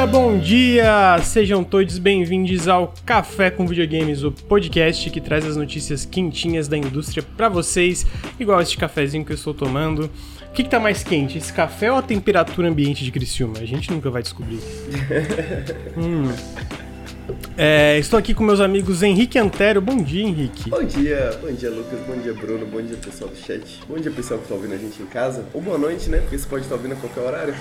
[0.00, 1.18] dia, bom dia!
[1.22, 6.78] Sejam todos bem-vindos ao Café com Videogames, o podcast que traz as notícias quentinhas da
[6.78, 8.06] indústria para vocês,
[8.38, 10.10] igual este cafezinho que eu estou tomando.
[10.48, 13.58] O que, que tá mais quente, esse café ou a temperatura ambiente de Criciúma?
[13.58, 14.60] A gente nunca vai descobrir.
[15.98, 16.32] hum.
[17.58, 19.82] É, estou aqui com meus amigos Henrique Antero.
[19.82, 20.70] Bom dia, Henrique.
[20.70, 22.00] Bom dia, bom dia, Lucas.
[22.06, 22.64] Bom dia, Bruno.
[22.64, 23.80] Bom dia, pessoal do chat.
[23.86, 25.44] Bom dia, pessoal que está ouvindo a gente em casa.
[25.52, 26.20] Ou boa noite, né?
[26.20, 27.54] Porque você pode estar ouvindo a qualquer horário.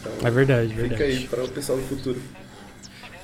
[0.00, 1.02] Então, é verdade, fica verdade.
[1.02, 2.20] aí para o pessoal do futuro.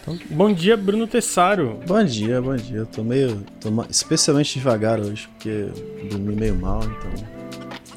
[0.02, 1.80] Então, bom dia, Bruno Tessaro.
[1.86, 2.78] Bom dia, bom dia.
[2.78, 3.42] Eu tô meio.
[3.60, 5.68] Tô especialmente devagar hoje, porque
[6.10, 7.36] dormi meio mal, então.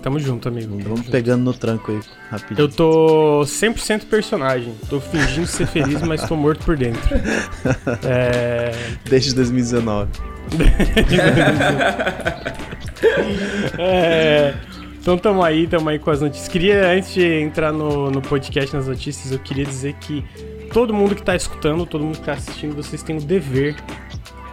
[0.01, 0.77] Tamo junto, amigo.
[0.81, 1.11] Vamos junto.
[1.11, 2.65] pegando no tranco aí, rapidinho.
[2.65, 4.73] Eu tô 100% personagem.
[4.89, 7.01] Tô fingindo ser feliz, mas tô morto por dentro.
[8.03, 8.71] É...
[9.09, 10.09] Desde 2019.
[13.77, 14.53] é...
[15.09, 16.47] Então tamo aí, tamo aí com as notícias.
[16.47, 20.23] Queria, antes de entrar no, no podcast, nas notícias, eu queria dizer que
[20.71, 23.75] todo mundo que tá escutando, todo mundo que tá assistindo, vocês têm o dever.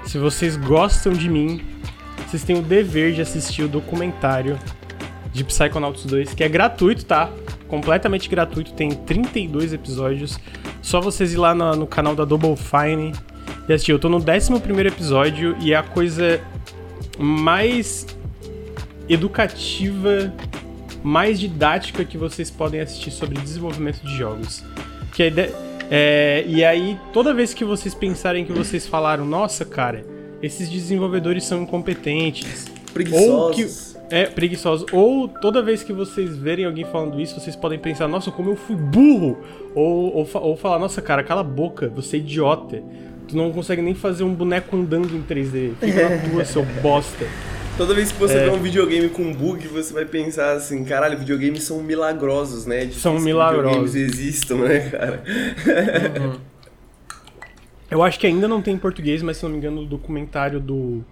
[0.06, 1.60] Se vocês gostam de mim,
[2.26, 4.58] vocês têm o dever de assistir o documentário
[5.30, 7.28] de Psychonauts 2, que é gratuito, tá?
[7.68, 10.40] Completamente gratuito, tem 32 episódios.
[10.80, 13.12] Só vocês ir lá no, no canal da Double Fine
[13.68, 13.92] e assistir.
[13.92, 14.50] Eu tô no 11
[14.86, 16.40] episódio e é a coisa
[17.18, 18.06] mais
[19.08, 20.32] educativa,
[21.02, 24.64] mais didática que vocês podem assistir sobre desenvolvimento de jogos.
[25.12, 25.50] Que é, de,
[25.90, 30.04] é, e aí, toda vez que vocês pensarem que vocês falaram, nossa, cara,
[30.42, 32.66] esses desenvolvedores são incompetentes.
[32.92, 33.28] Preguiçosos.
[33.28, 34.86] Ou que, é, preguiçosos.
[34.92, 38.56] Ou toda vez que vocês verem alguém falando isso, vocês podem pensar, nossa, como eu
[38.56, 39.38] fui burro!
[39.74, 42.82] Ou, ou, ou falar, nossa, cara, cala a boca, você é idiota.
[43.28, 45.72] Tu não consegue nem fazer um boneco andando em 3D.
[45.80, 47.26] Fica na tua, seu bosta.
[47.76, 48.44] Toda vez que você é.
[48.44, 52.90] vê um videogame com bug, você vai pensar assim, caralho, videogames são milagrosos, né?
[52.90, 53.92] são milagrosos.
[53.92, 55.22] videogames existam, né, cara?
[56.20, 56.40] Uhum.
[57.90, 60.58] Eu acho que ainda não tem em português, mas se não me engano, o documentário
[60.58, 61.04] do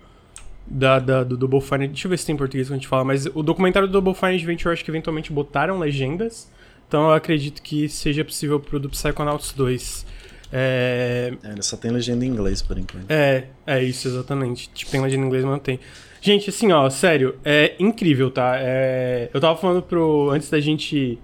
[0.66, 1.88] da, da, do Double Fine.
[1.88, 3.92] Deixa eu ver se tem em português quando a gente fala, mas o documentário do
[3.92, 6.50] Double Fine Adventure eu acho que eventualmente botaram legendas.
[6.88, 10.06] Então eu acredito que seja possível pro do Psychonauts 2.
[10.52, 11.32] É...
[11.42, 13.10] é, ele só tem legenda em inglês por enquanto.
[13.10, 14.70] É, é isso, exatamente.
[14.72, 15.78] Tipo, tem legenda em inglês, mas não tem.
[16.24, 18.54] Gente, assim, ó, sério, é incrível, tá?
[18.56, 19.28] É...
[19.34, 20.30] Eu tava falando pro.
[20.30, 21.18] Antes da gente.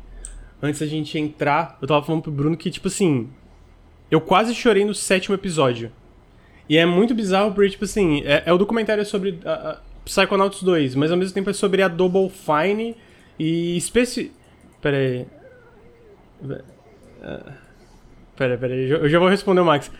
[0.62, 3.30] Antes da gente entrar, eu tava falando pro Bruno que, tipo assim.
[4.10, 5.90] Eu quase chorei no sétimo episódio.
[6.68, 10.62] E é muito bizarro porque, tipo assim, é, é o documentário sobre a, a Psychonauts
[10.62, 12.94] 2, mas ao mesmo tempo é sobre a Double Fine
[13.38, 14.30] e especi...
[14.82, 15.26] Pera aí.
[18.36, 19.90] Pera, pera aí, eu já vou responder o Max.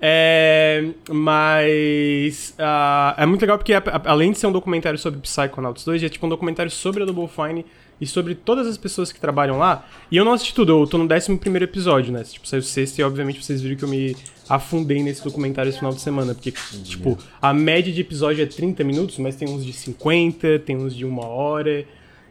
[0.00, 3.72] É, mas uh, é muito legal porque
[4.04, 7.28] além de ser um documentário sobre Psychonauts 2, é tipo um documentário sobre a Double
[7.28, 7.64] Fine
[8.00, 9.86] e sobre todas as pessoas que trabalham lá.
[10.10, 12.22] E eu não assisti tudo, eu tô no 11 episódio, né?
[12.24, 14.14] Tipo, saiu sexto e obviamente vocês viram que eu me
[14.48, 16.34] afundei nesse documentário esse final de semana.
[16.34, 16.52] Porque,
[16.84, 20.94] tipo, a média de episódio é 30 minutos, mas tem uns de 50, tem uns
[20.94, 21.86] de uma hora.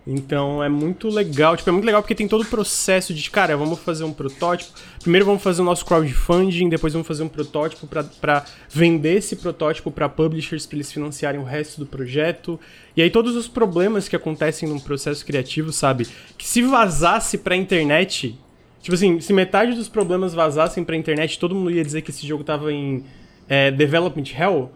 [0.08, 3.58] Então é muito legal, tipo, é muito legal porque tem todo o processo de, cara,
[3.58, 4.72] vamos fazer um protótipo.
[5.02, 9.90] Primeiro vamos fazer o nosso crowdfunding, depois vamos fazer um protótipo para vender esse protótipo
[9.90, 12.60] para publishers para eles financiarem o resto do projeto.
[12.96, 16.08] E aí todos os problemas que acontecem num processo criativo, sabe?
[16.38, 18.38] Que se vazasse pra internet,
[18.82, 22.28] tipo assim, se metade dos problemas vazassem pra internet, todo mundo ia dizer que esse
[22.28, 23.04] jogo tava em
[23.50, 24.72] é, development hell.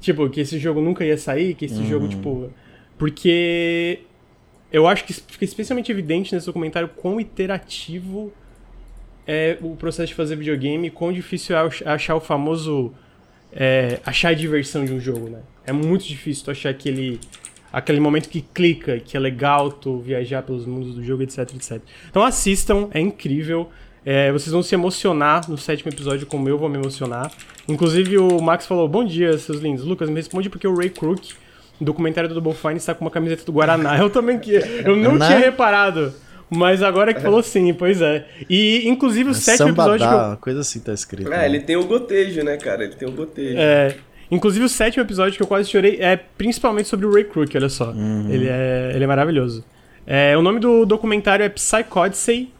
[0.00, 1.86] Tipo, que esse jogo nunca ia sair, que esse uhum.
[1.86, 2.50] jogo, tipo.
[2.96, 4.00] Porque
[4.72, 8.32] eu acho que fica especialmente evidente nesse documentário quão iterativo
[9.26, 12.92] é o processo de fazer videogame, quão difícil é achar o famoso.
[13.52, 15.40] É, achar a diversão de um jogo, né?
[15.66, 17.18] É muito difícil tu achar aquele,
[17.72, 21.80] aquele momento que clica, que é legal tu viajar pelos mundos do jogo, etc, etc.
[22.08, 23.68] Então assistam, é incrível.
[24.04, 27.32] É, vocês vão se emocionar no sétimo episódio, como eu vou me emocionar.
[27.68, 29.84] Inclusive, o Max falou: Bom dia, seus lindos.
[29.84, 31.34] Lucas, me responde porque o Ray Crook
[31.80, 33.98] o documentário do Double Fine está com uma camiseta do Guaraná.
[33.98, 34.52] Eu também que
[34.84, 36.12] eu não tinha reparado.
[36.50, 38.26] Mas agora que falou sim, pois é.
[38.48, 40.06] E inclusive o é sétimo episódio.
[40.06, 40.36] Que eu...
[40.38, 41.32] coisa assim tá escrito.
[41.32, 41.46] É, né?
[41.46, 42.82] ele tem o gotejo, né, cara?
[42.82, 43.56] Ele tem o gotejo.
[43.56, 43.94] É.
[44.30, 47.68] Inclusive o sétimo episódio que eu quase chorei é principalmente sobre o Ray Crook, olha
[47.68, 47.90] só.
[47.92, 48.28] Uhum.
[48.30, 49.64] Ele, é, ele é maravilhoso.
[50.06, 52.52] É, o nome do documentário é Psychodyssey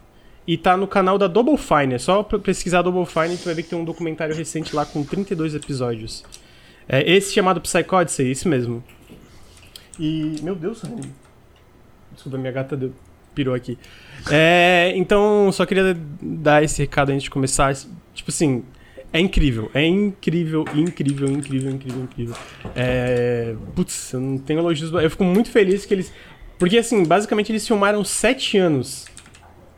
[0.47, 1.95] e tá no canal da Double Fine.
[1.95, 4.85] É só pesquisar Double Fine e tu vai ver que tem um documentário recente lá
[4.85, 6.23] com 32 episódios.
[6.87, 8.83] É esse chamado Psychodyssey, isso mesmo.
[10.01, 10.41] E.
[10.41, 11.03] Meu Deus, Rani.
[12.11, 12.91] Desculpa, minha gata deu,
[13.35, 13.77] pirou aqui.
[14.29, 17.73] É, então, só queria dar esse recado antes de começar.
[18.13, 18.63] Tipo assim,
[19.13, 22.35] é incrível, é incrível, incrível, incrível, incrível, incrível.
[22.75, 24.91] É, putz, eu não tenho elogios.
[24.91, 26.11] Eu fico muito feliz que eles.
[26.57, 29.05] Porque, assim, basicamente eles filmaram sete anos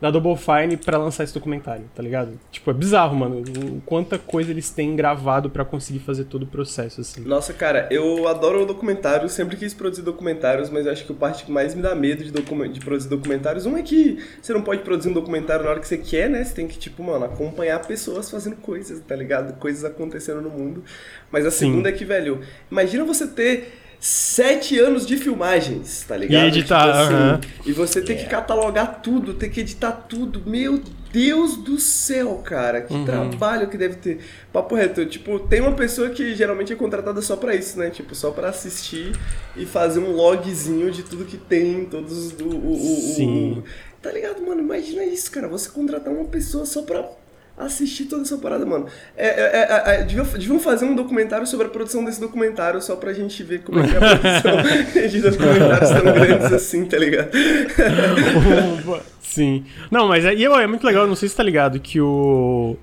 [0.03, 2.37] da Double Fine pra lançar esse documentário, tá ligado?
[2.51, 3.41] Tipo, é bizarro, mano.
[3.85, 7.21] Quanta coisa eles têm gravado para conseguir fazer todo o processo, assim.
[7.21, 11.51] Nossa, cara, eu adoro documentários, sempre quis produzir documentários, mas acho que a parte que
[11.53, 15.07] mais me dá medo de, de produzir documentários, um é que você não pode produzir
[15.07, 16.43] um documentário na hora que você quer, né?
[16.43, 19.57] Você tem que, tipo, mano, acompanhar pessoas fazendo coisas, tá ligado?
[19.57, 20.83] Coisas acontecendo no mundo.
[21.31, 21.69] Mas a Sim.
[21.69, 26.43] segunda é que, velho, imagina você ter sete anos de filmagens, tá ligado?
[26.43, 27.45] E editar, tipo assim, uh -huh.
[27.65, 30.43] E você ter que catalogar tudo, ter que editar tudo.
[30.45, 32.81] Meu Deus do céu, cara.
[32.81, 33.05] Que uhum.
[33.05, 34.19] trabalho que deve ter.
[34.51, 37.89] Papo reto, tipo, tem uma pessoa que geralmente é contratada só pra isso, né?
[37.91, 39.17] Tipo, só pra assistir
[39.55, 43.59] e fazer um logzinho de tudo que tem, todos o, o, o, Sim.
[43.59, 43.63] O...
[44.01, 44.59] Tá ligado, mano?
[44.59, 45.47] Imagina isso, cara.
[45.47, 47.09] Você contratar uma pessoa só pra
[47.57, 48.87] assistir toda essa parada, mano.
[49.15, 52.95] É, é, é, é deviam, deviam, fazer um documentário sobre a produção desse documentário só
[52.95, 54.53] pra gente ver como é que é a produção
[55.09, 57.29] de documentários tão grandes assim, tá ligado?
[59.21, 59.65] Sim.
[59.89, 62.75] Não, mas é, é muito legal, não sei se tá ligado, que o.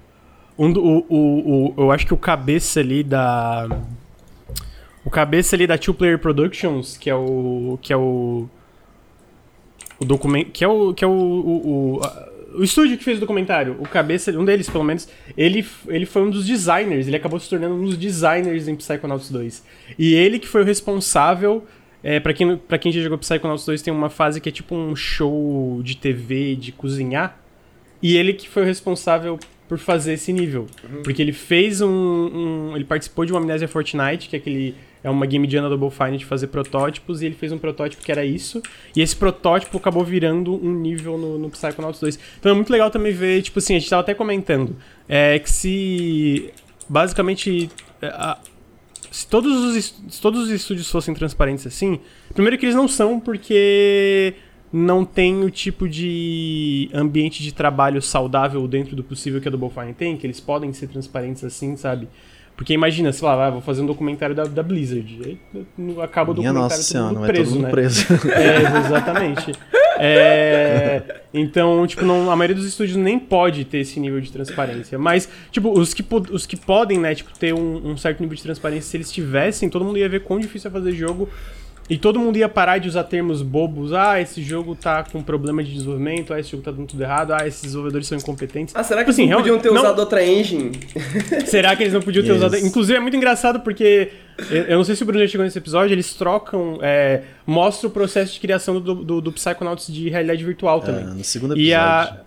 [0.58, 3.68] Um, o, o, o, eu acho que o cabeça ali da.
[5.04, 7.78] O cabeça ali da Two Player Productions, que é o.
[7.80, 8.48] que é o.
[9.98, 10.50] O documento.
[10.50, 10.92] Que é o.
[10.92, 12.00] Que é o, o, o
[12.54, 16.22] o estúdio que fez o documentário, o cabeça, um deles pelo menos, ele, ele foi
[16.22, 19.64] um dos designers, ele acabou se tornando um dos designers em Psychonauts 2.
[19.98, 21.64] E ele que foi o responsável,
[22.02, 24.74] é, para quem, pra quem já jogou Psychonauts 2 tem uma fase que é tipo
[24.74, 27.38] um show de TV de cozinhar,
[28.02, 29.38] e ele que foi o responsável
[29.70, 30.66] por fazer esse nível.
[30.82, 31.02] Uhum.
[31.04, 35.10] Porque ele fez um, um, Ele participou de uma Amnésia Fortnite, que é aquele é
[35.10, 38.12] uma game jam da Double Fine de fazer protótipos, e ele fez um protótipo que
[38.12, 38.62] era isso,
[38.94, 42.18] e esse protótipo acabou virando um nível no, no Psychonauts 2.
[42.38, 44.76] Então é muito legal também ver, tipo assim, a gente tava até comentando,
[45.08, 46.52] é que se
[46.88, 47.70] basicamente
[48.02, 48.38] é, a,
[49.10, 52.00] se todos os, se todos os estúdios fossem transparentes assim,
[52.32, 54.34] primeiro que eles não são porque
[54.72, 59.70] não tem o tipo de ambiente de trabalho saudável dentro do possível que a Double
[59.70, 62.08] Fine tem, que eles podem ser transparentes assim, sabe?
[62.60, 65.18] Porque imagina, sei lá, ah, vou fazer um documentário da, da Blizzard.
[65.24, 65.38] Aí
[66.02, 67.70] acaba o Minha documentário nossa senhora, todo preso, né?
[67.70, 68.06] preso.
[68.30, 69.52] É, exatamente.
[69.98, 74.98] É, então, tipo, não, a maioria dos estúdios nem pode ter esse nível de transparência.
[74.98, 78.42] Mas, tipo, os que, os que podem, né, tipo, ter um, um certo nível de
[78.42, 81.30] transparência, se eles tivessem, todo mundo ia ver quão difícil é fazer jogo
[81.90, 83.92] e todo mundo ia parar de usar termos bobos.
[83.92, 86.32] Ah, esse jogo tá com problema de desenvolvimento.
[86.32, 87.32] Ah, esse jogo tá dando tudo errado.
[87.32, 88.76] Ah, esses desenvolvedores são incompetentes.
[88.76, 89.82] Ah, será que tipo, eles assim, não podiam ter não...
[89.82, 90.70] usado outra engine?
[91.46, 92.38] será que eles não podiam ter yes.
[92.38, 92.56] usado...
[92.58, 94.12] Inclusive, é muito engraçado porque...
[94.48, 96.78] Eu não sei se o Bruno já chegou nesse episódio, eles trocam...
[96.80, 101.02] É, mostra o processo de criação do, do, do Psychonauts de realidade virtual é, também.
[101.02, 101.70] É, no segundo episódio.
[101.70, 102.20] E, a,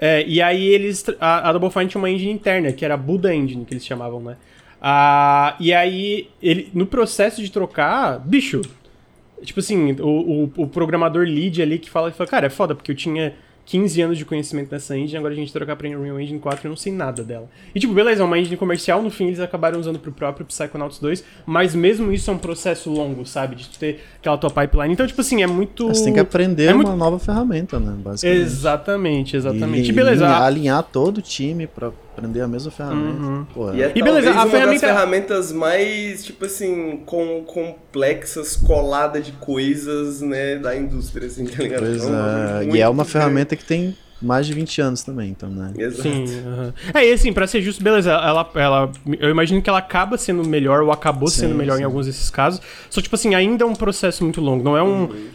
[0.00, 1.04] é, e aí eles...
[1.20, 3.86] A, a Double Fine tinha uma engine interna, que era a Buddha Engine, que eles
[3.86, 4.36] chamavam, né?
[4.82, 8.60] Ah, e aí, ele, no processo de trocar, bicho,
[9.44, 12.90] Tipo assim, o, o, o, programador lead ali que fala, fala, cara, é foda, porque
[12.90, 13.34] eu tinha
[13.66, 16.66] 15 anos de conhecimento nessa engine, agora a gente trocar pra Unreal Engine 4 e
[16.66, 17.48] eu não sei nada dela.
[17.74, 20.98] E tipo, beleza, é uma engine comercial, no fim eles acabaram usando pro próprio Psychonauts
[20.98, 23.56] 2, mas mesmo isso é um processo longo, sabe?
[23.56, 24.92] De ter aquela tua pipeline.
[24.92, 25.88] Então, tipo assim, é muito.
[25.88, 26.96] Você tem que aprender é uma muito...
[26.96, 27.94] nova ferramenta, né?
[27.96, 28.42] Basicamente.
[28.42, 29.86] Exatamente, exatamente.
[29.86, 30.24] E, e beleza.
[30.26, 33.22] Alinhar, alinhar todo o time pra aprender a mesma ferramenta.
[33.22, 33.46] Uhum.
[33.52, 33.76] Pô, é.
[33.76, 34.72] E, é e beleza, a uma ferramenta...
[34.72, 41.62] das ferramentas mais, tipo assim, com, complexas, colada de coisas, né, da indústria, assim, tá
[41.62, 41.80] ligado?
[41.80, 45.72] Pois é, e é uma ferramenta que tem mais de 20 anos também, então, né?
[45.76, 46.02] Exato.
[46.02, 46.72] Sim, uhum.
[46.94, 50.46] É, e assim, pra ser justo, beleza, ela, ela, eu imagino que ela acaba sendo
[50.48, 51.82] melhor, ou acabou sim, sendo melhor sim.
[51.82, 54.82] em alguns desses casos, só, tipo assim, ainda é um processo muito longo, não é
[54.82, 55.02] um...
[55.02, 55.28] Uhum.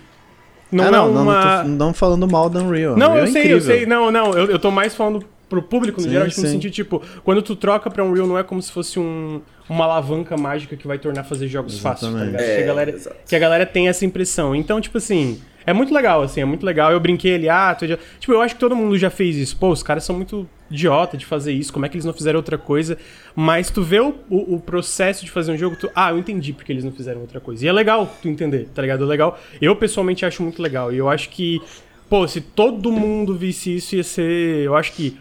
[0.72, 1.64] Não, ah, não, é uma...
[1.64, 2.96] não, não, falando mal da Unreal.
[2.96, 3.58] Não, Unreal eu é sei, incrível.
[3.58, 3.86] eu sei.
[3.88, 6.72] Não, não, eu, eu tô mais falando pro público, no sim, geral, tipo, no sentido,
[6.72, 10.78] tipo, quando tu troca pra Unreal, não é como se fosse um, uma alavanca mágica
[10.78, 12.00] que vai tornar fazer jogos Exatamente.
[12.00, 12.42] fáceis, tá ligado?
[12.42, 14.56] É, que, a galera, que a galera tem essa impressão.
[14.56, 16.92] Então, tipo assim, é muito legal, assim, é muito legal.
[16.92, 17.98] Eu brinquei ali, ah, já...
[18.20, 19.58] tipo, eu acho que todo mundo já fez isso.
[19.58, 22.38] Pô, os caras são muito idiota de fazer isso, como é que eles não fizeram
[22.38, 22.98] outra coisa?
[23.36, 26.54] Mas tu vê o, o, o, processo de fazer um jogo, tu, ah, eu entendi
[26.54, 27.66] porque eles não fizeram outra coisa.
[27.66, 29.04] E é legal tu entender, tá ligado?
[29.04, 29.40] É legal.
[29.62, 30.92] Eu pessoalmente acho muito legal.
[30.92, 31.62] E eu acho que,
[32.10, 34.64] pô, se todo mundo visse isso, ia ser.
[34.64, 35.18] Eu acho que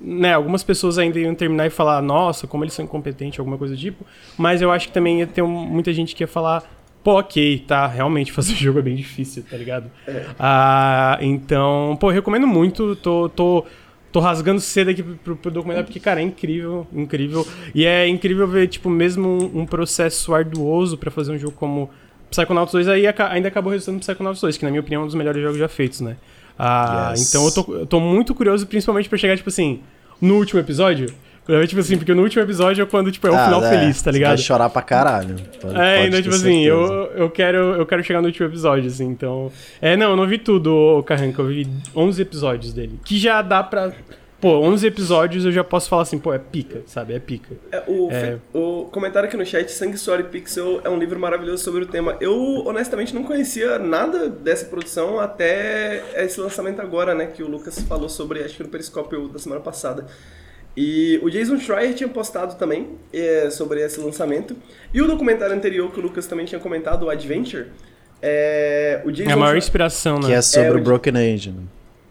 [0.00, 3.74] né, algumas pessoas ainda iam terminar e falar, nossa, como eles são incompetentes, alguma coisa
[3.74, 4.04] do tipo.
[4.38, 6.64] Mas eu acho que também ia ter muita gente que ia falar,
[7.04, 9.90] pô, ok, tá, realmente fazer jogo é bem difícil, tá ligado?
[10.06, 10.24] É.
[10.38, 13.66] Ah, então, pô, eu recomendo muito, tô, tô,
[14.10, 17.46] tô rasgando cedo aqui pro, pro documentário, porque, cara, é incrível, incrível.
[17.74, 21.90] E é incrível ver, tipo, mesmo um, um processo arduoso para fazer um jogo como
[22.30, 25.06] Psychonauts 2, aí ainda acabou resultando no Psychonauts 2, que na minha opinião é um
[25.06, 26.16] dos melhores jogos já feitos, né?
[26.62, 27.28] Ah, yes.
[27.28, 29.80] Então eu tô, eu tô muito curioso, principalmente pra chegar, tipo assim,
[30.20, 31.06] no último episódio.
[31.66, 34.00] Tipo assim, porque no último episódio é quando, tipo, é o Ah, final é, feliz,
[34.00, 34.28] tá ligado?
[34.36, 35.34] Vai chorar pra caralho.
[35.60, 37.18] Pode, É, então, tipo assim, eu, certeza.
[37.18, 39.50] eu, quero, eu quero chegar no último episódio, assim, então...
[39.82, 43.00] É, não, eu não vi tudo, ô, Carranca, eu vi 11 episódios dele.
[43.04, 43.90] Que já dá pra...
[44.40, 47.12] Pô, 11 episódios eu já posso falar assim, pô, é pica, sabe?
[47.12, 47.54] É pica.
[47.70, 48.38] É, o, É.
[48.54, 52.16] o comentário aqui no chat, Sangue, Story Pixel é um livro maravilhoso sobre o tema.
[52.22, 52.34] Eu,
[52.66, 57.26] honestamente, não conhecia nada dessa produção até esse lançamento agora, né?
[57.26, 60.06] Que o Lucas falou sobre, acho que no Periscópio da semana passada.
[60.76, 64.56] E o Jason Schreier tinha postado também é, sobre esse lançamento.
[64.94, 67.66] E o documentário anterior que o Lucas também tinha comentado, o Adventure,
[68.22, 70.28] é, o Jason É a maior inspiração, né?
[70.28, 71.62] Que é sobre É, o o- Broken Age, né?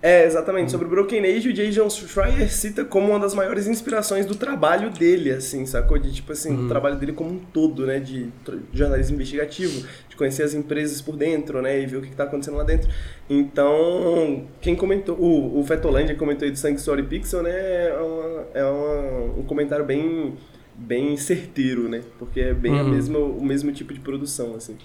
[0.01, 0.72] É, exatamente.
[0.72, 4.89] Sobre o Broken Age, o Jason Schreier cita como uma das maiores inspirações do trabalho
[4.91, 5.98] dele, assim, sacou?
[5.98, 8.00] De, tipo assim, do trabalho dele como um todo, né?
[8.00, 11.82] De tra- jornalismo investigativo, de conhecer as empresas por dentro, né?
[11.82, 12.89] E ver o que, que tá acontecendo lá dentro.
[13.29, 17.51] Então, quem comentou, o, o Fetolândia comentou aí do Sangue Story Pixel, né?
[17.51, 20.34] É, uma- é uma- um comentário bem,
[20.75, 22.01] bem certeiro, né?
[22.18, 22.89] Porque é bem Uhum.
[22.89, 24.77] mesma, o mesmo tipo de produção, assim.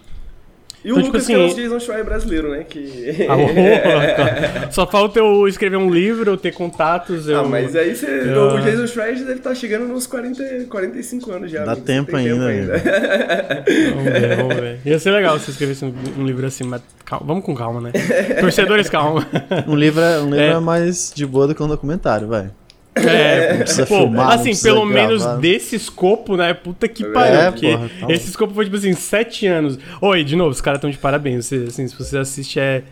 [0.84, 2.64] E o Então, tipo Lucas, que é o Jason Schreier brasileiro, né?
[2.68, 3.26] Que...
[3.28, 4.68] Ah.
[4.70, 7.40] Só falta eu escrever um livro, eu ter contatos, eu...
[7.40, 11.32] Ah, mas aí você, Eu- o Jason Schreier já deve estar chegando nos 40, 45
[11.32, 11.64] anos já.
[11.64, 11.86] Dá amigo.
[11.86, 12.44] tempo Você tem ainda,
[13.94, 14.78] Vamos ver, vamos ver.
[14.84, 17.80] Ia ser legal se eu escrevesse um, um livro assim, mas calma, vamos com calma,
[17.80, 17.90] né?
[18.40, 19.26] Torcedores, calma.
[19.66, 20.50] Um livro, é, um livro É.
[20.50, 20.60] é.
[20.60, 22.50] mais de boa do que um documentário, vai.
[22.96, 25.40] É, precisa pô, filmar, assim, precisa pelo menos gravar.
[25.40, 26.54] desse escopo, né?
[26.54, 27.40] Puta que pariu.
[27.40, 29.78] É, porque porra, tá esse escopo foi, tipo assim, sete anos.
[30.00, 31.46] Oi, de novo, os caras estão de parabéns.
[31.46, 32.84] Você, assim, se você assiste, é,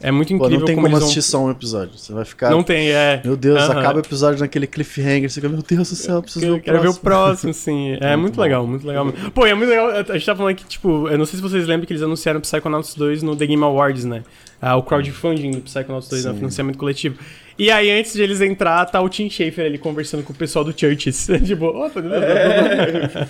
[0.00, 1.98] é muito Pô, incrível não tem como, como assistir só um episódio.
[1.98, 2.48] Você vai ficar.
[2.48, 2.58] vão...
[2.58, 3.20] Não tem, é.
[3.24, 3.78] Meu Deus, Aham.
[3.78, 5.28] acaba o episódio naquele cliffhanger.
[5.28, 7.02] Você fica, meu Deus do céu, eu preciso ver Eu o quero ver o próximo.
[7.02, 7.96] próximo, sim.
[8.00, 9.06] É muito, legal, muito legal.
[9.34, 9.88] Pô, é muito legal.
[9.90, 12.38] A gente tá falando que, tipo, eu não sei se vocês lembram que eles anunciaram
[12.38, 14.22] o Psychonauts 2 no The Game Awards, né?
[14.60, 16.34] Ah, o crowdfunding do Psychonauts 2, né?
[16.34, 17.18] financiamento coletivo.
[17.58, 20.64] E aí, antes de eles entrar, tá o Tim Schafer ali conversando com o pessoal
[20.64, 21.26] do Churches.
[21.46, 22.02] tipo, tá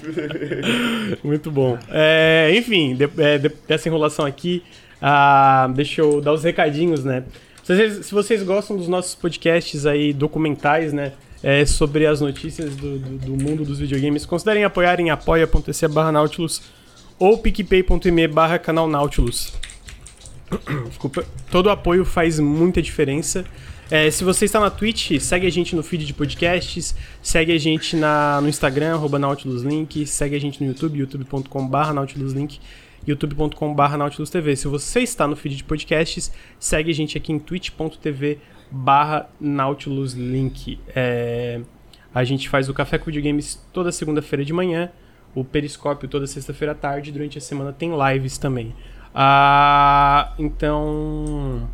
[1.23, 1.79] Muito bom.
[1.91, 4.63] É, enfim, de- é, de- dessa enrolação aqui,
[5.01, 7.23] ah, deixa eu dar os recadinhos, né?
[7.63, 11.13] Se vocês, se vocês gostam dos nossos podcasts aí, documentais, né?
[11.43, 16.11] é, sobre as notícias do, do- do mundo dos videogames, considerem apoiar em apoia.se barra
[16.11, 16.63] Nautilus
[17.19, 19.53] ou picpay.me barra canal Nautilus.
[20.87, 21.25] Desculpa.
[21.51, 23.45] Todo apoio faz muita diferença.
[23.91, 27.59] É, se você está na Twitch, segue a gente no feed de podcasts, segue a
[27.59, 32.59] gente na, no Instagram, arroba NautilusLink, segue a gente no YouTube, youtube.com.br NautilusLink,
[33.07, 34.57] youtube.com.br NautilusTV.
[34.57, 38.39] Se você está no feed de podcasts, segue a gente aqui em twitch.tv
[38.73, 40.81] barra NautilusLink.
[40.89, 41.61] É,
[42.13, 44.91] a gente faz o Café com Videogames toda segunda-feira de manhã,
[45.33, 48.75] o Periscópio toda sexta-feira à tarde, durante a semana tem lives também.
[49.19, 51.67] Ah, então...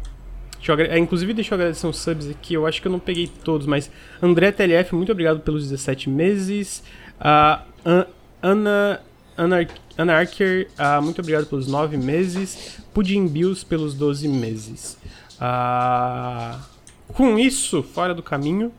[0.56, 2.54] Deixa eu é, inclusive, deixa eu agradecer uns subs aqui.
[2.54, 3.90] Eu acho que eu não peguei todos, mas.
[4.22, 6.84] André TLF, muito obrigado pelos 17 meses.
[7.20, 8.06] Ah, An-
[8.40, 9.00] Ana.
[9.36, 9.66] Ana,
[9.98, 12.78] Ana Archer, ah, muito obrigado pelos 9 meses.
[12.94, 14.96] Pudim Bills pelos 12 meses.
[15.40, 16.60] Ah,
[17.08, 18.70] com isso, fora do caminho,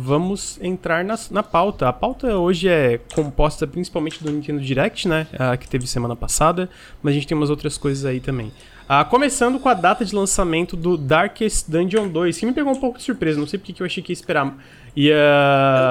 [0.00, 1.88] vamos entrar na, na pauta.
[1.88, 5.26] A pauta hoje é composta principalmente do Nintendo Direct, né?
[5.38, 6.70] ah, que teve semana passada,
[7.02, 8.52] mas a gente tem umas outras coisas aí também.
[8.88, 12.80] Ah, começando com a data de lançamento do Darkest Dungeon 2, que me pegou um
[12.80, 14.56] pouco de surpresa, não sei porque que eu achei que ia esperar.
[14.96, 15.14] Ia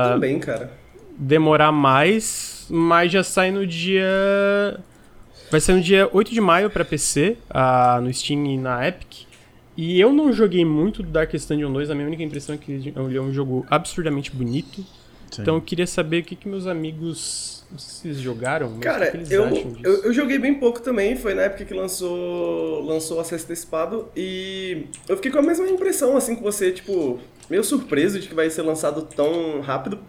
[0.05, 0.71] Eu também, cara.
[1.17, 4.79] demorar mais, mas já sai no dia.
[5.51, 9.26] Vai sair no dia 8 de maio pra PC, ah, no Steam e na Epic.
[9.77, 12.71] E eu não joguei muito do Darkest Dungeon 2, a minha única impressão é que
[12.71, 14.83] ele é um jogo absurdamente bonito.
[15.31, 15.43] Sim.
[15.43, 17.63] Então eu queria saber o que, que meus amigos.
[17.69, 19.81] Não sei se eles jogaram, Cara, que, que eles eu, acham disso.
[19.83, 24.07] eu, eu joguei bem pouco também, foi na época que lançou, lançou o acesso antecipado
[24.15, 27.19] e eu fiquei com a mesma impressão, assim, que você, tipo,
[27.49, 29.99] meio surpreso de que vai ser lançado tão rápido.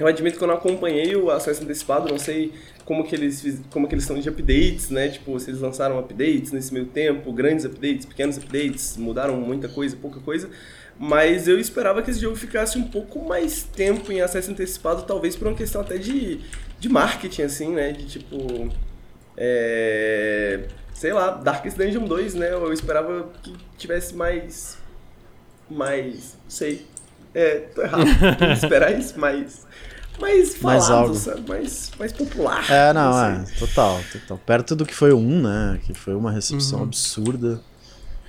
[0.00, 2.54] Eu admito que eu não acompanhei o acesso antecipado, não sei
[2.86, 5.10] como que eles como que eles estão de updates, né?
[5.10, 9.94] Tipo, se eles lançaram updates nesse meio tempo, grandes updates, pequenos updates, mudaram muita coisa,
[9.94, 10.48] pouca coisa.
[10.98, 15.36] Mas eu esperava que esse jogo ficasse um pouco mais tempo em acesso antecipado, talvez
[15.36, 16.40] por uma questão até de,
[16.78, 17.92] de marketing, assim, né?
[17.92, 18.70] De tipo.
[19.36, 22.52] É, sei lá, Darkest Dungeon 2, né?
[22.52, 24.78] Eu esperava que tivesse mais.
[25.70, 26.36] Mais.
[26.44, 26.86] Não sei.
[27.34, 28.04] É, tô errado.
[28.52, 29.66] Esperar isso, mas.
[30.20, 31.14] Mais Mais falado, algo.
[31.14, 31.48] sabe?
[31.48, 32.70] Mais, mais popular.
[32.70, 33.54] É, não, sei.
[33.54, 34.38] é, total, total.
[34.38, 35.80] Perto do que foi o 1, né?
[35.84, 36.84] Que foi uma recepção Uhum.
[36.84, 37.60] absurda.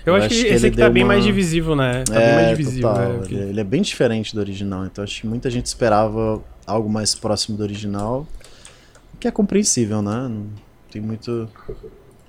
[0.05, 2.03] Eu, eu acho, acho que que esse aqui tá deu bem uma- mais divisível, né?
[2.05, 2.89] Tá bem é, mais divisível.
[2.89, 3.09] total.
[3.09, 3.19] né?
[3.25, 7.13] Ele, ele é bem diferente do original, então acho que muita gente esperava algo mais
[7.13, 8.25] próximo do original,
[9.13, 10.27] o que é compreensível, né?
[10.29, 10.47] Não
[10.91, 11.47] tem muito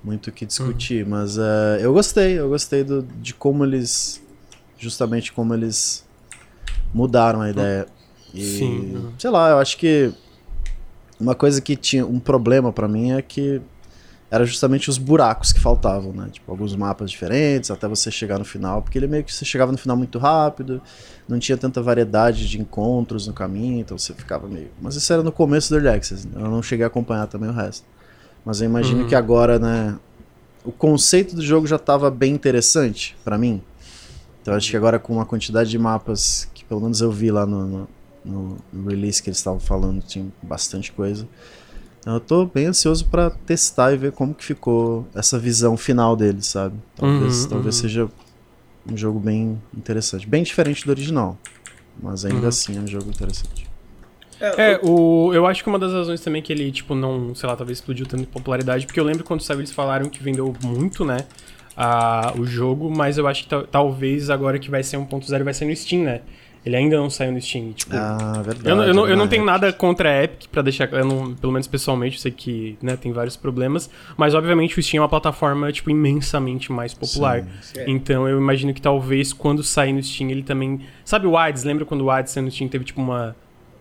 [0.04, 0.48] muito o que Uhum.
[0.48, 4.20] discutir, mas é, eu gostei, eu gostei do, de como eles
[4.76, 6.04] justamente como eles
[6.92, 7.86] mudaram a ideia.
[8.34, 9.06] E, Sim.
[9.18, 10.12] sei lá, eu acho que
[11.20, 13.60] uma coisa que tinha um problema pra mim é que
[14.30, 16.28] era justamente os buracos que faltavam, né?
[16.32, 19.70] Tipo, alguns mapas diferentes até você chegar no final, porque ele meio que você chegava
[19.70, 20.80] no final muito rápido,
[21.28, 24.70] não tinha tanta variedade de encontros no caminho, então você ficava meio.
[24.80, 26.32] Mas isso era no começo do Early Access, né?
[26.42, 27.84] eu não cheguei a acompanhar também o resto.
[28.44, 29.06] Mas eu imagino Uhum.
[29.06, 29.96] que agora, né,
[30.64, 33.60] o conceito do jogo já estava bem interessante pra mim.
[34.40, 37.44] Então acho que agora com uma quantidade de mapas que pelo menos eu vi lá
[37.44, 37.88] no, no,
[38.24, 41.28] no- no release que eles estavam falando, tinha bastante coisa.
[42.00, 46.16] Então, eu tô bem ansioso pra testar e ver como que ficou essa visão final
[46.16, 46.76] deles, sabe?
[46.96, 47.80] Talvez, Uhum, talvez uhum.
[47.80, 48.08] seja
[48.90, 50.26] um jogo bem interessante.
[50.28, 51.38] Bem diferente do original.
[52.02, 52.48] Mas ainda Uhum.
[52.48, 53.68] assim é um jogo interessante.
[54.40, 57.54] É, o, eu acho que uma das razões também que ele, tipo, não, sei lá,
[57.54, 61.04] talvez explodiu tanto de popularidade, porque eu lembro quando saiu eles falaram que vendeu muito,
[61.04, 61.26] né,
[61.76, 65.54] a, o jogo, mas eu acho que ta- talvez agora que vai ser 1.0 vai
[65.54, 66.22] ser no Steam, né?
[66.64, 67.90] Ele ainda não saiu no Steam, tipo...
[67.96, 68.68] Ah, verdade.
[68.68, 71.34] eu, não- eu, não, eu não tenho nada contra a Epic, pra deixar, eu não,
[71.34, 75.02] pelo menos pessoalmente, eu sei que né, tem vários problemas, mas obviamente o Steam é
[75.02, 77.42] uma plataforma, tipo, imensamente mais popular.
[77.42, 77.80] Sim, sim.
[77.80, 77.90] É.
[77.90, 80.80] Então eu imagino que talvez quando sair no Steam ele também.
[81.04, 81.64] Sabe o Ads?
[81.64, 83.34] Lembra quando o Ads saiu no Steam teve tipo uma.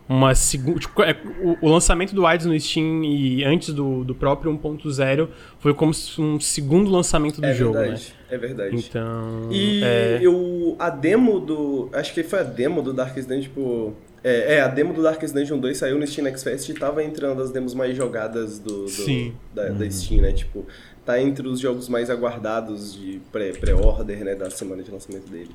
[0.09, 0.77] Uma segunda.
[0.79, 5.29] Tipo, é, o, o lançamento do Ads no Steam e antes do, do próprio 1.0
[5.59, 8.75] foi como se um segundo lançamento do É jogo, verdade, é verdade.
[8.75, 9.49] Então.
[9.51, 11.89] E é, eu, a demo do.
[11.93, 13.93] Acho que foi a demo do Darkest Dungeon, tipo.
[14.23, 17.03] É, é, a demo do Darkest Dungeon 2 saiu no Steam Next Fest e tava
[17.03, 19.33] entrando as demos mais jogadas do, do- Sim.
[19.53, 20.31] Da, da Steam, né?
[20.31, 20.63] Tipo,
[21.03, 24.35] tá entre os jogos mais aguardados de pré- pré-order, né?
[24.35, 25.49] Da semana de lançamento dele.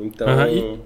[0.00, 0.28] Então.
[0.28, 0.78] Aham,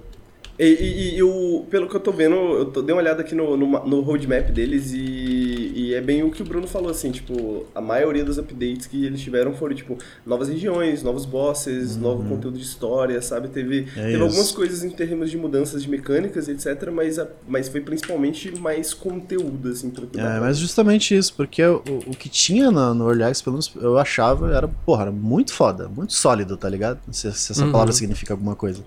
[0.59, 3.21] e- E, e- e o, pelo que eu tô vendo, eu tô, dei uma olhada
[3.21, 6.89] aqui no, no, no roadmap deles e, e é bem o que o Bruno falou,
[6.91, 11.97] assim, tipo, a maioria dos updates que eles tiveram foram, tipo, novas regiões, novos bosses,
[11.97, 13.47] novo conteúdo de história, sabe?
[13.49, 13.87] Teve, Uhum.
[14.03, 17.81] É teve algumas coisas em termos de mudanças de mecânicas, etc, mas, a- mas foi
[17.81, 22.93] principalmente mais conteúdo, assim, É, pra- mas justamente isso, porque o, o que tinha na-
[22.93, 26.69] no Early Access, pelo menos eu achava, era, porra, era muito foda, muito sólido, tá
[26.69, 26.99] ligado?
[27.11, 27.71] Se, se essa Uhum.
[27.71, 28.83] palavra significa alguma coisa.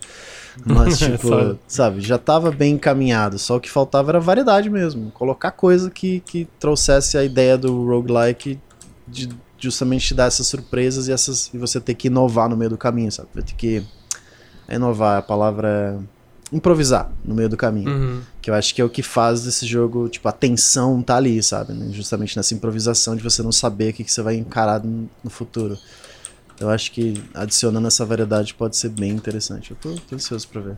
[0.64, 1.58] Mas, tipo, Sólido.
[1.66, 5.10] sabe, já tava bem encaminhado, só o que faltava era variedade mesmo.
[5.10, 8.58] Colocar coisa que, que trouxesse a ideia do roguelike
[9.06, 12.70] de justamente te dar essas surpresas e, essas, e você ter que inovar no meio
[12.70, 13.28] do caminho, sabe?
[13.34, 13.82] Vai ter que.
[14.68, 15.68] Inovar, a palavra
[16.02, 16.16] é
[16.52, 17.90] improvisar no meio do caminho.
[17.90, 18.20] Uhum.
[18.40, 21.42] Que eu acho que é o que faz desse jogo, tipo, a tensão tá ali,
[21.42, 21.72] sabe?
[21.72, 21.88] né?
[21.92, 25.30] Justamente nessa improvisação de você não saber o que, que você vai encarar no, no
[25.30, 25.76] futuro.
[26.60, 29.70] Eu acho que adicionando essa variedade pode ser bem interessante.
[29.72, 30.76] Eu tô, tô ansioso pra ver.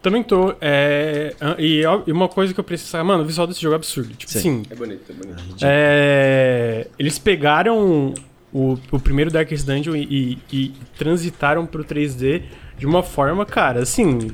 [0.00, 0.54] Também tô.
[0.60, 3.76] É, e, e uma coisa que eu preciso saber, mano, o visual desse jogo é
[3.76, 4.14] absurdo.
[4.14, 4.38] Tipo Sim.
[4.38, 5.56] assim, É bonito, é bonito.
[5.60, 8.14] É, eles pegaram
[8.52, 12.42] o, o primeiro Darkest Dungeon e, e- e transitaram pro 3D
[12.78, 14.30] de uma forma, cara, assim.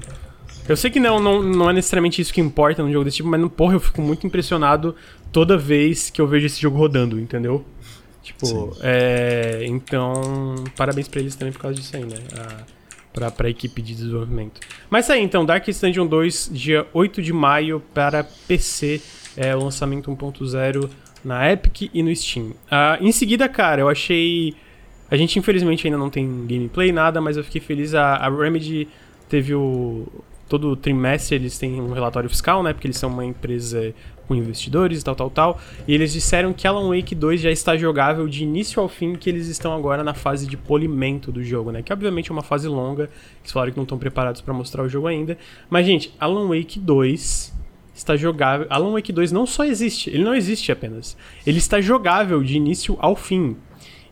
[0.68, 3.28] Eu sei que não, não, não é necessariamente isso que importa num jogo desse tipo,
[3.28, 4.94] mas, porra, eu fico muito impressionado
[5.32, 7.64] toda vez que eu vejo esse jogo rodando, entendeu?
[8.24, 12.16] Tipo, é, então, parabéns pra eles também por causa disso aí, né?
[12.38, 12.64] A,
[13.12, 14.62] pra, pra equipe de desenvolvimento.
[14.88, 19.02] Mas aí, então, Darkest Dungeon 2, dia 8 de maio para PC,
[19.36, 20.88] é o lançamento 1.0
[21.22, 22.54] na Epic e no Steam.
[22.70, 24.54] Ah, em seguida, cara, eu achei.
[25.10, 27.94] A gente infelizmente ainda não tem gameplay, nada, mas eu fiquei feliz.
[27.94, 28.88] A, a Remedy
[29.28, 30.06] teve o.
[30.48, 32.72] Todo trimestre eles têm um relatório fiscal, né?
[32.72, 33.94] Porque eles são uma empresa
[34.26, 35.60] com investidores e tal, tal, tal.
[35.86, 39.28] E eles disseram que Alan Wake 2 já está jogável de início ao fim, que
[39.28, 41.82] eles estão agora na fase de polimento do jogo, né?
[41.82, 43.10] Que obviamente é uma fase longa,
[43.40, 45.36] eles falaram que não estão preparados para mostrar o jogo ainda.
[45.68, 47.54] Mas, gente, Alan Wake 2
[47.94, 48.66] está jogável.
[48.70, 51.16] Alan Wake 2 não só existe, ele não existe apenas.
[51.46, 53.56] Ele está jogável de início ao fim.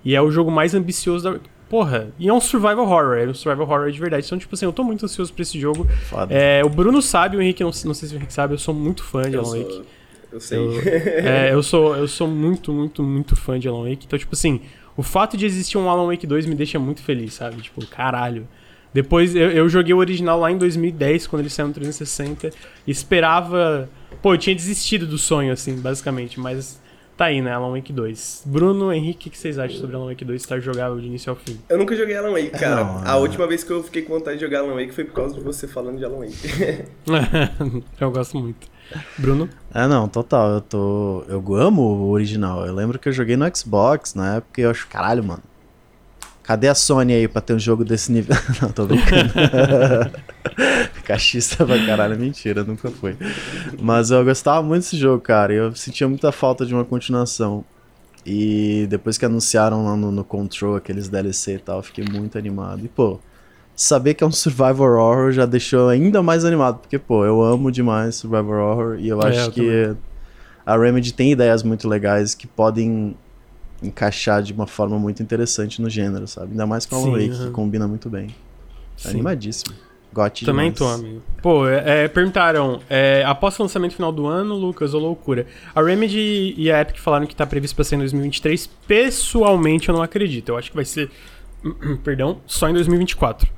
[0.05, 1.39] E é o jogo mais ambicioso da.
[1.69, 4.27] Porra, e é um survival horror, é um survival horror de verdade.
[4.27, 5.87] Então, tipo assim, eu tô muito ansioso pra esse jogo.
[6.29, 8.75] É, o Bruno sabe, o Henrique, não, não sei se o Henrique sabe, eu sou
[8.75, 9.73] muito fã de Eu, Alan Wake.
[9.73, 9.87] sou,
[10.33, 10.59] eu sei.
[10.59, 14.07] Eu, é, eu sou, eu sou muito, muito, muito fã de Alan Wake.
[14.07, 14.61] Então, tipo assim,
[14.97, 17.61] o fato de existir um Alan Wake 2 me deixa muito feliz, sabe?
[17.63, 18.47] Tipo, caralho.
[18.93, 22.51] Depois eu, eu joguei o original lá em 2010, quando ele saiu no 360.
[22.87, 23.89] E esperava.
[24.21, 26.39] Pô, eu tinha desistido do sonho, assim, basicamente.
[26.39, 26.81] Mas
[27.17, 27.53] tá aí, né?
[27.53, 28.43] Alan Wake 2.
[28.47, 31.37] Bruno, Henrique, o que vocês acham sobre Alan Wake 2 estar jogável de início ao
[31.37, 31.59] fim?
[31.69, 32.85] Eu nunca joguei Alan Wake, cara.
[32.85, 33.15] Não, a é.
[33.15, 35.41] última vez que eu fiquei com vontade de jogar Alan Wake foi por causa de
[35.41, 36.37] você falando de Alan Wake.
[37.99, 38.67] eu gosto muito.
[39.19, 39.49] Bruno?
[39.73, 40.51] É, não, total.
[40.51, 41.25] Eu tô.
[41.29, 42.67] Eu amo o original.
[42.67, 45.43] Eu lembro que eu joguei no Xbox na época e eu acho, caralho, mano.
[46.43, 48.35] Cadê a Sony aí pra ter um jogo desse nível?
[48.61, 49.33] não, tô brincando.
[51.05, 53.17] Cachista pra caralho, mentira, nunca foi.
[53.81, 55.53] Mas eu gostava muito desse jogo, cara.
[55.53, 57.65] Eu sentia muita falta de uma continuação.
[58.25, 62.85] E depois que anunciaram lá no, no Control aqueles DLC e tal, fiquei muito animado.
[62.85, 63.19] E, pô,
[63.83, 67.71] saber que é um survival horror já deixou ainda mais animado, porque, pô, eu amo
[67.71, 69.99] demais survival horror e eu É, acho eu que também.
[70.65, 73.17] a Remedy tem ideias muito legais que podem
[73.83, 76.53] encaixar de uma forma muito interessante no gênero, sabe?
[76.53, 78.29] Ainda mais com Alan Sim, Wake, que combina muito bem.
[78.97, 79.11] Sim.
[79.11, 79.75] Animadíssimo.
[80.15, 80.79] Gote Também demais.
[81.01, 81.23] tô, amigo.
[81.43, 85.47] Pô, é, é, perguntaram, é, após o lançamento final do ano, Lucas, ou loucura?
[85.75, 88.69] A Remedy e a Epic falaram que tá previsto pra ser em 2023.
[88.87, 90.51] Pessoalmente, eu não acredito.
[90.51, 91.11] Eu acho que vai ser,
[92.05, 93.49] perdão, só em 2024.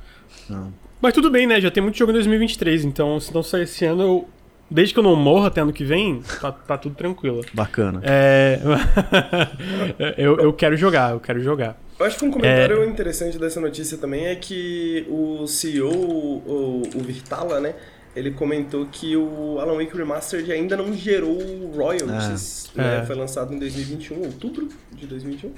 [0.48, 0.72] Não.
[1.00, 1.60] Mas tudo bem, né?
[1.60, 4.28] Já tem muito jogo em 2023, então se não sair esse ano, eu...
[4.70, 7.44] desde que eu não morra até ano que vem, tá, tá tudo tranquilo.
[7.52, 8.00] Bacana.
[8.04, 8.58] É...
[10.16, 11.78] eu, eu quero jogar, eu quero jogar.
[11.98, 16.98] Eu acho que um comentário interessante dessa notícia também é que o CEO, o, o
[17.00, 17.74] Virtala, né?
[18.16, 21.36] Ele comentou que o Alan Wake Remastered ainda não gerou
[21.74, 22.70] royalties.
[22.76, 22.80] É.
[22.80, 23.00] né?
[23.02, 23.06] É.
[23.06, 25.52] Foi lançado em 2021, outubro de 2021.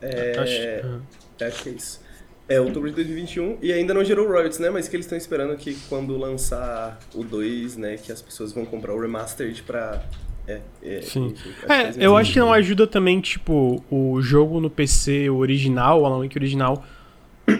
[0.00, 2.00] É, Acho- acho que é isso.
[2.48, 4.70] É, outubro de 2021 e ainda não gerou royalties, né?
[4.70, 8.64] Mas que eles estão esperando que quando lançar o 2, né, que as pessoas vão
[8.64, 10.02] comprar o Remastered pra...
[10.46, 11.34] É, é, Sim.
[11.68, 16.00] É, coisa eu acho que não ajuda também, tipo, o jogo no PC, o original,
[16.00, 16.82] o Alan Wake original.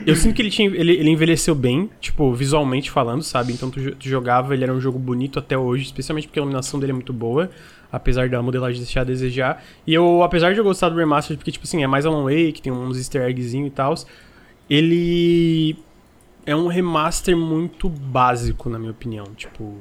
[0.06, 3.52] Eu sinto que ele, tinha, ele, ele envelheceu bem, tipo, visualmente falando, sabe?
[3.52, 6.80] Então tu, tu jogava, ele era um jogo bonito até hoje, especialmente porque a iluminação
[6.80, 7.50] dele é muito boa,
[7.90, 9.62] apesar da modelagem deixar a desejar.
[9.86, 12.60] E eu, apesar de eu gostar do remaster, porque, tipo assim, é mais Alan Wake,
[12.62, 13.94] tem uns easter eggzinho e tal,
[14.68, 15.76] ele
[16.46, 19.24] é um remaster muito básico, na minha opinião.
[19.36, 19.76] Tipo,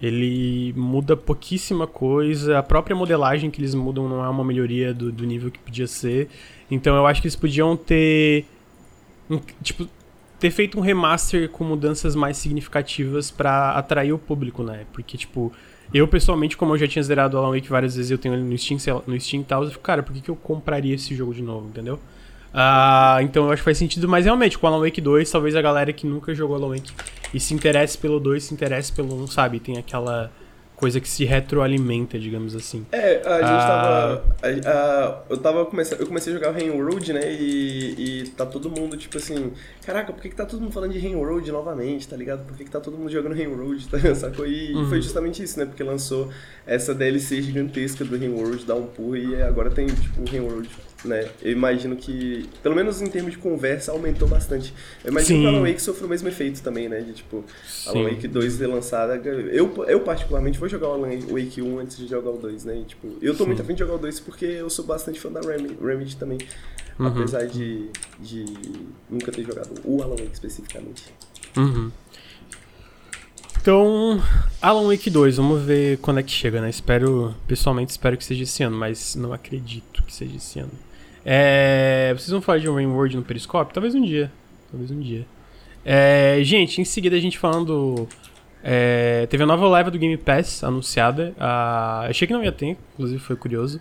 [0.00, 2.58] ele muda pouquíssima coisa.
[2.58, 5.86] A própria modelagem que eles mudam não é uma melhoria do, do nível que podia
[5.86, 6.28] ser.
[6.70, 8.44] Então eu acho que eles podiam ter.
[9.30, 9.88] um- tipo,
[10.38, 14.84] ter feito um remaster com mudanças mais significativas pra atrair o público, né?
[14.92, 15.50] Porque, tipo,
[15.94, 18.56] eu pessoalmente, como eu já tinha zerado Alan Wake várias vezes, eu tenho ele no
[18.58, 21.32] Steam, no Steam e tal, eu fico, cara, por que, que eu compraria esse jogo
[21.32, 21.98] de novo, entendeu?
[22.58, 25.60] Ah, então eu acho que faz sentido, mas realmente, com Alan Wake 2, talvez a
[25.60, 26.90] galera que nunca jogou Alan Wake
[27.34, 29.60] e se interesse pelo 2, se interesse pelo 1, sabe?
[29.60, 30.32] Tem aquela
[30.74, 32.84] coisa que se retroalimenta, digamos assim.
[32.92, 33.66] É, a gente Ah.
[33.66, 34.24] tava.
[34.42, 36.00] a- a- eu tava começando.
[36.00, 37.30] Eu comecei a jogar o Road, né?
[37.32, 39.52] E, e tá todo mundo, tipo assim,
[39.84, 42.46] caraca, por que, que tá todo mundo falando de Road novamente, tá ligado?
[42.46, 44.46] Por que, que tá todo mundo jogando Road, tá, sacou?
[44.46, 44.88] E Uhum.
[44.88, 45.64] foi justamente isso, né?
[45.66, 46.30] Porque lançou
[46.66, 50.68] essa DLC gigantesca do Road, dá um pulo, e agora tem, tipo, o Road,
[51.04, 51.28] né?
[51.42, 54.72] Eu imagino que, pelo menos em termos de conversa, aumentou bastante.
[55.04, 55.42] Eu imagino Sim.
[55.42, 57.00] que o Alan Wake sofreu o mesmo efeito também, né?
[57.00, 57.44] De tipo,
[57.86, 58.14] Alan Sim.
[58.14, 59.16] Wake 2 ser lançada.
[59.16, 62.78] Eu, eu particularmente vou jogar o Alan Wake 1 antes de jogar o 2, né?
[62.78, 63.50] E, tipo, eu tô Sim.
[63.50, 66.38] muito afim de jogar o 2 porque eu sou bastante fã da Remedy, Remedy também.
[66.98, 67.08] Uhum.
[67.08, 68.46] Apesar de, de
[69.10, 71.04] nunca ter jogado o Alan Wake especificamente.
[71.56, 71.90] Uhum.
[73.60, 74.22] Então,
[74.62, 76.70] Alan Wake 2, vamos ver quando é que chega, né?
[76.70, 80.70] Espero, pessoalmente espero que seja esse ano, mas não acredito que seja esse ano.
[81.28, 83.74] É, vocês vão falar de um Rainward no Periscope?
[83.74, 84.30] Talvez um dia.
[84.70, 85.26] Talvez um dia.
[85.84, 88.08] É, gente, em seguida a gente falando.
[88.62, 91.34] é, teve a nova leva do Game Pass anunciada.
[92.08, 93.80] Achei que não ia ter, inclusive foi curioso.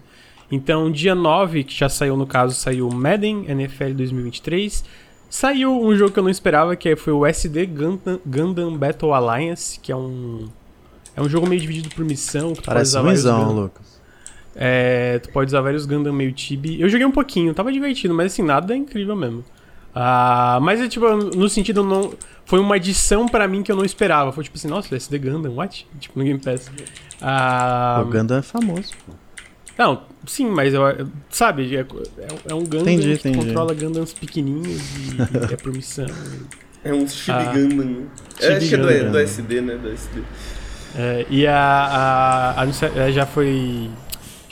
[0.52, 4.84] Então, dia 9, que já saiu no caso, saiu Madden NFL 2023.
[5.30, 9.80] Saiu um jogo que eu não esperava, que foi o SD Gundam, Gundam Battle Alliance,
[9.80, 10.48] que é um.
[11.16, 12.54] É um jogo meio dividido por missão.
[12.54, 13.95] Que tu Parece visão, Gundam- Lucas.
[14.56, 16.80] É, tu pode usar vários Gundam meio chibi.
[16.82, 19.44] Eu joguei um pouquinho, tava divertido, mas assim, nada é incrível mesmo.
[19.94, 22.14] Ah, mas é tipo, no sentido não.
[22.46, 24.32] Foi uma adição pra mim que eu não esperava.
[24.32, 25.88] Foi tipo assim, nossa, SD Gundam, what?
[26.00, 26.70] Tipo, no Game Pass.
[27.22, 28.92] Ah, o Gundam é famoso.
[29.06, 29.14] pô.
[29.78, 30.82] não, sim, mas eu,
[31.30, 31.86] sabe, é, é-
[32.50, 33.38] é um Gundam Entendi, que entendi.
[33.48, 34.82] controla Gundams pequenininhos
[35.50, 36.06] e é por missão.
[36.84, 37.52] É um Chibi Ah.
[37.54, 37.86] Gundam.
[37.86, 38.06] né?
[38.40, 39.76] Chibi É, acho que é do, do SD, né?
[39.78, 40.22] Do SD.
[40.98, 42.66] É, e a, a,
[43.00, 43.90] é, já foi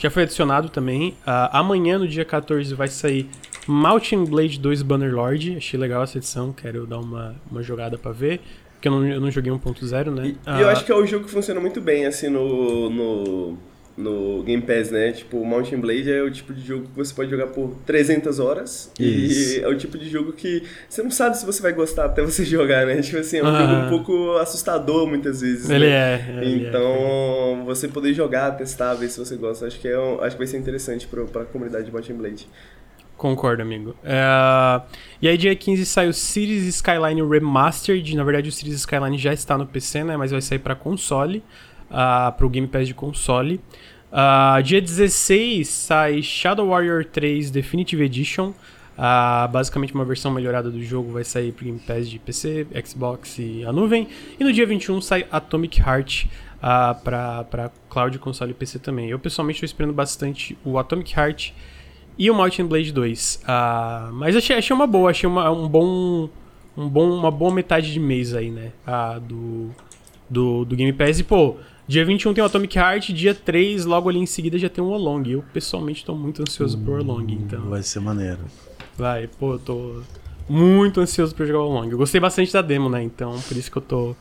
[0.04, 1.16] já foi adicionado também.
[1.26, 3.26] Ah, amanhã, no dia 14, vai sair
[3.66, 5.56] Mountain Blade 2 Bannerlord.
[5.56, 8.40] Achei legal essa edição, quero dar uma, uma jogada pra ver.
[8.74, 10.28] Porque eu não, eu não joguei 1.0, né?
[10.28, 12.90] E, Ah, e eu acho que é um jogo que funciona muito bem, assim, no,
[12.90, 13.58] no,
[13.96, 15.12] no Game Pass, né?
[15.12, 18.40] Tipo, o Mountain Blade é o tipo de jogo que você pode jogar por 300
[18.40, 18.90] horas.
[18.98, 19.60] Isso.
[19.60, 22.20] E é o tipo de jogo que você não sabe se você vai gostar até
[22.22, 23.00] você jogar, né?
[23.00, 23.58] Tipo assim, é um Ah.
[23.60, 25.70] jogo um pouco assustador muitas vezes.
[25.70, 25.92] Ele né?
[25.92, 26.26] é.
[26.42, 26.68] ele é.
[26.68, 30.38] Então, você poder jogar, testar, ver se você gosta, acho que, é um- acho que
[30.38, 32.48] vai ser interessante pro, pra comunidade de Mountain Blade.
[33.16, 33.94] Concordo, amigo.
[34.02, 34.82] É,
[35.22, 38.16] E aí, dia 15 sai o Cities Skyline Remastered.
[38.16, 40.16] Na verdade, o Cities Skyline já está no PC, né?
[40.16, 41.40] Mas vai sair para console,
[42.36, 43.60] para o Game Pass de console.
[44.12, 48.52] Ah, dia 16 sai Shadow Warrior 3 Definitive Edition.
[48.96, 53.38] Ah, basicamente, uma versão melhorada do jogo vai sair para Game Pass de PC, Xbox
[53.38, 54.06] e a nuvem.
[54.38, 56.26] E no dia 21 sai Atomic Heart
[56.62, 59.10] ah, para cloud, console e PC também.
[59.10, 61.50] Eu pessoalmente estou esperando bastante o Atomic Heart
[62.16, 63.42] e o Mountain Blade 2.
[63.48, 66.28] Ah, mas achei, achei uma boa, achei uma- um bom
[66.76, 68.72] um bom, uma boa metade de mês aí, né?
[69.28, 69.70] Do,
[70.28, 71.20] do, do Game Pass.
[71.20, 74.68] E, pô, dia 21 tem o Atomic Heart, dia 3, logo ali em seguida já
[74.68, 75.22] tem o Olong.
[75.30, 77.62] Eu, pessoalmente, tô muito ansioso pro Olong, então...
[77.68, 78.40] Vai ser maneiro.
[78.96, 80.00] Vai, pô, eu tô
[80.48, 81.90] muito ansioso pra jogar o Olong.
[81.90, 83.02] Eu gostei bastante da demo, né?
[83.02, 84.16] Então, por isso que eu tô,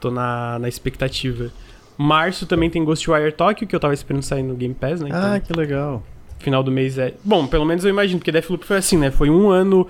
[0.00, 1.50] tô na, na expectativa.
[1.98, 5.08] Março também tem Ghostwire Tokyo, que eu tava esperando sair no Game Pass, né?
[5.08, 6.02] Então, Ah, que legal.
[6.38, 7.14] final do mês é.
[7.24, 9.10] Bom, pelo menos eu imagino, porque Deathloop foi assim, né?
[9.10, 9.86] Foi um ano.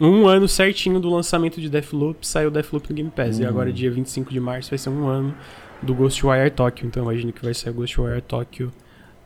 [0.00, 3.38] Um ano certinho do lançamento de Deathloop, saiu Deathloop no Game Pass.
[3.38, 3.48] E Uhum.
[3.48, 5.34] agora, dia 25 de março, vai ser um ano
[5.82, 6.86] do Ghostwire Tokyo.
[6.86, 8.72] Então eu imagino que vai sair Ghostwire Tokyo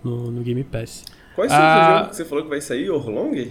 [0.03, 1.05] no, no Game Pass.
[1.35, 1.97] Qual é o Ah.
[1.99, 2.91] jogo que você falou que vai sair?
[2.91, 3.51] Orlong?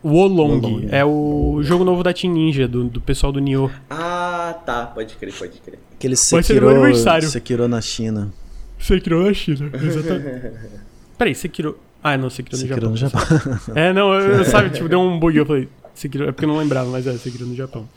[0.00, 0.88] O Olong Wolong.
[0.92, 3.68] é o jogo novo da Team Ninja, do, do pessoal do Nioh.
[3.90, 4.86] Ah, tá.
[4.86, 5.78] Pode crer, pode crer.
[6.16, 7.28] Ser Sekiro, meu aniversário.
[7.28, 8.32] Sekiro na China.
[8.78, 10.52] Sekiro na China, exatamente.
[11.18, 11.76] Peraí, Sekiro.
[12.00, 12.90] Ah, não, Sekiro no Sekiro Japão.
[12.90, 13.74] no Japão.
[13.74, 16.48] É, não, eu, eu- sabe, tipo, deu um bug, eu falei, Sekiro, é porque eu
[16.48, 17.88] não lembrava, mas é Sekiro no Japão.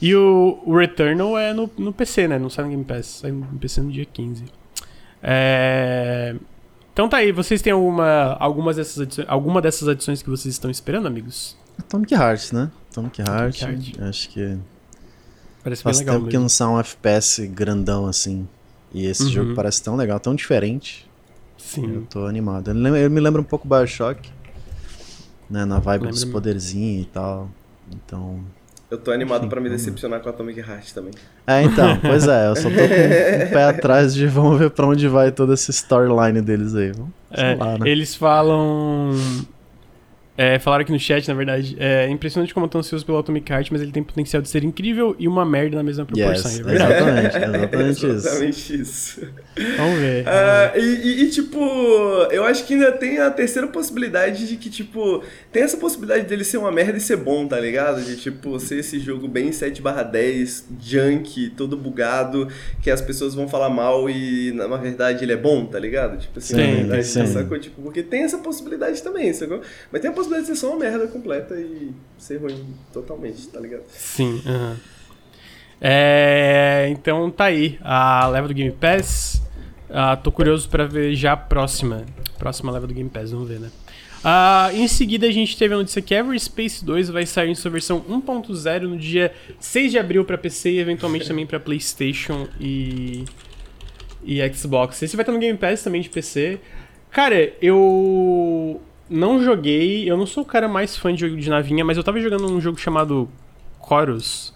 [0.00, 2.38] E o, Returnal é no, no PC, né?
[2.38, 4.44] Não sai no Game Pass, sai no PC no dia 15.
[5.22, 6.34] É...
[6.92, 10.70] Então tá aí, vocês têm alguma, algumas dessas adições, alguma dessas adições que vocês estão
[10.70, 11.56] esperando, amigos?
[11.78, 12.70] Atomic Heart, né?
[12.90, 13.62] Atomic Heart.
[13.62, 14.00] Heart.
[14.00, 14.56] Acho que
[15.62, 16.42] Parece faz bem legal tempo que mesmo.
[16.42, 18.46] não sai um FPS grandão assim.
[18.92, 19.30] E esse Uhum.
[19.30, 21.04] jogo parece tão legal, tão diferente.
[21.58, 22.70] Eu Sim, tô animado.
[22.70, 24.30] Ele me lembra um pouco Bioshock.
[25.50, 27.50] Né, na vibe dos poderzinhos e tal.
[27.92, 28.40] Então.
[28.94, 31.10] Eu tô animado pra me decepcionar com Atomic Heart também.
[31.48, 32.84] É, então, pois é, eu só tô com
[33.44, 36.92] um pé atrás de vamos ver pra onde vai toda essa storyline deles aí.
[36.92, 37.88] Vamos, É, lá, né?
[37.90, 39.10] eles falam.
[40.36, 41.76] É, falaram aqui no chat, na verdade.
[41.78, 44.64] É impressionante como eu tô ansioso pelo Atomic Heart, mas ele tem potencial de ser
[44.64, 46.50] incrível e uma merda na mesma proporção.
[46.50, 46.92] Yes, é verdade.
[46.92, 48.06] exatamente, exatamente isso.
[48.06, 49.20] Exatamente isso.
[49.76, 50.28] Vamos ver.
[50.28, 51.60] Ah, e, e- e, tipo,
[52.32, 56.42] eu acho que ainda tem a terceira possibilidade de que, tipo, tem essa possibilidade dele
[56.42, 58.02] ser uma merda e ser bom, tá ligado?
[58.02, 62.48] De, tipo, ser esse jogo bem 7 10, junk, todo bugado,
[62.82, 66.18] que as pessoas vão falar mal e, na na verdade, ele é bom, tá ligado?
[66.18, 67.26] Tipo assim, Sim, na verdade, sim.
[67.26, 67.58] sacou?
[67.58, 69.60] Tipo, porque tem essa possibilidade também, sacou?
[69.92, 73.60] Mas tem a possibilidade de ser só uma merda completa e ser ruim totalmente, tá
[73.60, 73.84] ligado?
[73.88, 74.42] Sim.
[74.46, 74.76] aham.
[75.80, 77.78] É, então tá aí.
[77.82, 79.42] A leva do Game Pass.
[79.90, 82.04] Ah, tô curioso pra ver já a próxima.
[82.38, 83.70] Próxima leva do Game Pass, vamos ver, né?
[84.22, 87.70] Ah, em seguida a gente teve a notícia que Everspace 2 vai sair em sua
[87.70, 93.24] versão 1.0 no dia 6 de abril pra PC e eventualmente também pra PlayStation e
[94.24, 95.02] e Xbox.
[95.02, 96.58] Esse vai estar no Game Pass também de PC.
[97.10, 101.84] Cara, eu não joguei, eu não sou o cara mais fã de jogo de navinha,
[101.84, 103.28] mas eu tava jogando um jogo chamado
[103.86, 104.52] Chorus.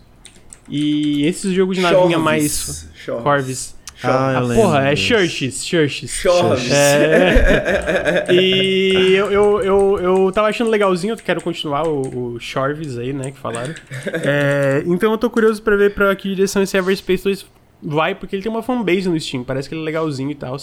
[0.69, 2.19] E esse jogo de navinha Chorvis.
[2.25, 3.23] mais Chorvis.
[3.23, 3.79] Corvis.
[4.03, 4.97] Ah, Ah, porra, é.
[4.97, 6.11] Churches, Churches.
[6.11, 6.71] Chorvis.
[6.71, 8.27] É.
[8.31, 13.13] e eu, eu, eu, eu tava achando legalzinho, eu quero continuar o, o Chorvis aí,
[13.13, 13.75] né, que falaram.
[14.25, 17.47] É, então eu tô curioso pra ver pra que direção esse Everspace 2
[17.83, 20.57] vai, porque ele tem uma fanbase no Steam, parece que ele é legalzinho e tal.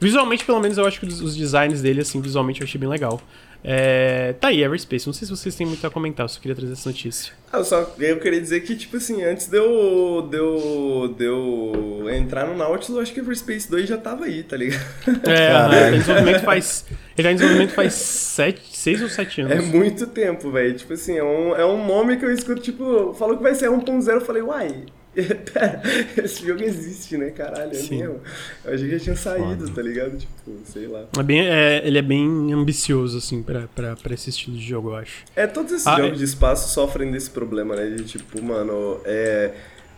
[0.00, 3.20] Visualmente, pelo menos, eu acho que os, designs dele, assim, visualmente eu achei bem legal.
[3.64, 5.06] É, tá aí, Everspace.
[5.06, 7.32] Não sei se vocês têm muito a comentar, eu só queria trazer essa notícia.
[7.52, 12.08] Ah, só eu queria dizer que, tipo assim, antes de eu, de eu, de eu
[12.10, 14.80] entrar no Nautilus, eu acho que Everspace 2 já tava aí, tá ligado?
[15.26, 16.84] É, ele tá em desenvolvimento faz.
[17.16, 19.56] Ele tá em desenvolvimento faz sete, seis ou sete anos.
[19.56, 20.74] É muito tempo, velho.
[20.74, 23.68] Tipo assim, é um, é um nome que eu escuto, tipo, falou que vai ser
[23.68, 24.86] 1.0, eu falei, uai,
[25.52, 25.82] pera,
[26.22, 27.98] esse jogo existe, né, caralho, é Sim.
[27.98, 28.20] mesmo.
[28.64, 29.72] Eu achei que já tinha saído, Foda.
[29.74, 30.16] tá ligado?
[30.18, 31.04] Tipo, sei lá.
[31.18, 34.90] É bem, é, ele é bem ambicioso, assim, pra, pra, pra esse estilo de jogo,
[34.90, 35.24] eu acho.
[35.34, 36.16] É, todos esses Ah, jogos é.
[36.18, 37.86] de espaço sofrem desse problema, né?
[37.90, 39.52] De tipo, mano, é,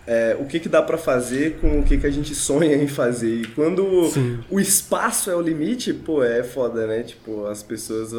[0.07, 2.89] é, o que que dá pra fazer com o que que a gente sonha em
[2.89, 3.43] fazer.
[3.43, 4.39] E quando Sim.
[4.51, 7.03] o espaço é o limite, pô, é foda, né?
[7.03, 8.13] Tipo, as pessoas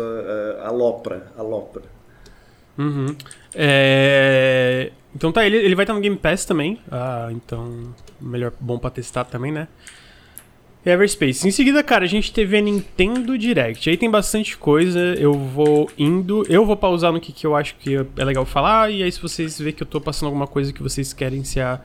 [0.64, 1.82] alopra, alopra.
[2.78, 3.16] Uhum.
[3.56, 6.80] É, Então tá, ele, ele vai estar no Game Pass também.
[6.92, 9.68] Ah, então, melhor, bom pra testar também, né?
[10.84, 11.48] Everspace.
[11.48, 13.88] Em seguida, cara, a gente teve a Nintendo Direct.
[13.88, 15.00] Aí tem bastante coisa.
[15.00, 16.44] Eu vou indo.
[16.50, 18.90] Eu vou pausar no que, que eu acho que é legal falar.
[18.90, 21.60] E aí, se vocês verem que eu tô passando alguma coisa que vocês querem se,
[21.62, 21.80] a-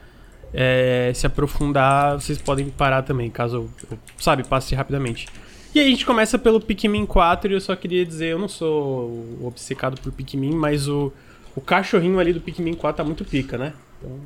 [0.54, 5.26] é, se aprofundar, vocês podem parar também, caso eu, sabe, passe rapidamente.
[5.74, 8.48] E aí a gente começa pelo Pikmin 4 e eu só queria dizer, eu não
[8.48, 11.12] sou obcecado por Pikmin, mas o,
[11.56, 13.72] o cachorrinho ali do Pikmin 4 tá muito pica, né?
[13.98, 14.20] Então,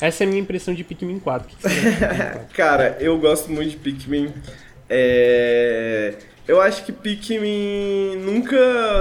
[0.00, 1.46] essa é a minha impressão de Pikmin 4.
[1.46, 2.40] O que que Pikmin 4?
[2.54, 4.32] Cara, eu gosto muito de Pikmin.
[4.88, 6.14] É...
[6.46, 8.56] Eu acho que Pikmin nunca,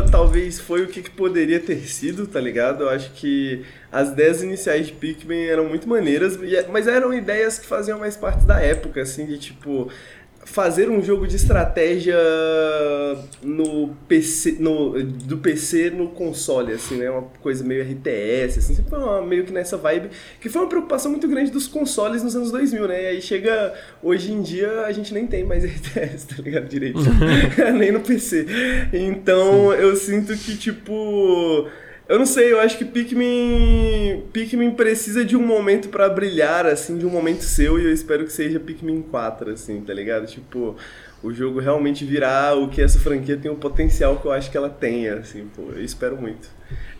[0.10, 2.86] talvez, foi o que, que poderia ter sido, tá ligado?
[2.86, 7.60] Eu acho que as ideias iniciais de Pikmin eram muito maneiras, é, mas eram ideias
[7.60, 9.92] que faziam mais parte da época, assim, de tipo.
[10.46, 12.16] Fazer um jogo de estratégia
[13.44, 17.10] no PC, no, do PC no console, assim, né?
[17.10, 21.12] Uma coisa meio RTS, assim, sempre uma, meio que nessa vibe, que foi uma preocupação
[21.12, 23.04] muito grande dos consoles nos anos 2000, né?
[23.04, 26.68] E aí chega, hoje em dia, a gente nem tem mais RTS, tá ligado?
[26.68, 27.00] Direito.
[27.78, 28.46] nem no PC.
[28.94, 29.82] Então, Sim.
[29.82, 31.68] eu sinto que, tipo
[32.08, 34.24] eu não sei, eu acho que Pikmin.
[34.32, 38.26] Pikmin precisa de um momento para brilhar, assim, de um momento seu, e eu espero
[38.26, 40.28] que seja Pikmin 4, assim, tá ligado?
[40.28, 40.76] Tipo,
[41.24, 44.58] o jogo realmente virar o que essa franquia tem o potencial que eu acho que
[44.58, 46.48] ela tenha, assim, pô, eu espero muito.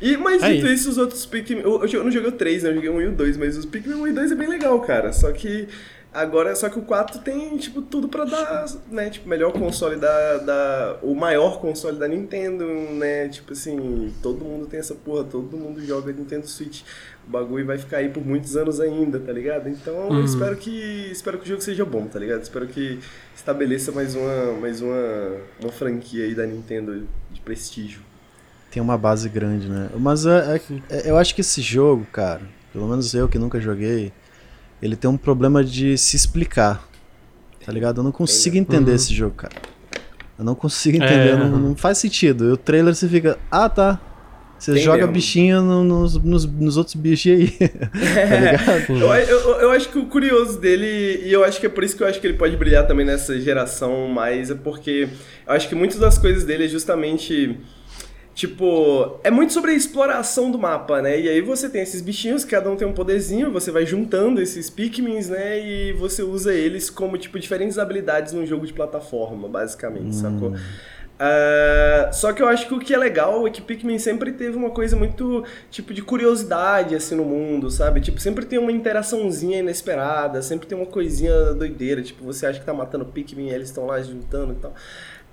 [0.02, 0.58] E, mas Aí.
[0.58, 1.62] dito isso, os outros Pikmin.
[1.62, 2.70] Eu, eu não joguei o 3, né?
[2.70, 4.50] Eu joguei o 1 e o 2, mas os Pikmin 1 e 2 é bem
[4.50, 5.14] legal, cara.
[5.14, 5.68] Só que
[6.16, 9.10] Agora, só que o 4 tem, tipo, tudo pra dar, né?
[9.10, 10.98] Tipo, melhor console da, da...
[11.04, 13.28] O maior console da Nintendo, né?
[13.28, 16.84] Tipo assim, todo mundo tem essa porra, todo mundo joga Nintendo Switch.
[17.28, 19.68] O bagulho vai ficar aí por muitos anos ainda, tá ligado?
[19.68, 20.24] Então, uhum.
[20.24, 22.44] espero que espero que o jogo seja bom, tá ligado?
[22.44, 22.98] Espero que
[23.36, 28.00] estabeleça mais uma, mais uma, uma franquia aí da Nintendo de prestígio.
[28.72, 29.90] Tem uma base grande, né?
[30.00, 30.62] Mas é, é,
[31.08, 34.14] é eu acho que esse jogo, cara, pelo menos eu que nunca joguei
[34.82, 36.88] ele tem um problema de se explicar.
[37.66, 38.00] Tá ligado?
[38.00, 38.96] Eu não consigo entender uhum.
[38.96, 39.56] esse jogo, cara.
[40.38, 42.54] Eu não consigo entender, é, não, não, faz sentido.
[42.54, 44.00] O trailer você fica, ah tá.
[44.58, 47.52] Você joga bichinho no, nos, nos, nos, outros bichos aí.
[47.60, 48.92] tá ligado?
[49.30, 51.96] eu, eu, eu, acho que o curioso dele, e eu acho que é por isso
[51.96, 55.10] que eu acho que ele pode brilhar também nessa geração mais, é porque
[55.46, 57.60] eu acho que muitas das coisas dele é justamente
[58.36, 61.18] Tipo, é muito sobre a exploração do mapa, né?
[61.18, 64.70] E aí você tem esses bichinhos, cada um tem um poderzinho, você vai juntando esses
[64.70, 65.58] Pikmins, né?
[65.66, 70.12] E você usa eles como, tipo, diferentes habilidades num jogo de plataforma, basicamente, hum.
[70.12, 70.54] sacou?
[71.16, 74.58] Uh, só que eu acho que o que é legal é que Pikmin sempre teve
[74.58, 78.02] uma coisa muito, tipo, de curiosidade, assim, no mundo, sabe?
[78.02, 82.66] Tipo, sempre tem uma interaçãozinha inesperada, sempre tem uma coisinha doideira, tipo, você acha que
[82.66, 84.74] tá matando Pikmin e eles estão lá juntando e tal.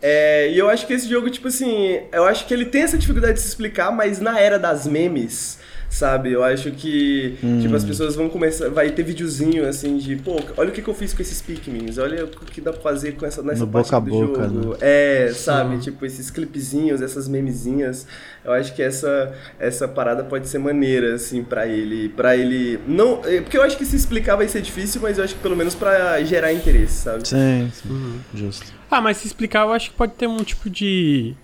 [0.03, 2.99] É, e eu acho que esse jogo, tipo assim, eu acho que ele tem essa
[2.99, 5.61] dificuldade de se explicar, mas na era das memes,
[5.93, 6.33] sabe?
[6.33, 7.61] Eu acho que, hum.
[7.61, 10.89] tipo, as pessoas vão começar, vai ter videozinho, assim, de, pô, olha o que, que
[10.89, 13.71] eu fiz com esses Pikmins, olha o que dá pra fazer com essa, nessa no
[13.71, 14.71] parte boca do boca, jogo.
[14.71, 14.77] Né?
[14.81, 15.77] É, sabe?
[15.77, 15.79] Hum.
[15.81, 18.07] Tipo, esses clipezinhos, essas memezinhas.
[18.43, 23.21] Eu acho que essa, essa parada pode ser maneira, assim, para ele, para ele, não,
[23.25, 25.55] é, porque eu acho que se explicar vai ser difícil, mas eu acho que pelo
[25.55, 27.29] menos para gerar interesse, sabe?
[27.29, 27.89] Sim, sim.
[27.91, 28.19] Uhum.
[28.35, 28.73] justo.
[28.91, 31.35] Ah, mas se explicar, eu acho que pode ter um tipo de...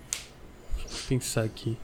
[0.76, 1.76] Deixa eu pensar aqui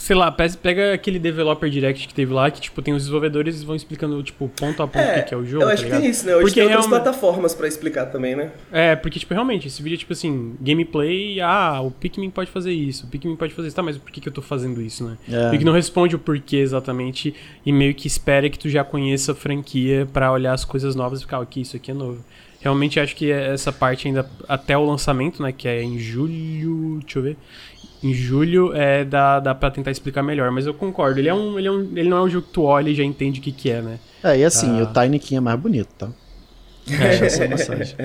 [0.00, 3.76] sei lá, pega aquele developer direct que teve lá, que tipo, tem os desenvolvedores vão
[3.76, 5.64] explicando, tipo, ponto a ponto é, o que é o jogo.
[5.64, 6.36] Eu acho tá que tem isso, né?
[6.36, 7.02] Hoje porque tem outras realmente...
[7.02, 8.50] plataformas pra explicar também, né?
[8.72, 12.72] É, porque, tipo, realmente, esse vídeo é tipo assim, gameplay, ah, o Pikmin pode fazer
[12.72, 15.04] isso, o Pikmin pode fazer isso, tá, mas por que, que eu tô fazendo isso,
[15.04, 15.18] né?
[15.30, 15.54] É.
[15.54, 17.34] que não responde o porquê exatamente
[17.64, 21.18] e meio que espera que tu já conheça a franquia para olhar as coisas novas
[21.18, 22.24] e ficar, ok, isso aqui é novo.
[22.60, 27.18] Realmente acho que essa parte ainda até o lançamento, né, que é em julho, deixa
[27.18, 27.36] eu ver,
[28.02, 30.50] em julho é, dá, dá pra tentar explicar melhor.
[30.50, 32.52] Mas eu concordo, ele, é um, ele, é um, ele não é um jogo que
[32.52, 33.98] tu olha e já entende o que, que é, né?
[34.22, 34.84] É, e assim, ah.
[34.84, 36.08] o Tiny King é mais bonito, tá?
[36.88, 37.96] É, essa massagem.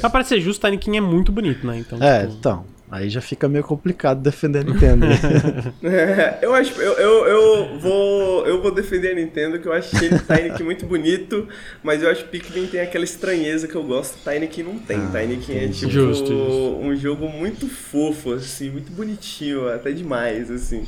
[0.00, 1.78] Pra parecer justo, o Tiny King é muito bonito, né?
[1.78, 2.34] Então, é, tipo...
[2.34, 2.75] então.
[2.88, 5.06] Aí já fica meio complicado defender a Nintendo.
[5.82, 10.08] é, eu acho, eu, eu, eu, vou, eu vou defender a Nintendo, que eu achei
[10.08, 11.48] Tiny muito bonito,
[11.82, 14.98] mas eu acho que Pikmin tem aquela estranheza que eu gosto, Tiny não tem.
[14.98, 16.78] Ah, Tiny é tipo justo, justo.
[16.80, 20.86] um jogo muito fofo, assim, muito bonitinho, até demais, assim.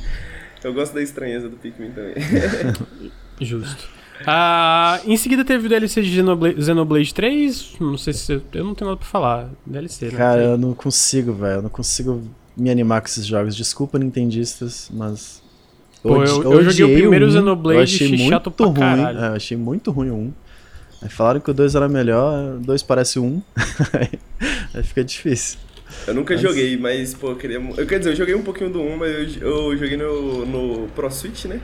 [0.63, 2.15] Eu gosto da estranheza do Pikmin também.
[3.39, 3.98] Justo.
[4.25, 7.75] Ah, em seguida teve o DLC de Xenoblade, Xenoblade 3.
[7.79, 8.41] Não sei se.
[8.53, 9.49] Eu não tenho nada pra falar.
[9.65, 10.17] DLC, né?
[10.17, 11.55] Cara, eu não consigo, velho.
[11.55, 12.21] Eu não consigo
[12.55, 13.55] me animar com esses jogos.
[13.55, 15.41] Desculpa, Nintendistas, mas.
[16.01, 18.75] Pô, eu, eu, eu joguei o primeiro um, Xenoblade eu achei muito chato pra ruim.
[18.75, 19.19] caralho.
[19.19, 20.33] É, eu achei muito ruim o 1.
[21.01, 23.41] Aí falaram que o 2 era melhor, o 2 parece o 1.
[24.73, 25.59] aí fica difícil.
[26.07, 26.41] Eu nunca mas...
[26.41, 27.57] joguei, mas, pô, eu queria.
[27.77, 30.87] Eu, quer dizer, eu joguei um pouquinho do 1, mas eu, eu joguei no, no
[30.89, 31.59] Pro Switch, né?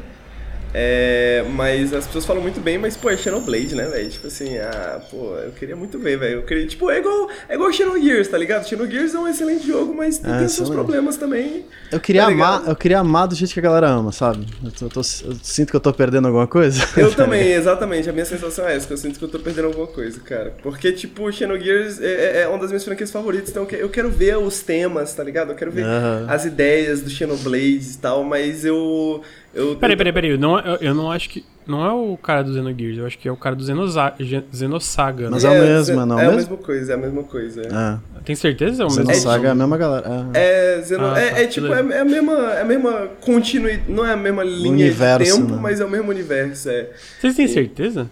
[0.78, 4.10] É, mas as pessoas falam muito bem, mas, pô, é Xenoblade, né, velho?
[4.10, 6.40] Tipo assim, ah, pô, eu queria muito ver, velho.
[6.40, 8.68] Eu queria, tipo, é igual, é igual Xenogears, tá ligado?
[8.68, 11.64] Xenogears é um excelente jogo, mas ah, tem seus problemas também.
[11.90, 14.46] Eu queria tá amar, eu queria amar do jeito que a galera ama, sabe?
[14.62, 16.86] Eu, tô, eu, tô, eu sinto que eu tô perdendo alguma coisa.
[16.98, 18.10] Eu também, exatamente.
[18.10, 20.54] A minha sensação é essa, que eu sinto que eu tô perdendo alguma coisa, cara.
[20.62, 24.38] Porque, tipo, Xenogears é, é, é uma das minhas franquias favoritas, então eu quero ver
[24.38, 25.54] os temas, tá ligado?
[25.54, 25.86] Eu quero ver
[26.28, 29.24] as ideias do Xenoblade e tal, mas eu
[29.56, 30.38] eu, peraí, peraí, peraí.
[30.38, 31.44] Não, eu, eu não acho que.
[31.66, 34.24] Não é o cara do Xenogears, eu acho que é o cara do Xenosaga.
[34.54, 35.56] Xenosaga Mas né?
[35.56, 36.26] é, o mesmo, não é?
[36.26, 37.62] É a mesma coisa, é a mesma coisa.
[37.62, 38.22] É.
[38.24, 38.84] Tem certeza?
[38.84, 40.28] É o mesmo Xenosaga é a mesma galera.
[40.34, 43.08] É, é, Zeno, ah, é, tá, é tipo, é, é, a mesma, é a mesma
[43.22, 45.60] continuidade, não é a mesma linha universo, de tempo, né?
[45.62, 46.70] mas é o mesmo universo.
[46.70, 46.90] É.
[47.20, 48.08] Vocês têm certeza?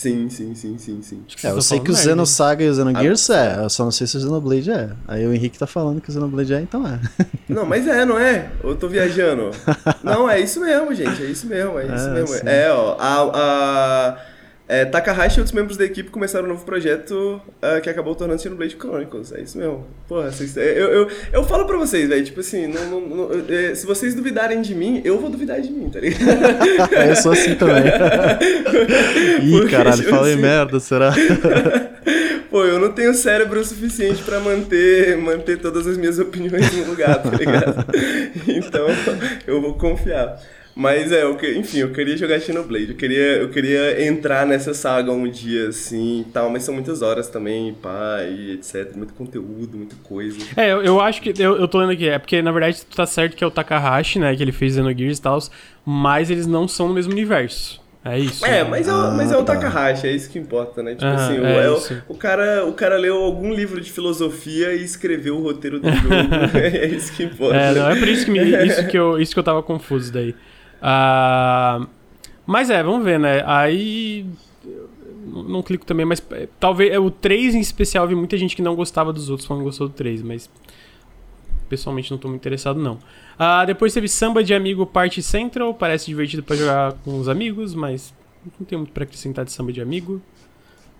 [0.00, 1.22] Sim, sim, sim, sim, sim.
[1.26, 1.94] Acho que É, eu sei que o.
[1.94, 4.88] Xenosaga e o Xenogears Ah, é, eu só não sei se o Xenoblade é.
[5.06, 6.98] Aí o Henrique tá falando que o Xenoblade é, então é.
[7.46, 8.48] Não, mas é, não é?
[8.64, 9.50] Eu tô viajando.
[10.02, 11.22] Não, é isso mesmo, gente.
[11.22, 12.34] É isso mesmo, é isso É, mesmo.
[12.34, 12.40] sim.
[12.46, 12.96] É, ó.
[12.98, 14.16] A, a,
[14.70, 18.48] é, Takahashi e outros membros da equipe começaram um novo projeto ah, que acabou tornando-se
[18.48, 19.32] no Blade Chronicles.
[19.32, 19.84] É isso mesmo.
[20.06, 22.24] Porra, vocês, eu, eu, eu falo pra vocês, velho.
[22.24, 25.70] Tipo assim, não, não- não- é, se vocês duvidarem de mim, eu vou duvidar de
[25.72, 26.92] mim, tá ligado?
[27.08, 27.82] eu sou assim também.
[29.42, 31.12] Ih, Porque, caralho, tipo falei assim, merda, será?
[32.50, 37.22] Pô, eu não tenho cérebro suficiente pra manter, manter todas as minhas opiniões no lugar,
[37.22, 37.86] tá ligado?
[38.48, 38.86] Então,
[39.46, 40.40] eu vou confiar.
[40.74, 44.72] Mas é, eu, que- enfim, eu queria jogar Xenoblade, eu queria, eu queria entrar nessa
[44.72, 49.12] saga um dia, assim, e tal, mas são muitas horas também, pá, e etc, muito
[49.14, 50.38] conteúdo, muita coisa.
[50.56, 51.34] É, eu, eu acho que.
[51.38, 53.50] Eu, eu tô lendo aqui, é porque na verdade tu tá certo que é o
[53.50, 54.34] Takahashi, né?
[54.34, 55.38] Que ele fez Xenogears e tal,
[55.84, 57.80] mas eles não são no mesmo universo.
[58.02, 58.46] É isso.
[58.46, 59.54] É, mas é, o- mas é o Ah, tá.
[59.56, 60.92] Takahashi, é isso que importa, né?
[60.94, 63.92] Tipo Aham, assim, o, é é o- o, cara, o cara leu algum livro de
[63.92, 66.08] filosofia e escreveu o roteiro do jogo.
[66.56, 67.56] é isso que importa.
[67.56, 70.10] É, não, é por isso que, me, isso que, eu, isso que eu tava confuso
[70.10, 70.34] daí.
[70.82, 71.86] Ah,
[72.46, 73.42] mas é, vamos ver, né?
[73.46, 74.26] Aí.
[75.26, 76.92] Não, clico também, mas é, talvez.
[76.92, 79.66] é, O 3 em especial, vi muita gente que não gostava dos outros, falando que
[79.68, 80.50] gostou do 3, mas.
[81.68, 82.98] Pessoalmente não tô muito interessado, não.
[83.38, 87.74] Ah, depois teve Samba de Amigo Party Central, parece divertido pra jogar com os amigos,
[87.74, 88.12] mas
[88.58, 90.20] não tem muito pra acrescentar de Samba de Amigo.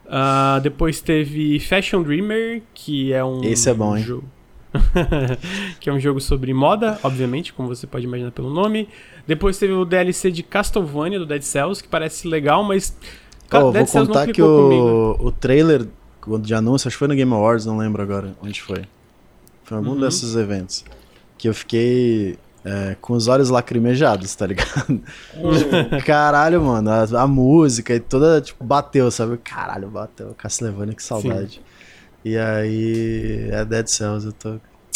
[0.08, 3.42] Ah, depois teve Fashion Dreamer, que é um.
[3.42, 4.04] Esse é bom, hein?
[4.04, 4.28] jogo-
[5.80, 8.88] que é um jogo sobre moda, obviamente, como você pode imaginar pelo nome.
[9.26, 12.96] Depois teve o DLC de Castlevania do Dead Cells, que parece legal, mas.
[13.52, 15.16] Ô, Dead vou Cells contar que clicou comigo.
[15.20, 15.86] o, o trailer
[16.42, 18.84] de anúncio, acho que foi no Game Awards, não lembro agora onde foi.
[19.64, 20.00] Foi algum Uhum.
[20.00, 20.84] desses eventos.
[21.38, 25.00] Que eu fiquei é, com os olhos lacrimejados, tá ligado?
[26.04, 29.38] Caralho, mano, a, a música e toda, tipo, bateu, sabe?
[29.38, 30.34] Caralho, bateu.
[30.36, 31.60] Castlevania, que saudade.
[32.24, 34.50] E aí, é Dead Cells, eu tô...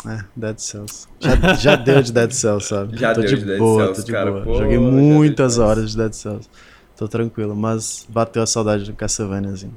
[0.07, 1.07] É, Dead Cells.
[1.18, 2.99] Já, já deu de Dead Cells, sabe?
[2.99, 4.45] Já tô deu de de Dead boa, Cells, tô de cara, boa.
[4.45, 6.49] pô, Joguei muitas horas de Dead Cells.
[6.97, 9.72] Tô tranquilo, mas bateu a saudade do Castlevaniazinho.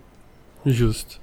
[0.65, 1.19] Justo.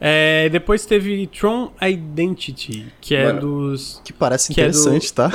[0.00, 4.00] É, depois teve Tron Identity, que é Mano, dos.
[4.04, 5.30] Que parece Que é do- interessante, tá?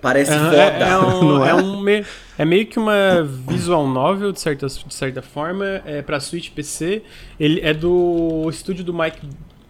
[0.00, 0.56] Parece É, foda.
[0.56, 1.50] é, é um, Não é?
[1.50, 2.04] é um me-
[2.38, 7.02] é meio que uma visual novel, de certa, de certa forma, é pra Switch PC.
[7.40, 9.18] Ele é do estúdio do Mike,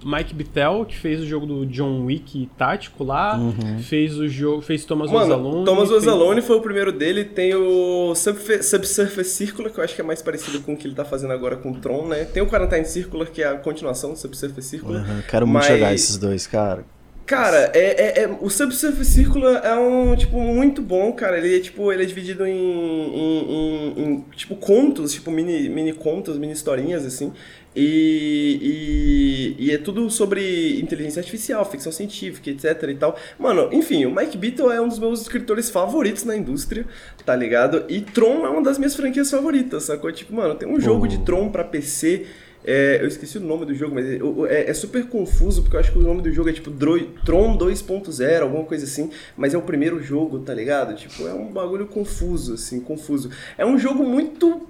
[0.04, 3.36] Mike Bithell, que fez o jogo do John Wick tático lá.
[3.38, 3.78] Uhum.
[3.78, 4.60] Fez o jogo.
[4.62, 5.64] Fez Thomas Mano, Ozalone.
[5.64, 7.24] Thomas fez- Ozalone foi o primeiro dele.
[7.24, 10.86] Tem o Subfe- Subsurface Circular, que eu acho que é mais parecido com o que
[10.86, 12.24] ele tá fazendo agora com o Tron, né?
[12.24, 15.00] Tem o Quarantine Circular, que é a continuação do Subsurface Circular.
[15.08, 16.84] Uhum, Quero muito Mas- jogar esses dois, cara.
[17.26, 17.78] Cara, é,
[18.20, 21.38] é, é- o Subsurface Circular é um, tipo, muito bom, cara.
[21.38, 25.94] Ele é, tipo, ele é dividido em, em, em- em, tipo, contos, tipo, mini, mini
[25.94, 27.32] contos, mini historinhas, assim.
[27.76, 33.16] E, e, e é tudo sobre inteligência artificial, ficção científica, etc e tal.
[33.38, 36.86] Mano, enfim, o Mike Beatle é um dos meus escritores favoritos na indústria,
[37.24, 37.84] tá ligado?
[37.88, 40.10] E Tron é uma das minhas franquias favoritas, sacou?
[40.12, 41.08] Tipo, mano, tem um jogo Oh.
[41.08, 42.26] de Tron pra PC
[42.66, 44.18] é, eu esqueci o nome do jogo, mas é,
[44.48, 47.10] é- é super confuso, porque eu acho que o nome do jogo é tipo Droi-
[47.22, 50.94] Tron 2.0, alguma coisa assim, mas é o primeiro jogo, tá ligado?
[50.96, 53.28] Tipo, é um bagulho confuso, assim, confuso.
[53.58, 54.62] É um jogo muito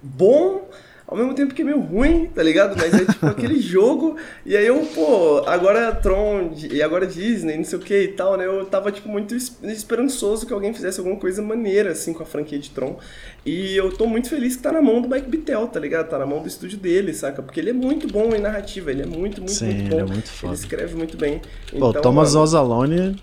[0.00, 0.68] bom,
[1.12, 2.76] ao mesmo tempo que é meio ruim, tá ligado?
[2.76, 7.64] Mas é tipo aquele jogo, e aí eu, pô, agora Tron, e agora Disney, não
[7.64, 8.46] sei o que e tal, né?
[8.46, 12.26] Eu tava, tipo, muito es- esperançoso que alguém fizesse alguma coisa maneira, assim, com a
[12.26, 12.96] franquia de Tron.
[13.44, 16.08] E eu tô muito feliz que tá na mão do Mike Bittel, tá ligado?
[16.08, 17.42] Tá na mão do estúdio dele, saca?
[17.42, 20.00] Porque ele é muito bom em narrativa, ele é muito, muito, Sim, muito ele bom.
[20.00, 20.52] é muito foda.
[20.54, 21.40] Ele escreve muito bem.
[21.70, 23.16] Pô, Então, Thomas mano, Ozalone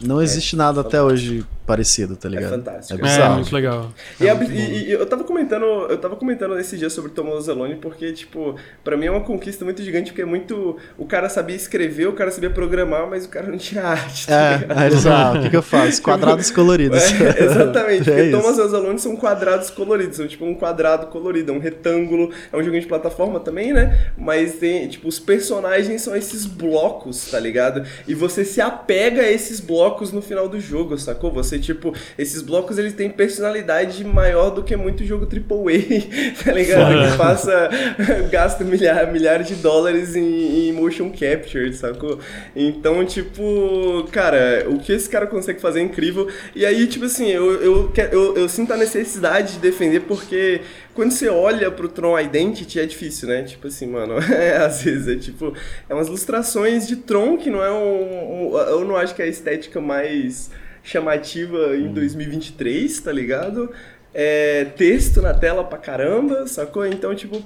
[0.00, 2.50] não existe nada até hoje parecido, tá ligado?
[2.50, 2.98] fantástico.
[3.04, 3.34] É É, bizarro.
[3.36, 3.90] muito legal.
[4.20, 7.34] E, É muito e- e eu tava comentando, eu tava comentando nesse dia sobre Thomas
[7.34, 8.54] Ozalone porque, tipo,
[8.84, 10.76] pra mim é uma conquista muito gigante, porque é muito.
[10.96, 14.26] O cara sabia escrever, o cara sabia programar, mas o cara não tinha arte.
[14.26, 14.72] tá ligado?
[14.72, 16.00] É, aí eles, ah, o que, que eu faço?
[16.06, 17.02] Quadrados coloridos.
[17.02, 18.40] É, exatamente, É porque isso.
[18.40, 22.82] Thomas Ozalone são quadrados coloridos, são tipo um quadrado colorido, um retângulo, é um joguinho
[22.82, 24.10] de plataforma também, né?
[24.16, 27.82] Mas tem, tipo, os personagens são esses blocos, tá ligado?
[28.06, 31.30] E você se apega a esses blocos no final do jogo, sacou?
[31.32, 37.10] Você, tipo, esses blocos eles têm personalidade maior do que muito jogo AAA, tá ligado?
[37.12, 37.70] Que passa,
[38.30, 42.18] gasta milhares, milhares de dólares em, em motion capture, sacou?
[42.54, 46.28] Então, tipo, cara, o que esse cara consegue fazer é incrível.
[46.54, 50.60] E aí, tipo assim, eu, eu, eu, eu sinto a necessidade de defender porque
[50.94, 53.42] quando você olha pro Tron Identity é difícil, né?
[53.42, 55.52] Tipo assim, mano, é, às vezes é tipo,
[55.88, 59.26] é umas ilustrações de Tron que não é um, um- eu não acho que é
[59.26, 60.50] a estética mais
[60.86, 63.70] chamativa em 2023, tá ligado?
[64.18, 66.86] é, texto na tela pra caramba, sacou?
[66.86, 67.42] Então, tipo,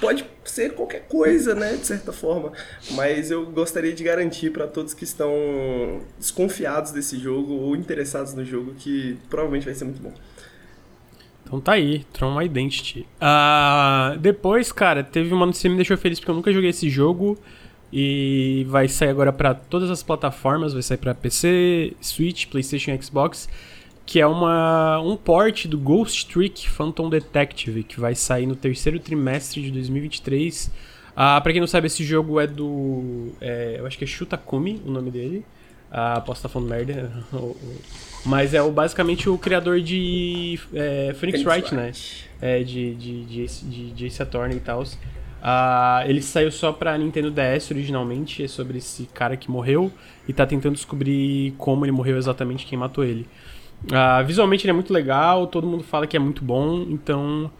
[0.00, 2.52] pode ser qualquer coisa, né, de certa forma.
[2.92, 8.44] Mas eu gostaria de garantir para todos que estão desconfiados desse jogo ou interessados no
[8.44, 10.14] jogo que provavelmente vai ser muito bom.
[11.44, 13.04] Então tá aí, Tron Identity.
[13.20, 16.88] Uh, depois, cara, teve uma notícia que me deixou feliz porque eu nunca joguei esse
[16.88, 17.36] jogo.
[17.92, 23.48] E vai sair agora para todas as plataformas, vai sair para PC, Switch, PlayStation Xbox,
[24.04, 28.98] que é uma um port do Ghost Trick Phantom Detective, que vai sair no terceiro
[28.98, 30.70] trimestre de 2023.
[31.16, 33.32] Ah, para quem não sabe, esse jogo é do.
[33.40, 35.44] É, eu acho que é Shutakumi, o nome dele.
[35.90, 37.10] Ah, posso estar falando merda.
[38.24, 41.92] Mas é o, basicamente o criador de é, Phoenix, Wright, né?
[42.40, 44.84] É, de, de, de, de, de Ace Attorney e tal.
[45.40, 49.92] Uh, ele saiu só pra Nintendo DS originalmente, é sobre esse cara que morreu
[50.26, 53.26] e tá tentando descobrir como ele morreu exatamente, quem matou ele.
[53.84, 57.50] Uh, visualmente ele é muito legal, todo mundo fala que é muito bom, então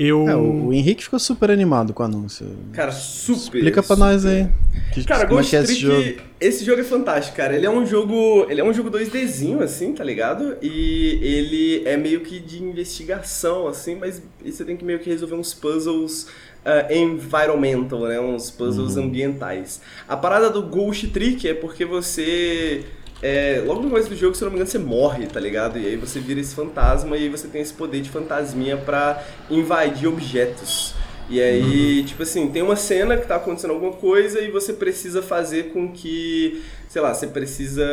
[0.00, 0.26] eu.
[0.26, 2.46] É, o Henrique ficou super animado com o anúncio.
[2.72, 3.58] Cara, super.
[3.58, 3.98] Explica pra super.
[3.98, 4.48] nós aí.
[4.94, 6.20] Que, cara, Ghost é Trick, esse jogo?
[6.40, 7.54] esse jogo é fantástico, cara.
[7.54, 8.46] Ele é um jogo.
[8.48, 10.56] Ele é um jogo 2Dzinho, assim, tá ligado?
[10.62, 15.34] E ele é meio que de investigação, assim, mas você tem que meio que resolver
[15.34, 16.28] uns puzzles
[16.64, 18.20] uh, environmental, né?
[18.20, 19.04] Uns puzzles uhum.
[19.04, 19.80] ambientais.
[20.08, 22.84] A parada do Ghost Trick é porque você.
[23.22, 25.78] É, logo no começo do jogo, se não me engano, você morre, tá ligado?
[25.78, 29.22] E aí você vira esse fantasma e aí você tem esse poder de fantasminha para
[29.50, 30.94] invadir objetos.
[31.28, 32.06] E aí, uhum.
[32.06, 35.92] tipo assim, tem uma cena que tá acontecendo alguma coisa e você precisa fazer com
[35.92, 37.86] que, sei lá, você precisa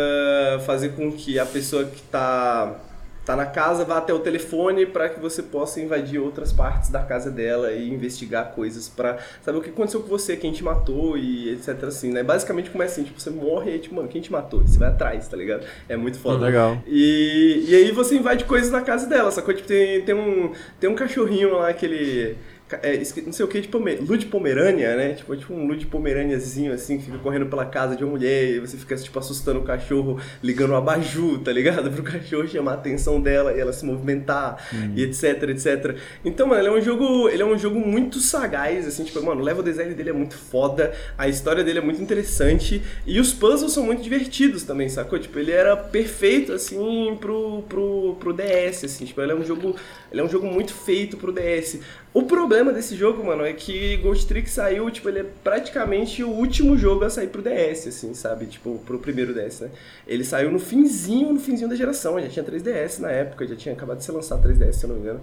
[0.65, 2.79] fazer com que a pessoa que tá
[3.27, 7.03] tá na casa, vá até o telefone para que você possa invadir outras partes da
[7.03, 11.17] casa dela e investigar coisas para saber o que aconteceu com você, quem te matou
[11.17, 12.23] e etc assim, né?
[12.23, 14.61] Basicamente começa assim, tipo, você morre e tipo, mano, quem te matou?
[14.61, 15.65] Você vai atrás, tá ligado?
[15.89, 16.45] É muito foda.
[16.45, 16.81] Legal.
[16.87, 19.53] E, e aí você invade coisas na casa dela, sacou?
[19.53, 22.37] Tipo, tem, tem um tem um cachorrinho lá, aquele
[22.75, 23.99] é, não sei o que, de Pomer...
[24.01, 25.13] Lud Pomerânia, né?
[25.13, 28.59] Tipo, tipo um Lud Pomerâniazinho, assim, que fica correndo pela casa de uma mulher e
[28.59, 31.89] você fica, tipo, assustando o cachorro, ligando o abajur, tá ligado?
[31.95, 34.93] Pro cachorro chamar a atenção dela e ela se movimentar uhum.
[34.95, 35.97] e etc, etc.
[36.25, 39.41] Então, mano, ele é um jogo, ele é um jogo muito sagaz, assim, tipo, mano,
[39.41, 43.31] o level design dele é muito foda, a história dele é muito interessante e os
[43.31, 45.17] puzzles são muito divertidos também, sacou?
[45.17, 49.75] Tipo, ele era perfeito, assim, pro, pro, pro DS, assim, tipo, ele é um jogo,
[50.11, 51.79] ele é um jogo muito feito pro DS.
[52.17, 56.29] O problema desse jogo, mano, é que Ghost Trick saiu, tipo, ele é praticamente o
[56.29, 58.47] último jogo a sair pro DS, assim, sabe?
[58.47, 59.69] Tipo, pro primeiro DS, né?
[60.07, 63.75] Ele saiu no finzinho, no finzinho da geração, já tinha 3DS na época, já tinha
[63.75, 65.21] acabado de ser lançado 3DS, se eu não me engano.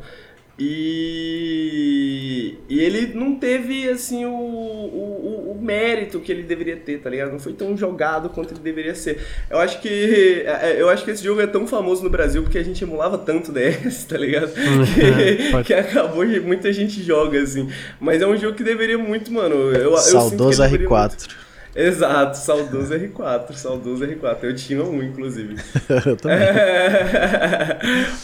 [0.57, 7.11] E, e ele não teve, assim, o, o, o, mérito que ele deveria ter, tá
[7.11, 7.33] ligado?
[7.33, 9.19] Não foi tão jogado quanto ele deveria ser.
[9.51, 12.59] Eu acho que é, eu acho que esse jogo é tão famoso no Brasil porque
[12.59, 14.53] a gente emulava tanto DS, tá ligado?
[14.95, 17.69] que, que acabou que muita gente joga, assim.
[17.99, 19.73] Mas é um jogo que deveria muito, mano.
[19.73, 21.44] Eu, Saudoso eu R4.
[21.75, 21.89] Muito.
[21.89, 24.39] Exato, saudoso R4, saudoso R4.
[24.43, 25.57] Eu tinha um, inclusive.
[26.07, 26.39] eu também.
[26.39, 27.79] É...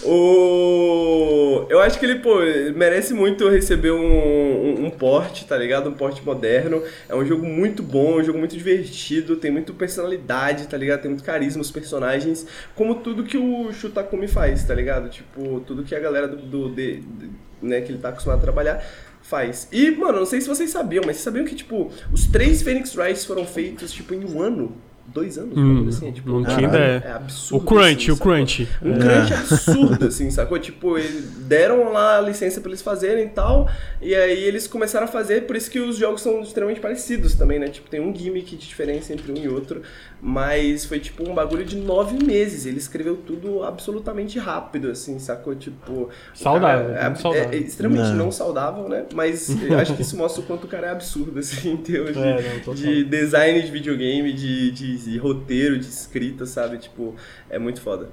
[0.06, 1.66] o...
[1.68, 2.36] Eu acho que ele, pô,
[2.74, 5.90] merece muito receber um, um, um porte, tá ligado?
[5.90, 6.82] Um porte moderno.
[7.08, 11.02] É um jogo muito bom, um jogo muito divertido, tem muita personalidade, tá ligado?
[11.02, 15.08] Tem muito carisma os personagens, como tudo que o Shutakumi faz, tá ligado?
[15.08, 17.30] Tipo, tudo que a galera do, do de, de,
[17.60, 18.82] né, que ele tá acostumado a trabalhar
[19.30, 19.68] faz.
[19.70, 22.96] E, mano, não sei se vocês sabiam, mas vocês sabiam que, tipo, os três Phoenix
[22.96, 24.76] Wrights foram feitos, tipo, em um ano?
[25.12, 27.02] dois anos, hum, assim, é, tipo, não tinha ideia.
[27.04, 27.62] É absurdo.
[27.62, 28.68] O crunch, assim, o crunch.
[28.82, 28.98] Um é.
[28.98, 30.58] crunch absurdo, assim, sacou?
[30.58, 33.68] Tipo, eles deram lá a licença pra eles fazerem e tal,
[34.00, 37.58] e aí eles começaram a fazer, por isso que os jogos são extremamente parecidos também,
[37.58, 37.68] né?
[37.68, 39.82] Tipo, tem um gimmick de diferença entre um e outro,
[40.22, 42.66] mas foi tipo um bagulho de nove meses.
[42.66, 45.54] Ele escreveu tudo absolutamente rápido, assim, sacou?
[45.54, 46.10] Tipo.
[46.34, 46.94] Saudável.
[46.94, 47.50] É, é, saudável.
[47.52, 48.26] é, extremamente não.
[48.26, 48.32] não.
[48.32, 49.06] saudável, né?
[49.14, 52.12] Mas eu acho que isso mostra o quanto o cara é absurdo, assim, em termos
[52.12, 56.78] de, é, não, de design de videogame, de, de, de roteiro, de escrita, sabe?
[56.78, 57.14] Tipo,
[57.48, 58.08] é muito foda.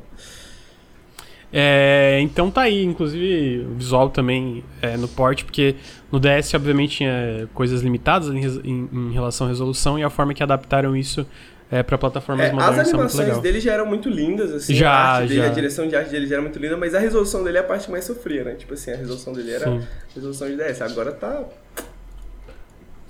[1.51, 5.75] É, então tá aí, inclusive o visual também é, no port, porque
[6.11, 10.33] no DS obviamente tinha coisas limitadas em, em, em relação à resolução e a forma
[10.33, 11.25] que adaptaram isso
[11.69, 12.79] é, para plataformas é, modernas.
[12.79, 14.73] As animações dele já eram muito lindas, assim.
[14.73, 15.41] Já, a, arte já.
[15.41, 17.61] Dele, a direção de arte dele já era muito linda, mas a resolução dele é
[17.61, 18.55] a parte mais sofria, né?
[18.55, 19.83] Tipo assim, a resolução dele era Sim.
[20.15, 20.81] resolução de DS.
[20.81, 21.43] Agora tá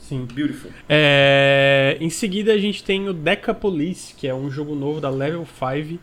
[0.07, 0.25] Sim.
[0.33, 0.71] Beautiful.
[0.87, 5.09] É, em seguida a gente tem o Deca Police, que é um jogo novo da
[5.09, 5.99] Level 5.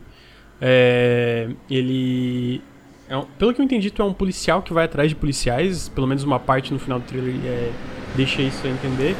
[0.60, 2.62] É, ele.
[3.08, 5.88] É um, pelo que eu entendi, tu é um policial que vai atrás de policiais.
[5.88, 7.72] Pelo menos uma parte no final do trailer é,
[8.14, 9.16] deixa isso a entender.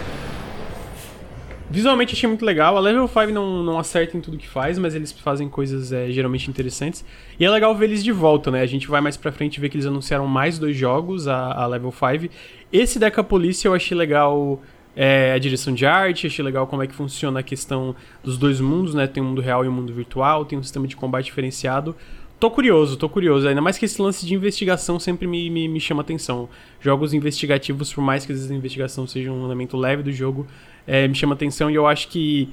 [1.71, 2.77] Visualmente achei muito legal.
[2.77, 6.11] A Level 5 não, não acerta em tudo que faz, mas eles fazem coisas é,
[6.11, 7.05] geralmente interessantes.
[7.39, 8.61] E é legal ver eles de volta, né?
[8.61, 11.67] A gente vai mais pra frente ver que eles anunciaram mais dois jogos, a, a
[11.67, 12.33] Level 5.
[12.73, 14.61] Esse Deca Polícia eu achei legal
[14.95, 18.61] é, a direção de arte, achei legal como é que funciona a questão dos dois
[18.61, 19.07] mundos, né?
[19.07, 21.97] Tem um mundo real e um mundo virtual, tem um sistema de combate diferenciado.
[22.41, 23.49] Tô curioso, tô curioso.
[23.49, 26.49] Ainda mais que esse lance de investigação sempre me, me, me chama atenção.
[26.81, 30.47] Jogos investigativos, por mais que às vezes a investigação seja um elemento leve do jogo,
[30.87, 32.49] é, me chama atenção e eu acho que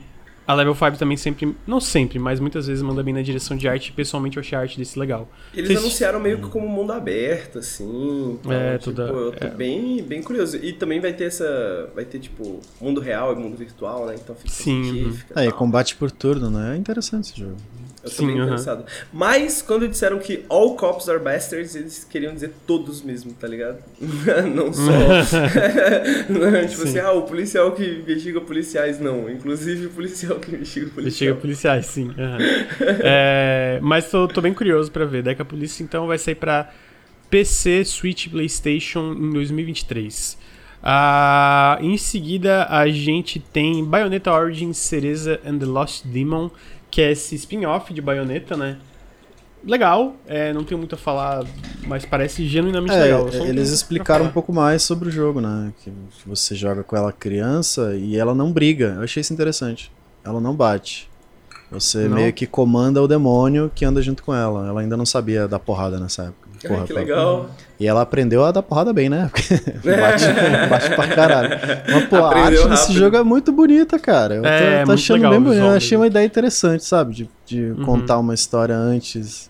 [0.48, 3.68] a Level 5 também sempre, não sempre, mas muitas vezes manda bem na direção de
[3.68, 3.92] arte.
[3.92, 5.30] Pessoalmente eu achei a arte desse legal.
[5.54, 8.38] Eles Vocês- anunciaram meio que como mundo aberto, assim.
[8.40, 9.50] então, É, tipo, toda- Eu tô é.
[9.50, 10.58] bem, bem curioso.
[10.58, 11.90] E também vai ter essa.
[11.94, 14.16] Vai ter, tipo, mundo real e mundo virtual, né?
[14.16, 15.14] Então fica Sim, fica- uhum.
[15.14, 16.76] fica É, e combate por turno, né?
[16.76, 17.56] É interessante esse jogo.
[18.04, 18.44] Eu tô Sim, bem aham.
[18.46, 18.86] interessado.
[19.14, 23.78] Mas quando disseram que all cops are bastards, eles queriam dizer todos mesmo, tá ligado?
[24.56, 25.06] não só.
[26.68, 26.84] tipo Sim.
[26.84, 29.30] assim, ah, o policial que investiga policiais, não.
[29.30, 31.18] Inclusive o policial que investiga policial.
[31.30, 32.14] chega policiais, sim.
[32.18, 32.48] aham.
[33.00, 35.24] É, mas tô, tô bem curioso pra ver.
[35.24, 36.72] Deca Polícia então vai sair pra
[37.30, 40.38] PC, Switch, PlayStation em 2023.
[40.84, 46.50] Ah, em seguida a gente tem Bayonetta Origins Cereza and the Lost Demon,
[46.92, 48.78] que é esse spin-off de Bayonetta, né?
[49.64, 51.46] Legal, é, não tenho muito a falar,
[51.88, 53.30] mas parece genuinamente É, legal.
[53.32, 55.72] Não eles explicaram um pouco mais sobre o jogo, né?
[55.84, 55.94] Que
[56.26, 58.96] você joga com ela criança e ela não briga.
[58.98, 59.92] Eu achei isso interessante.
[60.24, 61.10] Ela não bate.
[61.70, 62.16] Você Não?
[62.16, 64.68] meio que comanda o demônio que anda junto com ela.
[64.68, 66.41] Ela ainda não sabia dar porrada nessa época.
[66.68, 67.50] Porra, que legal.
[67.80, 69.30] E ela aprendeu a dar porrada bem, né?
[69.84, 70.26] Bate,
[70.70, 71.50] bate pra caralho.
[71.92, 73.00] Mas, pô, a Aprendeu arte desse rápido.
[73.00, 74.36] jogo é muito bonita, cara.
[74.36, 75.60] Eu tô, É, tô muito achando legal bem bonito.
[75.64, 77.14] Eu achei uma ideia interessante, sabe?
[77.14, 77.84] De, de Uhum.
[77.86, 79.50] contar uma história antes.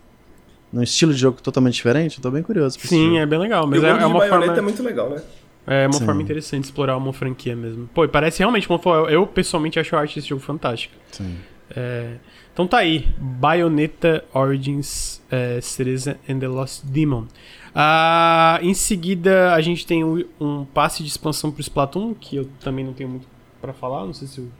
[0.72, 2.18] Num estilo de jogo totalmente diferente.
[2.18, 2.80] Eu tô bem curioso.
[2.80, 4.57] Sim, é bem legal, E mas o é, é uma forma...
[4.57, 5.22] é muito legal, né?
[5.68, 6.05] É uma Sim.
[6.05, 7.89] forma interessante de explorar uma franquia mesmo.
[7.93, 9.12] Pô, e parece realmente uma forma.
[9.12, 10.95] Eu pessoalmente acho a arte desse jogo fantástica.
[11.12, 11.36] Sim.
[11.76, 12.14] É,
[12.54, 13.08] então tá aí.
[13.18, 17.26] Bayonetta Origins é, Cereza and the Lost Demon.
[17.74, 22.49] Ah, em seguida, a gente tem o- um passe de expansão pro Splatoon, que eu
[22.60, 23.28] também não tenho muito
[23.62, 24.06] pra falar.
[24.06, 24.52] Não sei se o-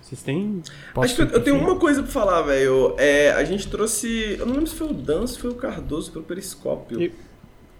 [0.00, 0.62] vocês têm.
[0.94, 2.94] Posso Acho que eu, eu tenho uma coisa pra falar, velho.
[2.98, 4.36] É, a gente trouxe.
[4.38, 7.02] Eu não lembro se foi o Dan, se foi o Cardoso pelo Periscópio.
[7.02, 7.12] E-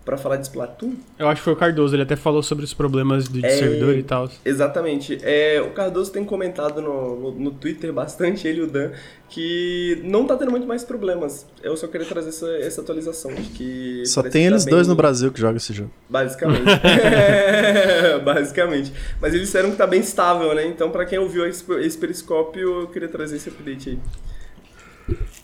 [0.04, 0.94] Pra falar de Splatoon?
[1.16, 3.50] Eu acho que foi o Cardoso, ele até falou sobre os problemas do de É,
[3.50, 4.28] servidor e tal.
[4.44, 5.16] Exatamente.
[5.22, 8.90] É, o Cardoso tem comentado no, no, no Twitter bastante, ele e o Dan,
[9.28, 11.46] que não tá tendo muito mais problemas.
[11.62, 14.02] Eu só queria trazer essa, essa atualização de que.
[14.06, 15.90] Só tem tá eles bem- dois no Brasil que jogam esse jogo.
[16.10, 16.68] Basicamente.
[16.84, 18.92] É, basicamente.
[19.20, 20.66] Mas eles disseram que tá bem estável, né?
[20.66, 23.98] Então, pra quem ouviu esse, esse periscópio, eu queria trazer esse update aí.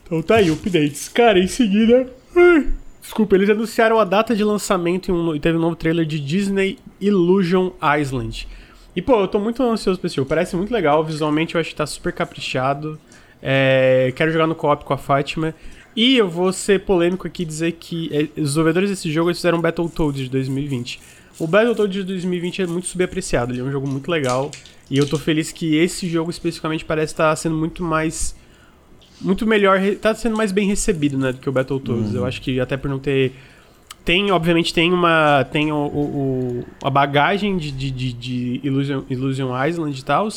[0.05, 1.09] Então tá aí, updates.
[1.09, 2.09] Cara, em seguida.
[3.01, 6.21] Desculpa, eles anunciaram a data de lançamento e, um, e teve um novo trailer de
[6.21, 8.47] Disney Illusion Island.
[8.95, 10.29] E pô, eu tô muito ansioso pra esse jogo.
[10.29, 12.99] Parece muito legal, visualmente eu acho que tá super caprichado.
[13.41, 15.55] É, quero jogar no co-op com a Fátima.
[15.95, 19.39] E eu vou ser polêmico aqui e dizer que é, os desenvolvedores desse jogo eles
[19.39, 21.01] fizeram Battletoads de 2020.
[21.39, 24.51] O Battletoads de 2020 é muito subapreciado, ele é um jogo muito legal.
[24.91, 28.35] E eu tô feliz que esse jogo especificamente parece estar sendo muito mais
[29.21, 32.15] muito melhor, tá sendo mais bem recebido, né, do que o Battletoads.
[32.15, 33.33] Eu acho que até por não ter
[34.05, 39.51] tem, obviamente, tem uma tem o, o- a bagagem de, de, de, de Illusion, Illusion
[39.67, 40.29] Island e tal,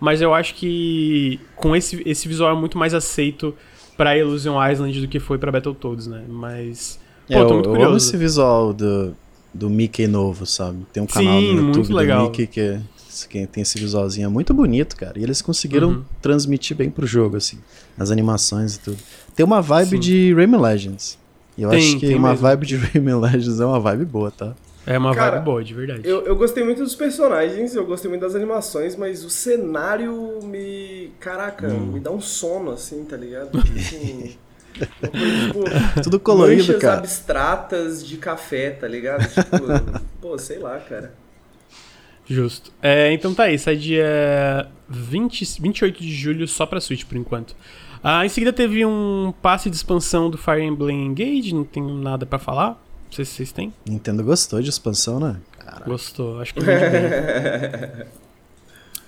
[0.00, 3.54] mas eu acho que com esse, esse visual é muito mais aceito
[3.96, 6.22] pra Illusion Island do que foi pra Battletoads, né?
[6.28, 7.96] Mas pô, É, tô eu, muito eu amo curioso.
[8.08, 9.14] esse visual do,
[9.52, 10.78] do Mickey novo, sabe?
[10.92, 12.22] Tem um canal Sim, no muito YouTube do legal.
[12.30, 12.80] Mickey que, é-
[13.26, 15.18] que tem esse visualzinho é muito bonito, cara.
[15.18, 16.04] E eles conseguiram Uhum.
[16.20, 17.58] transmitir bem pro jogo, assim.
[17.98, 18.98] As animações e tudo.
[19.34, 20.00] Tem uma vibe Sim.
[20.00, 21.18] de Rayman Legends.
[21.56, 22.42] E eu Tem, acho que uma mesmo.
[22.42, 24.54] vibe de Rayman Legends é uma vibe boa, tá?
[24.86, 26.00] É uma Cara, vibe boa, de verdade.
[26.04, 31.10] Eu, eu gostei muito dos personagens, eu gostei muito das animações, mas o cenário me.
[31.20, 31.92] Caraca, Hum.
[31.92, 33.50] me dá um sono, assim, tá ligado?
[33.60, 34.36] Tipo assim,
[34.74, 35.64] tipo,
[36.02, 36.98] Tudo colorido, manchas cara.
[36.98, 39.26] abstratas de café, tá ligado?
[39.28, 41.12] Tipo, pô, sei lá, cara.
[42.28, 42.72] Justo.
[42.82, 47.56] É, então tá aí, sai dia 20, 28 de julho só pra Switch por enquanto.
[48.02, 52.26] Ah, em seguida teve um passe de expansão do Fire Emblem Engage, não tenho nada
[52.26, 52.70] pra falar.
[53.06, 53.72] Não sei se vocês têm.
[53.88, 55.36] Nintendo gostou de expansão, né?
[55.86, 58.06] Gostou, acho que muito bem.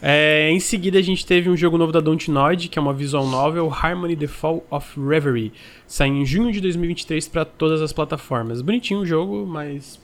[0.02, 3.26] É, em seguida a gente teve um jogo novo da Dontnod, que é uma visual
[3.26, 5.52] novel, Harmony The Fall of Reverie.
[5.86, 8.62] Sai em junho de 2023 pra todas as plataformas.
[8.62, 10.00] Bonitinho o jogo, mas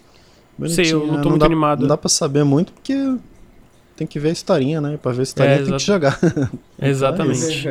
[0.68, 1.80] Sei, eu não tô Bonitinho, muito dá, animado.
[1.80, 2.94] Não dá pra saber muito porque
[3.96, 4.98] tem que ver a historinha, né?
[5.02, 6.18] Pra ver a historinha É, tem que jogar.
[6.80, 7.68] Exatamente.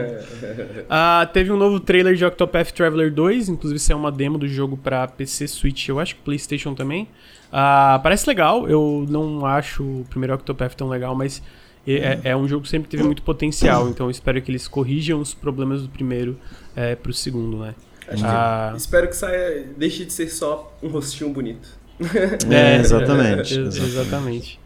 [0.89, 4.77] Ah, teve um novo trailer de Octopath Traveler 2, inclusive saiu uma demo do jogo
[4.77, 7.07] pra PC, Switch, eu acho que PlayStation também.
[7.51, 11.41] Ah, parece legal, eu não acho o primeiro Octopath tão legal, mas
[11.87, 14.67] E É, é um jogo que sempre teve muito potencial, então eu espero que eles
[14.67, 16.35] corrijam os problemas do primeiro
[16.75, 17.75] é, pro segundo, né?
[18.07, 18.73] Acho que- Ah.
[18.75, 21.69] Espero que saia, deixe de ser só um rostinho bonito.
[22.51, 23.59] É, exatamente.
[23.59, 23.83] exatamente.
[23.83, 24.59] exatamente.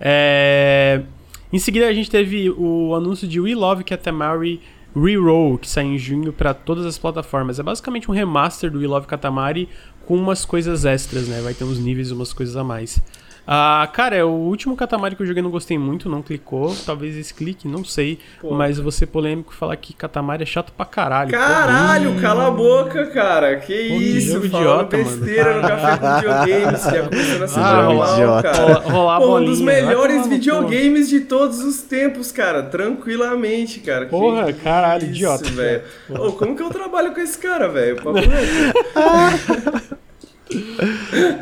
[0.00, 1.02] É,
[1.52, 4.60] Em seguida a gente teve o anúncio de We Love Katamari
[4.94, 7.58] Reroll, que sai em junho para todas as plataformas.
[7.58, 9.68] É basicamente um remaster do We Love Katamari
[10.06, 11.40] com umas coisas extras, né?
[11.40, 13.00] Vai ter uns níveis, umas coisas a mais.
[13.46, 16.74] Ah, cara, é o último Katamari que eu joguei não gostei muito, não clicou.
[16.84, 18.18] Talvez esse clique, não sei.
[18.40, 18.54] Pô.
[18.54, 21.30] Mas ser polêmico falar que Katamari é chato pra caralho.
[21.30, 23.56] Caralho, cala a boca, cara.
[23.56, 25.08] Que Pô, que isso, jogo idiota, mano.
[25.10, 28.42] besteira no café com videogames, que é começando a se Ah, idiota.
[28.50, 28.74] Cara.
[28.90, 32.62] rolar a Pô, um dos melhores videogames de todos os tempos, cara.
[32.64, 34.06] Tranquilamente, cara.
[34.06, 35.44] Que Porra, caralho, isso, idiota.
[35.50, 35.82] velho.
[36.36, 37.96] Como que eu trabalho com esse cara, velho?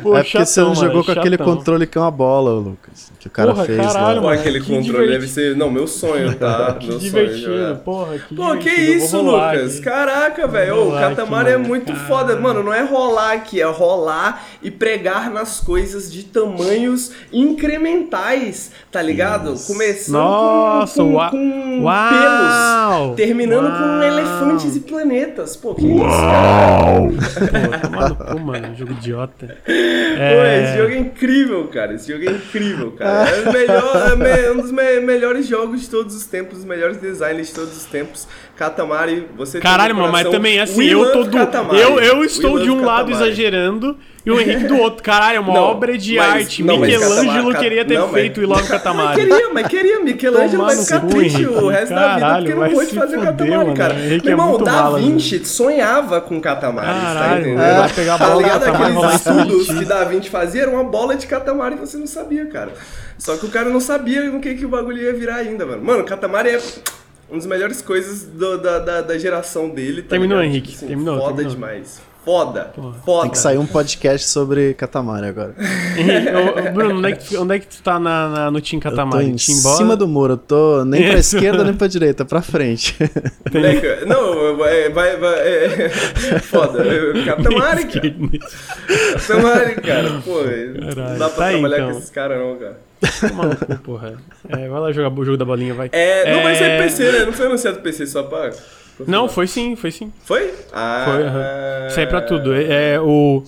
[0.01, 1.55] Pô, é porque você chatão, não jogou mano, com aquele chatão.
[1.55, 3.11] controle que é uma bola, Lucas.
[3.25, 4.21] Que o cara Porra, fez caralho, lá.
[4.21, 5.11] Pô, mano, aquele que controle divertido.
[5.13, 5.55] deve ser.
[5.55, 6.73] Não, meu sonho, tá?
[6.79, 7.09] Que meu sonho.
[7.09, 7.75] divertido, jogar.
[7.77, 8.19] porra.
[8.19, 9.73] Que Pô, que isso, rolar Lucas?
[9.73, 9.81] aqui.
[9.81, 10.87] Caraca, velho.
[10.89, 12.07] O Katamari é muito Caralho.
[12.07, 12.35] foda.
[12.35, 19.01] Mano, não é rolar aqui, é rolar e pregar nas coisas de tamanhos incrementais, tá
[19.01, 19.55] ligado?
[19.65, 22.09] Começando Nossa, com, com, com Uau!
[23.07, 24.03] pelos, terminando com Uau!
[24.03, 25.55] elefantes e planetas.
[25.55, 27.01] Pô, que isso, cara?
[27.41, 28.75] Pô, toma no cu, mano.
[28.75, 29.47] Jogo idiota.
[29.65, 31.93] Pô, É, esse jogo é incrível, cara.
[31.95, 33.14] Esse jogo é incrível, cara.
[33.15, 37.47] É, melhor, é um dos me- melhores jogos de todos os tempos, os melhores designs
[37.47, 38.27] de todos os tempos.
[38.57, 41.37] Katamari, você tem Caralho, no mano, mas também assim, We eu tô do.
[41.75, 45.03] Eu, eu estou de um lado exagerando e o Henrique do outro.
[45.03, 46.63] Caralho, é uma Não, obra de mas- arte.
[46.63, 49.19] não, mas Michelangelo Katamari- queria ter não, mas- feito o Ilove Mas Katamari.
[49.21, 49.99] queria, mas queria.
[49.99, 51.53] Michelangelo Tomar vai ficar cu, triste Henrique.
[51.63, 53.73] o resto da vida Caralho, porque não pôde fazer fuder, Katamari, mano.
[53.75, 53.93] cara.
[53.93, 57.55] Henrique Meu é irmão, muito Da mala, Vinci sonhava com Katamari, você tá Caralho, ele
[57.55, 58.65] vai pegar a Tá bola do ligado?
[58.65, 62.07] E Aqueles estudos que Da Vinci fazia era uma bola de Katamari e você não
[62.07, 62.71] sabia, cara.
[63.17, 65.83] Só que o cara não sabia no que, que o bagulho ia virar ainda, mano.
[65.83, 66.59] Mano, Katamari é
[67.29, 70.01] uma das melhores coisas do- da, da, da geração dele.
[70.01, 70.51] Tá Terminou, ligado?
[70.51, 71.53] Henrique, terminou, Foda terminou.
[71.53, 72.01] demais.
[72.25, 72.71] Foda.
[72.75, 72.93] Porra.
[73.05, 73.21] Foda.
[73.21, 75.53] Tem que sair um podcast sobre Katamari agora.
[76.69, 78.79] Ô, Bruno, onde é, que, tu- onde é que tu tá na, na- no Team
[78.79, 79.25] Eu tô Katamari?
[79.27, 79.77] em Team bola?
[79.77, 82.95] cima do muro, eu tô nem pra esquerda nem pra direita, pra frente.
[83.53, 85.89] Moleque, não, vai, vai, vai é,
[86.41, 86.83] foda.
[87.25, 88.15] Katamari, cara.
[89.13, 90.21] Katamari, cara.
[90.25, 91.91] Pô, não Caralho, dá pra tá aí, trabalhar então.
[91.91, 92.77] com esses caras, não, cara.
[93.67, 94.13] Cu, porra.
[94.49, 95.89] É, vai lá jogar o jogo da bolinha, vai.
[95.91, 96.77] É, não, mas É.
[96.77, 97.25] é PC, né?
[97.25, 98.51] Não foi anunciado PC só pra.
[99.07, 100.11] Não, foi sim, foi sim.
[100.23, 100.53] Foi?
[100.73, 101.03] Ah.
[101.05, 101.89] Foi, aham.
[101.89, 102.53] Sai pra tudo.
[102.53, 103.43] É, é, o,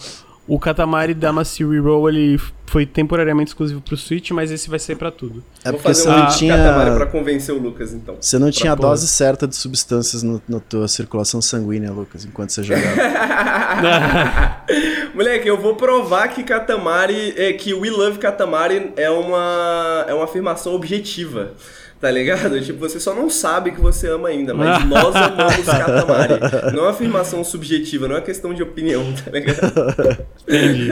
[0.48, 2.39] o Katamari Damacy Reroll, ele
[2.70, 5.41] foi temporariamente exclusivo pro Switch, mas esse vai sair pra tudo.
[5.64, 7.06] É Vou porque fazer você um não de Katamari pra tinha.
[7.08, 8.18] convencer o Lucas, então.
[8.20, 8.89] Você não tinha a porra.
[8.89, 12.88] dose certa de substâncias no- na tua circulação sanguínea, Lucas, enquanto você jogava.
[15.14, 20.26] Moleque, eu vou provar que Katamari, é, que We Love Katamari é uma, é uma
[20.26, 21.54] afirmação objetiva.
[22.00, 22.60] Tá ligado?
[22.62, 26.74] Tipo, você só não sabe que você ama ainda, mas nós amamos Katamari.
[26.74, 29.58] Não é uma afirmação subjetiva, não é questão de opinião, tá ligado?
[30.48, 30.91] Entendi.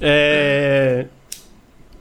[0.00, 1.06] É,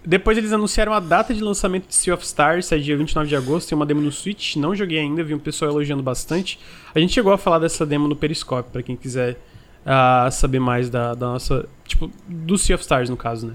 [0.04, 3.36] Depois eles anunciaram a data de lançamento de Sea of Stars, é dia 29 de
[3.36, 6.60] agosto, tem uma demo no Switch, não joguei ainda, vi um pessoal elogiando bastante.
[6.96, 9.38] A gente chegou a falar dessa demo no Periscope, pra quem quiser
[9.86, 11.68] ah, saber mais da, da nossa...
[11.86, 13.54] Tipo, do Sea of Stars, no caso, né?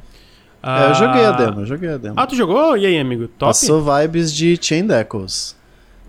[0.66, 2.14] É, eu joguei a Ah, demo, eu joguei a demo.
[2.16, 2.76] Ah, tu jogou?
[2.76, 3.28] E aí, amigo?
[3.28, 3.50] Top?
[3.50, 5.54] Passou vibes de Chain Echoes.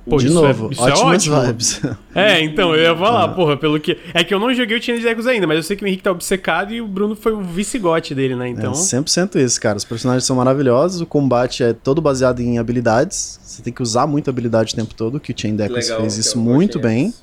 [0.09, 1.41] Pô, de isso é- novo, isso é ótimas ótimo.
[1.41, 1.81] vibes.
[2.15, 3.95] É, então, eu ia falar, porra, pelo que...
[4.13, 6.01] É que eu não joguei o Chain Echoes ainda, mas eu sei que o Henrique
[6.01, 8.47] tá obcecado e o Bruno foi o vice-gote dele, né?
[8.47, 8.71] Então...
[8.71, 9.77] É 100% isso, cara.
[9.77, 13.39] Os personagens são maravilhosos, o combate é todo baseado em habilidades.
[13.43, 16.39] Você tem que usar muito habilidade o tempo todo, que o Chain Echoes fez isso
[16.39, 17.13] muito gostei bem.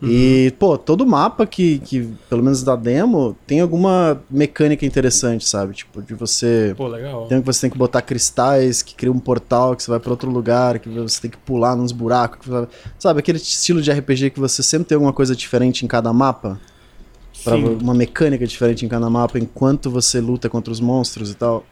[0.00, 0.12] Disso.
[0.12, 5.74] E, pô, todo mapa que, que, pelo menos da demo, tem alguma mecânica interessante, sabe?
[5.74, 6.74] Tipo, de você.
[6.76, 7.26] Pô, legal.
[7.28, 10.10] Tem que você tem que botar cristais, que cria um portal, que você vai pra
[10.10, 12.38] outro lugar, que você tem que pular nos buracos.
[12.46, 12.68] que
[12.98, 16.60] Sabe, aquele estilo de RPG que você sempre tem alguma coisa diferente em cada mapa?
[17.44, 17.78] Pra Sim.
[17.82, 21.64] uma mecânica diferente em cada mapa enquanto você luta contra os monstros e tal.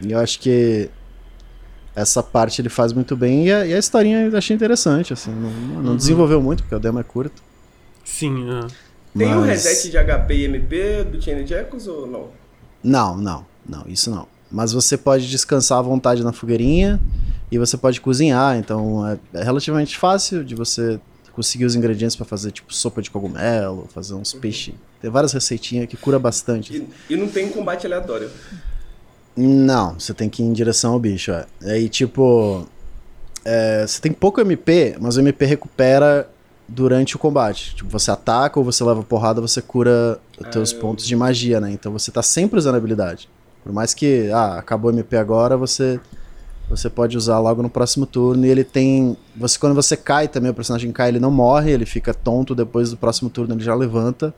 [0.00, 0.88] E eu acho que
[1.94, 5.30] essa parte ele faz muito bem e a, e a historinha eu achei interessante, assim.
[5.30, 5.50] Não,
[5.82, 5.96] não Uhum.
[5.96, 7.42] desenvolveu muito, porque a demo é curta.
[8.18, 8.66] Sim, ah.
[9.16, 12.28] Tem um mas- reset de HP e MP do Chained Echoes ou não?
[12.82, 14.26] Não, não, não, isso não.
[14.50, 17.00] Mas você pode descansar à vontade na fogueirinha
[17.50, 20.98] e você pode cozinhar, então é, é relativamente fácil de você
[21.32, 24.74] conseguir os ingredientes pra fazer tipo sopa de cogumelo, fazer uns peixes.
[25.00, 26.76] Tem várias receitinhas que cura bastante.
[27.08, 28.28] E, e não tem combate aleatório.
[29.36, 31.46] Não, você tem que ir em direção ao bicho, é.
[31.64, 32.66] Aí tipo,
[33.44, 36.28] é, você tem pouco MP, mas o MP recupera
[36.72, 37.74] durante o combate.
[37.74, 41.16] Tipo, você ataca ou você leva porrada, você cura os teus Ah, eu- pontos de
[41.16, 41.70] magia, né?
[41.72, 43.28] Então você tá sempre usando a habilidade.
[43.64, 45.98] Por mais que, ah, acabou o MP agora, você
[46.68, 48.46] Você pode usar logo no próximo turno.
[48.46, 49.16] E ele tem.
[49.36, 52.54] Você, quando você cai também, o personagem cai, ele não morre, ele fica tonto.
[52.54, 54.32] Depois do próximo turno ele já levanta.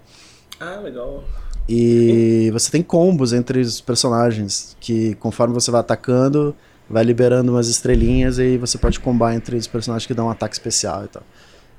[0.59, 1.22] Ah, legal.
[1.68, 4.74] E você tem combos entre os personagens.
[4.80, 6.57] Que conforme você vai atacando,
[6.89, 8.39] vai liberando umas estrelinhas.
[8.39, 11.22] E aí você pode combar entre os personagens que dão um ataque especial e tal.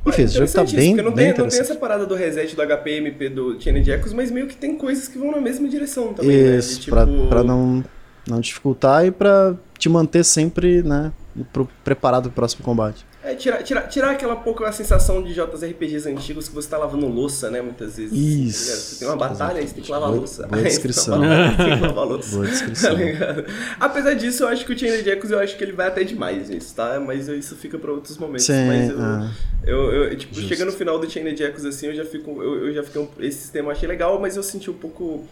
[0.05, 2.55] Enfim, esse jogo tá bem, porque não bem tem, não tem essa parada do reset
[2.55, 5.67] do HP MP do Chained Echoes, mas meio que tem coisas que vão na mesma
[5.69, 6.57] direção também, né?
[6.57, 7.83] Isso, tipo, pra, pra não,
[8.27, 11.11] não dificultar e pra te manter sempre, né,
[11.53, 13.05] pro- preparado pro próximo combate.
[13.25, 17.49] É, tirar, tirar, tirar aquela pouca sensação de JRPGs antigos que você tá lavando louça,
[17.49, 18.11] né, muitas vezes.
[18.11, 18.69] Isso.
[18.71, 18.77] tá?
[18.77, 20.45] Você tem uma batalha, aí você tem que lavar a Boa- louça.
[20.47, 21.21] boa descrição.
[21.21, 22.35] tem que lavar a louça.
[22.35, 22.95] Boa descrição.
[22.95, 23.43] Tá?
[23.79, 26.49] Apesar disso, eu acho que o Chained Echoes, eu acho que ele vai até demais
[26.49, 26.99] nisso, tá?
[26.99, 28.45] Mas isso fica pra outros momentos.
[28.45, 29.31] Sim, mas eu, ah.
[29.65, 30.49] eu, eu, tipo, Justo.
[30.49, 33.07] chega no final do Chained Echoes, assim, eu já fico, eu, eu já fiquei, um,
[33.21, 35.25] esse sistema eu achei legal, mas eu senti um pouco,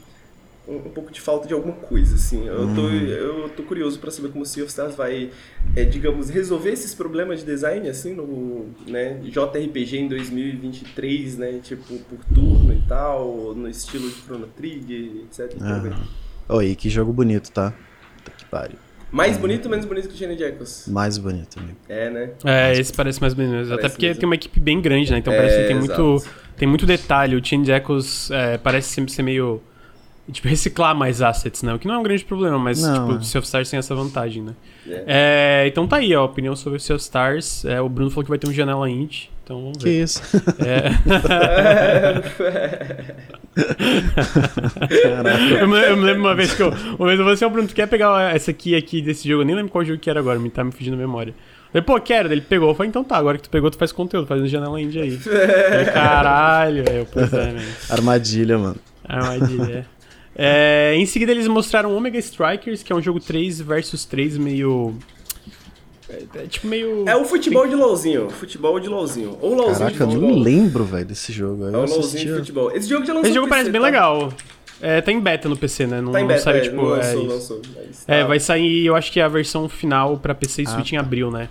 [0.68, 2.48] um, um pouco de falta de alguma coisa, assim.
[2.48, 3.06] Eu tô, Hum.
[3.08, 5.30] eu tô curioso pra saber como o Sea of Stars vai,
[5.76, 11.98] é, digamos, resolver esses problemas de design, assim, no, né, JRPG em 2023, né, tipo,
[12.00, 15.56] por turno e tal, no estilo de Chrono Trigger, etc.
[15.62, 16.04] Ah.
[16.56, 17.74] Oi, que jogo bonito, tá?
[18.18, 18.78] Puta que pariu.
[19.12, 20.86] Mais bonito ou menos bonito que o Chained Echoes?
[20.88, 21.78] Mais bonito, amigo.
[21.90, 22.30] É, né?
[22.46, 23.52] É, esse parece mais bonito.
[23.52, 23.74] mesmo.
[23.74, 24.20] Até Parece porque mesmo.
[24.22, 25.18] tem uma equipe bem grande, né?
[25.18, 26.02] Então É, parece que tem exato.
[26.02, 27.36] muito, tem muito detalhe.
[27.36, 29.62] O Chain Echoes é, parece sempre ser meio.
[30.32, 31.74] Tipo, reciclar mais assets, né?
[31.74, 33.16] O que não é um grande problema, mas, Não, tipo, é.
[33.16, 34.54] o Sea of Stars tem essa vantagem, né?
[34.88, 35.04] É.
[35.64, 37.66] É, então tá aí, ó, a opinião sobre o Sea of Stars.
[37.66, 40.04] É, o Bruno falou que vai ter um janela int, então vamos Que ver.
[40.04, 40.22] isso?
[40.60, 40.92] É.
[45.60, 46.70] Eu, me, eu me lembro uma vez que eu.
[46.70, 49.42] Uma vez eu falei assim, ó, Bruno, tu quer pegar essa aqui, aqui desse jogo?
[49.42, 51.32] Eu nem lembro qual jogo que era agora, me tá me fugindo a memória.
[51.74, 52.32] Eu falei, pô, quero.
[52.32, 52.70] Ele pegou.
[52.70, 55.00] Eu falei, então tá, agora que tu pegou, tu faz conteúdo, faz um janela indie
[55.02, 55.18] aí.
[55.18, 57.66] Falei, Caralho, pois é, né?
[57.90, 58.78] Armadilha, mano.
[59.08, 59.80] Armadilha.
[59.80, 59.86] É,
[60.96, 64.96] em seguida eles mostraram Omega Strikers, que é um jogo 3 versus 3 meio.
[66.10, 67.08] É, é tipo meio.
[67.08, 68.30] É o futebol de LOLzinho.
[68.30, 69.38] Futebol de LOLzinho.
[69.42, 70.30] Ou LOLzinho Caraca, de eu futebol.
[70.30, 71.64] nem lembro, velho, desse jogo.
[71.66, 72.28] É Eu o LOLzinho assisti.
[72.28, 72.72] de futebol.
[72.72, 73.88] Esse jogo já lançou Esse jogo no parece PC, bem tá?
[73.88, 74.34] legal.
[74.84, 76.02] É, tá em beta no PC, né?
[76.02, 77.62] Não, Tá em não beta, saiu, é, tipo, não lançou, é, lançou.
[77.76, 80.70] mas É, tá- vai sair, eu acho que a versão final pra PC e Ah,
[80.72, 81.02] Switch em tá.
[81.02, 81.48] abril, né?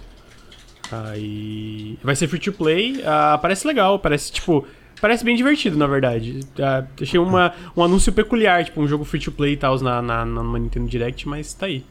[0.90, 1.96] Aí.
[2.02, 3.00] Vai ser free to play.
[3.06, 4.66] ah, parece legal, parece tipo.
[5.00, 6.40] Parece bem divertido, na verdade.
[6.58, 10.02] Ah, achei uma, um anúncio peculiar, tipo, um jogo free to play e tal na,
[10.02, 11.84] na, numa Nintendo Direct, mas tá aí.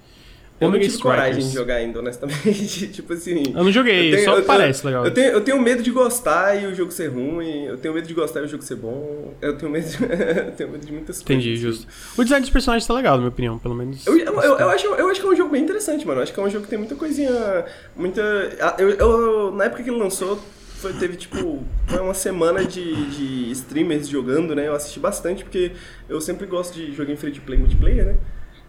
[0.62, 1.51] Eu não Omega tive coragem Strikers.
[1.53, 2.88] de jogar ainda, honestamente.
[2.91, 3.43] tipo assim.
[3.55, 5.05] Eu não joguei, eu tenho- só eu- parece legal.
[5.05, 7.64] Eu tenho, eu tenho medo de gostar e o jogo ser ruim.
[7.64, 9.34] Eu tenho medo de gostar e o jogo ser bom.
[9.41, 11.62] Eu tenho medo de, eu tenho medo de muitas Entendi, coisas.
[11.78, 11.88] justo.
[12.18, 14.05] O design dos personagens tá legal, na minha opinião, pelo menos.
[14.05, 16.20] Eu, eu, eu, eu acho, eu acho que é um jogo bem interessante, mano.
[16.20, 17.64] Eu acho que é um jogo que tem muita coisinha.
[17.95, 18.22] Muita.
[18.60, 20.38] ah, Eu, eu- na época que ele lançou,
[20.80, 21.64] foi, teve tipo.
[21.88, 24.68] Foi uma semana de, de streamers jogando, né?
[24.68, 25.74] Eu assisti bastante, porque
[26.08, 28.18] eu sempre gosto de jogar em free to play multiplayer, né?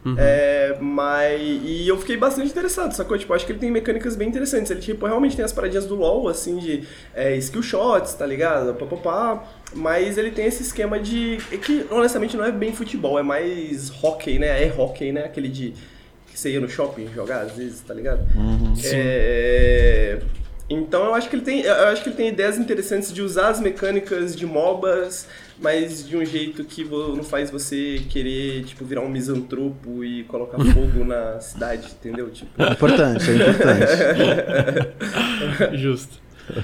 [0.05, 0.17] Uhum.
[0.19, 1.41] É, mas.
[1.41, 3.19] E eu fiquei bastante interessado, sacou?
[3.19, 4.71] Tipo, acho que ele tem mecânicas bem interessantes.
[4.71, 6.85] Ele, tipo, realmente tem as paradinhas do LoL, assim, de
[7.15, 8.75] é, skill shots, tá ligado?
[8.75, 9.45] Pá, pá, pá.
[9.75, 11.39] Mas ele tem esse esquema de.
[11.53, 14.67] é que, honestamente, não é bem futebol, é mais hockey, né?
[14.67, 15.25] É hockey, né?
[15.25, 15.75] Aquele de.
[16.27, 18.27] Que você ia no shopping jogar, às vezes, tá ligado?
[18.85, 20.21] É,
[20.71, 21.62] Então eu acho que ele tem.
[21.62, 25.27] Eu acho que ele tem ideias interessantes de usar as mecânicas de MOBAs,
[25.59, 30.59] mas de um jeito que não faz você querer, tipo, virar um misantropo e colocar
[30.73, 32.31] fogo na cidade, entendeu?
[32.31, 32.62] Tipo.
[32.62, 33.87] É importante, é importante.
[35.77, 36.21] Justo.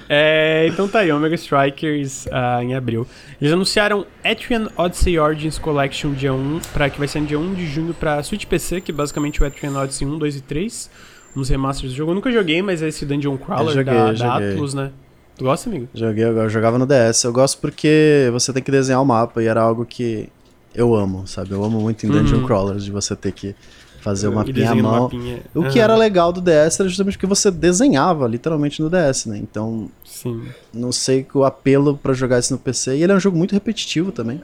[0.08, 3.06] É, então tá aí, Omega Strikers ah, em abril.
[3.40, 7.54] Eles anunciaram Etrian Odyssey Origins Collection dia 1, pra, que vai ser no dia 1
[7.54, 10.90] de junho pra Switch PC, que é basicamente o Etrian Odyssey 1, 2 e 3.
[11.36, 12.10] Uns remasters do jogo.
[12.12, 14.52] Eu nunca joguei, mas é esse Dungeon Crawler joguei, da, da joguei.
[14.52, 14.90] Atlus, né?
[15.36, 15.86] Tu gosta, amigo?
[15.94, 17.24] Joguei, eu jogava no DS.
[17.24, 20.28] Eu gosto porque você tem que desenhar o mapa e era algo que
[20.74, 21.52] eu amo, sabe?
[21.52, 22.46] Eu amo muito em Dungeon Uhum.
[22.46, 23.54] Crawlers, de você ter que
[24.00, 25.02] fazer o E mapinha à mão.
[25.02, 25.42] mapinha.
[25.54, 29.26] O que Aham, era legal do DS era justamente que você desenhava literalmente no DS,
[29.26, 29.36] né?
[29.36, 30.42] Então, Sim.
[30.72, 32.96] não sei o apelo pra jogar isso no PC.
[32.96, 34.40] E ele é um jogo muito repetitivo também.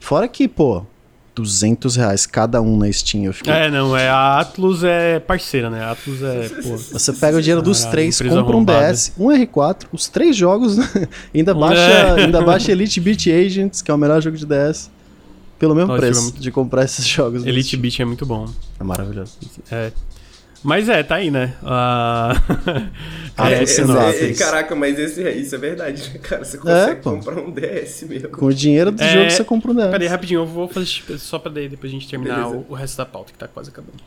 [0.00, 0.82] Fora que, pô,
[1.36, 3.24] 200 reais cada um na Steam.
[3.24, 3.52] Eu fiquei.
[3.52, 5.82] É, não, é, a Atlus é parceira, né?
[5.84, 6.76] A Atlus é, pô...
[6.76, 8.64] Você pega o dinheiro dos Caralho, três, compra um.
[8.64, 10.78] DS, um R4, os três jogos,
[11.34, 12.24] ainda baixa, É.
[12.24, 14.90] ainda baixa Elite Beat Agents, que é o melhor jogo de DS,
[15.58, 17.44] pelo mesmo Nossa, preço jogo é muito- de comprar esses jogos.
[17.44, 17.76] Elite.
[17.76, 18.48] Beat é muito bom.
[18.80, 19.34] É maravilhoso.
[19.70, 19.92] É.
[20.66, 21.54] Mas é, tá aí, né?
[21.62, 22.32] Ah,
[23.38, 26.44] é, é, esse é, é, caraca, mas esse, isso é verdade, né, cara?
[26.44, 27.12] Você consegue pô.
[27.12, 28.30] comprar um DS mesmo.
[28.30, 29.90] Com o dinheiro do É, jogo você compra um DS.
[29.90, 30.88] Peraí, rapidinho, eu vou fazer
[31.18, 33.70] só pra daí, depois a gente terminar o, o resto da pauta, que tá quase
[33.70, 34.02] acabando.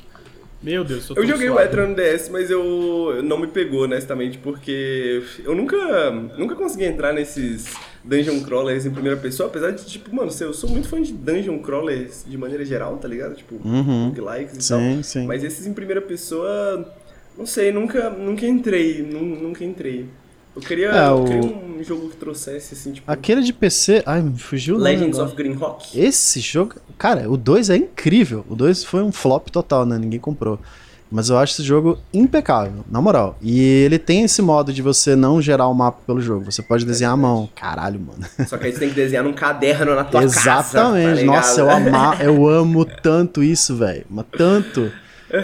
[0.62, 1.68] Meu Deus, tô Eu tão joguei o suado.
[1.70, 7.14] Etra no DS, mas eu não me pegou, honestamente, porque eu nunca, nunca consegui entrar
[7.14, 7.74] nesses
[8.04, 11.60] dungeon crawlers em primeira pessoa, apesar de, tipo, mano, eu sou muito fã de dungeon
[11.60, 13.36] crawlers de maneira geral, tá ligado?
[13.36, 14.10] Tipo, Uhum.
[14.16, 14.80] roguelikes e tal.
[14.80, 15.26] Sim, sim.
[15.28, 16.94] Mas esses em primeira pessoa,
[17.38, 20.06] Não sei, nunca, nunca entrei, nu- nunca entrei.
[20.54, 24.04] Eu queria, É, eu o- queria um jogo que trouxesse, assim, tipo, Aquele de PC.
[24.06, 25.30] Ai, me fugiu Legends agora.
[25.30, 25.98] of Greenrock.
[25.98, 26.74] Esse jogo.
[26.98, 28.44] Cara, o 2 é incrível.
[28.50, 29.98] O 2 foi um flop total, né?
[29.98, 30.60] Ninguém comprou.
[31.12, 33.36] Mas eu acho esse jogo impecável, na moral.
[33.42, 36.46] E ele tem esse modo de você não gerar o mapa pelo jogo.
[36.52, 37.50] Você pode desenhar à mão.
[37.56, 38.20] Caralho, mano.
[38.48, 40.40] Só que aí você tem que desenhar num caderno na tua casa.
[40.40, 41.20] Exatamente.
[41.22, 44.06] tá Nossa, eu, ama, eu amo tanto isso, velho.
[44.10, 44.92] Mas tanto.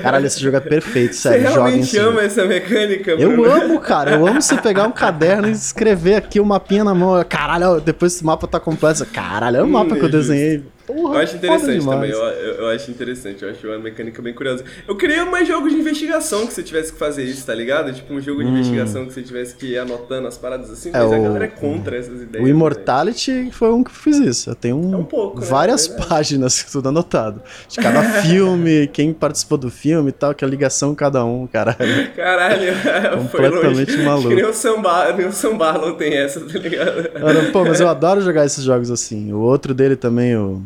[0.01, 1.41] Caralho, esse jogo é perfeito, Você sério.
[1.47, 2.19] Joguem realmente esse ama jogo.
[2.21, 4.11] essa mecânica, Eu amo, cara.
[4.15, 7.23] Eu amo você pegar um caderno e escrever aqui o mapinha na mão.
[7.27, 8.97] Caralho, depois esse mapa tá completo.
[8.99, 10.63] você, Caralho, é o Hum, mapa que eu é desenhei.
[10.85, 14.33] Porra, Eu acho interessante também, eu, eu, eu acho interessante, eu acho uma mecânica bem
[14.33, 14.63] curiosa.
[14.87, 17.91] Eu queria mais jogos de investigação que você tivesse que fazer isso, tá ligado?
[17.93, 20.93] Tipo um jogo de investigação que você tivesse que ir anotando as paradas assim, Hum.
[20.95, 22.45] É, mas a o- galera é contra essas ideias.
[22.45, 24.49] O Immortality foi um que fiz isso.
[24.51, 25.45] Eu tenho um- É um pouco, né?
[25.47, 26.09] várias É verdade.
[26.09, 27.41] páginas, tudo anotado.
[27.67, 31.77] De cada filme, quem participou do filme e tal, que a ligação cada um, caralho.
[31.79, 32.11] né?
[32.15, 32.73] Caralho,
[33.31, 34.03] foi Completamente longe.
[34.03, 34.29] maluco.
[34.29, 37.09] Que nem o Samba, nem o Sambarlo tem essa, tá ligado?
[37.09, 39.33] Cara, Pô, mas eu adoro jogar esses jogos assim.
[39.33, 40.61] O outro dele também, o.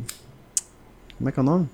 [1.19, 1.69] Como é que é o nome?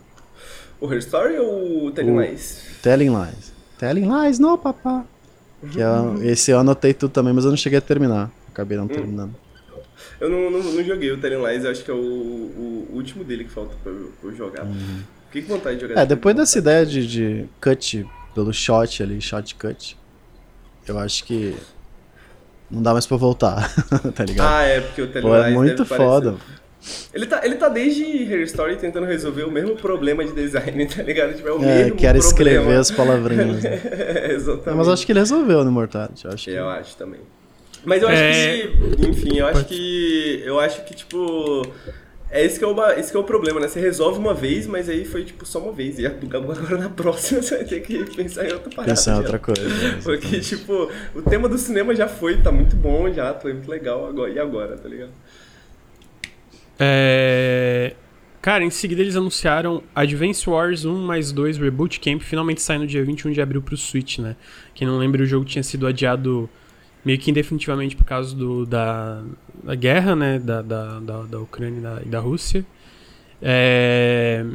[0.81, 2.63] O Her Story ou o Telling O- Lies?
[2.81, 3.53] Telling Lies.
[3.77, 5.05] Telling Lies, não, papá.
[5.71, 8.29] Que é- esse eu anotei tudo também, mas eu não cheguei a terminar.
[8.49, 8.81] Acabei Hum.
[8.81, 9.33] não terminando.
[10.19, 13.23] Eu não, não, não joguei o Telling Lies, eu acho que é o, o último
[13.23, 14.67] dele que falta pra eu, pra eu jogar.
[15.27, 15.95] Fiquei com vontade de jogar.
[15.95, 16.01] Uhum.
[16.01, 19.97] É, depois dessa ideia de, de cut pelo shot ali, shot cut,
[20.87, 21.55] eu acho que
[22.69, 23.73] não dá mais pra voltar,
[24.15, 24.47] tá ligado?
[24.47, 26.35] Ah, é, porque o Telling é Lies muito deve parecer- foda.
[27.13, 31.01] Ele tá, ele tá desde Her Story tentando resolver o mesmo problema de design, tá
[31.03, 31.33] ligado?
[31.35, 32.49] Tipo, é o É, mesmo que era problema.
[32.49, 33.63] escrever as palavrinhas.
[33.63, 33.81] né?
[33.91, 34.69] É, Exatamente.
[34.69, 36.25] É, mas acho que ele resolveu no Immortality.
[36.25, 36.51] eu Acho que...
[36.51, 37.19] Eu acho também.
[37.83, 38.67] Mas eu acho É.
[38.97, 41.61] que, enfim, eu acho que, eu acho que, tipo,
[42.31, 43.67] é esse que é, o, esse que é o problema, né?
[43.67, 45.99] Você resolve uma vez, mas aí foi, tipo, só uma vez.
[45.99, 48.91] E agora na próxima você vai ter que pensar em outra parada.
[48.91, 49.61] Pensar em outra coisa.
[49.67, 49.99] né?
[50.03, 54.07] Porque, tipo, o tema do cinema já foi, tá muito bom já, foi muito legal.
[54.07, 55.11] Agora, e agora, tá ligado?
[56.79, 57.93] É...
[58.41, 62.85] Cara, em seguida eles anunciaram Advance Wars 1 mais 2 Reboot Camp, finalmente sai no
[62.85, 64.35] dia 21 de abril pro Switch, né?
[64.75, 66.47] Quem não lembra, o jogo tinha sido adiado
[67.03, 69.23] meio que indefinitivamente por causa do, da,
[69.63, 70.37] da guerra, né?
[70.37, 72.65] Da, da, da, da Ucrânia e da, da Rússia.
[73.41, 74.45] É...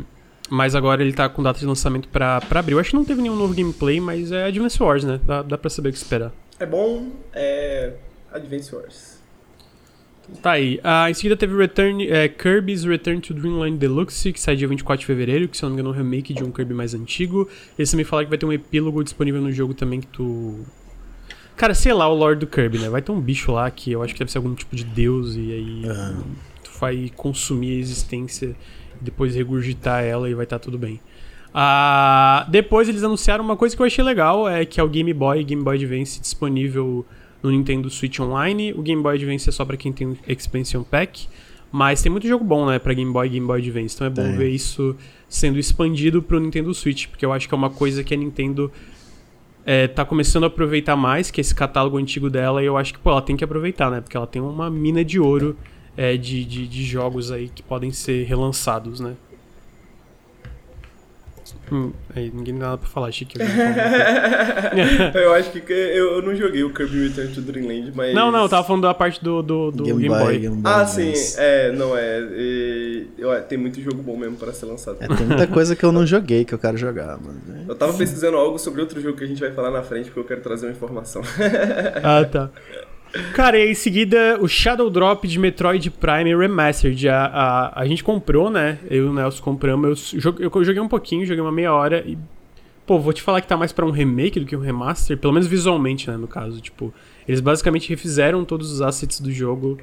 [0.49, 2.81] Mas agora ele tá com data de lançamento pra, pra abril.
[2.81, 5.21] Acho que não teve nenhum novo gameplay, mas é Advance Wars, né?
[5.25, 6.33] Dá, dá pra saber o que esperar.
[6.59, 7.95] É bom, é.
[8.33, 9.20] Advance Wars.
[10.43, 10.81] Tá aí.
[10.83, 15.01] Ah, em seguida teve Return, é, Kirby's Return to Dreamland Deluxe, que sai dia 24
[15.01, 16.95] de fevereiro, que se eu não me engano é um remake de um Kirby mais
[16.95, 17.49] antigo.
[17.79, 20.61] Eles também falaram que vai ter um epílogo disponível no jogo também que tu...
[21.57, 22.89] Cara, sei lá o lore do Kirby, né?
[22.89, 25.37] Vai ter um bicho lá que eu acho que deve ser algum tipo de deus
[25.37, 25.83] e aí
[26.65, 28.57] tu vai consumir a existência
[28.99, 30.99] e depois regurgitar ela e vai estar tudo bem.
[31.53, 35.13] Ah, depois eles anunciaram uma coisa que eu achei legal, é que é o Game
[35.13, 37.05] Boy Game Boy Advance disponível
[37.43, 38.73] no Nintendo Switch Online.
[38.73, 41.29] O Game Boy Advance é só pra quem tem o Expansion Pack,
[41.73, 43.95] mas tem muito jogo bom, né, pra Game Boy e Game Boy Advance.
[43.95, 44.37] Então é bom Tem.
[44.37, 44.97] ver isso
[45.29, 48.71] sendo expandido pro Nintendo Switch, porque eu acho que é uma coisa que a Nintendo
[49.65, 52.93] é, tá começando a aproveitar mais, que é esse catálogo antigo dela, e eu acho
[52.93, 54.01] que, pô, ela tem que aproveitar, né?
[54.01, 55.57] Porque ela tem uma mina de ouro
[55.97, 59.15] é, de, de, de jogos aí que podem ser relançados, né?
[61.73, 63.39] Hum, aí, ninguém tem nada pra falar, Chique.
[63.41, 65.13] alguém fala.
[65.23, 68.15] eu acho que eu, eu não joguei o Kirby Return to Dreamland, mas.
[68.15, 70.39] não, não, eu tava falando da parte do, do, do Game, Boy.
[70.39, 72.21] Game Boy Ah, sim, é, não é.
[72.33, 74.97] e- eu- tem muito jogo bom mesmo pra ser lançado.
[75.01, 77.41] É, tem muita coisa que eu não joguei que eu quero jogar, mano.
[77.69, 80.21] Eu tava pesquisando algo sobre outro jogo que a gente vai falar na frente, porque
[80.21, 81.23] eu quero trazer uma informação.
[82.03, 82.51] Ah, tá.
[83.35, 87.09] Cara, e em seguida o Shadow Drop de Metroid Prime Remastered.
[87.09, 88.79] A, a, a gente comprou, né?
[88.89, 90.13] Eu e o Nelson compramos.
[90.15, 92.17] Eu, joguei- eu joguei um pouquinho, joguei uma meia hora e.
[92.87, 95.33] Pô, vou te falar que tá mais pra um remake do que um remaster, pelo
[95.33, 96.17] menos visualmente, né?
[96.17, 96.93] No caso, tipo,
[97.27, 99.79] eles basicamente refizeram todos os assets do jogo.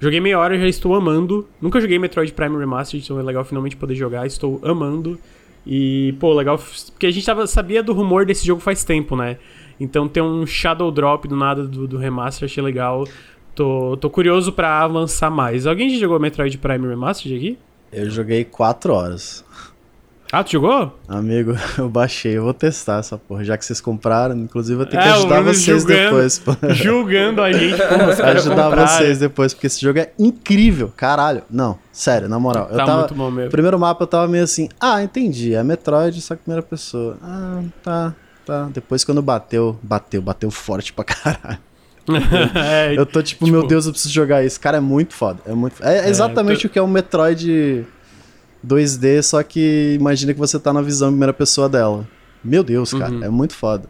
[0.00, 1.48] Joguei meia hora já estou amando.
[1.60, 4.26] Nunca joguei Metroid Prime Remastered, então é legal finalmente poder jogar.
[4.26, 5.18] Estou amando.
[5.66, 6.58] E, pô, legal.
[6.92, 9.36] Porque a gente tava, sabia do rumor desse jogo faz tempo, né?
[9.80, 13.06] Então ter um Shadow Drop do nada do, do remaster, achei legal.
[13.54, 15.66] Tô, tô curioso pra avançar mais.
[15.66, 17.58] Alguém já jogou Metroid Prime Remastered aqui?
[17.92, 19.44] Eu joguei 4 horas.
[20.30, 20.94] Ah, tu jogou?
[21.08, 23.42] Amigo, eu baixei, eu vou testar essa porra.
[23.42, 26.02] Já que vocês compraram, inclusive eu tenho que É, ajudar vocês julgando.
[26.04, 26.38] depois.
[26.38, 26.52] pô.
[26.74, 27.80] Julgando a gente, os
[28.16, 28.86] caras ajudar compraram.
[28.88, 31.42] vocês depois, porque esse jogo é incrível, caralho.
[31.50, 32.68] Não, sério, na moral.
[32.70, 33.50] eu Tá tava, muito bom mesmo.
[33.50, 37.16] Primeiro mapa eu tava meio assim, ah, entendi, é Metroid, só que primeira pessoa.
[37.22, 38.14] Ah, tá,
[38.48, 38.68] tá.
[38.72, 41.58] Depois quando bateu, bateu, bateu forte pra caralho.
[42.56, 44.58] é, Eu tô tipo, Tipo- meu Deus, eu preciso jogar isso.
[44.58, 45.40] Cara, é muito foda.
[45.46, 45.84] É, muito...
[45.84, 47.84] é exatamente o que é um Metroid
[48.66, 52.06] 2D, só que imagina que você tá na visão primeira pessoa dela.
[52.42, 53.24] Meu Deus, cara, Uhum.
[53.24, 53.88] é muito foda.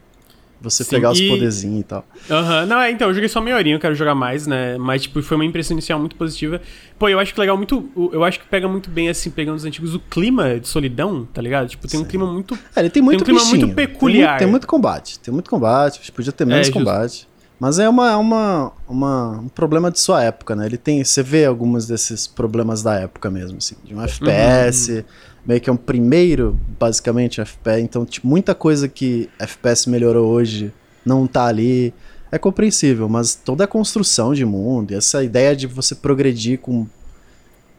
[0.61, 2.05] Você Sim, pegar os e- poderzinhos e tal.
[2.31, 4.77] Aham, não, é, então, eu joguei só meia horinha, eu quero jogar mais, né?
[4.79, 6.61] Mas, tipo, foi uma impressão inicial muito positiva.
[6.99, 7.89] Pô, eu acho que legal muito.
[8.13, 11.41] Eu acho que pega muito bem, assim, pegando os antigos, o clima de solidão, tá
[11.41, 11.69] ligado?
[11.69, 12.09] Tipo, tem um Sim.
[12.09, 12.59] clima muito.
[12.75, 13.61] É, ele tem muito um clima bichinho.
[13.67, 14.19] muito peculiar.
[14.19, 15.19] Tem, muito- tem muito combate.
[15.21, 16.11] Tem muito combate.
[16.13, 16.79] Podia ter menos É, justo.
[16.79, 17.29] combate.
[17.61, 20.65] Mas é uma, é uma, uma, um problema de sua época, né?
[20.67, 21.03] Ele tem.
[21.03, 23.75] Você vê alguns desses problemas da época mesmo, assim.
[23.83, 25.05] De um FPS.
[25.49, 27.83] Meio que é um primeiro, basicamente, FPS.
[27.83, 30.71] Então, tipo, muita coisa que FPS melhorou hoje
[31.07, 31.95] não tá ali.
[32.31, 36.87] É compreensível, mas toda a construção de mundo, e essa ideia de você progredir com.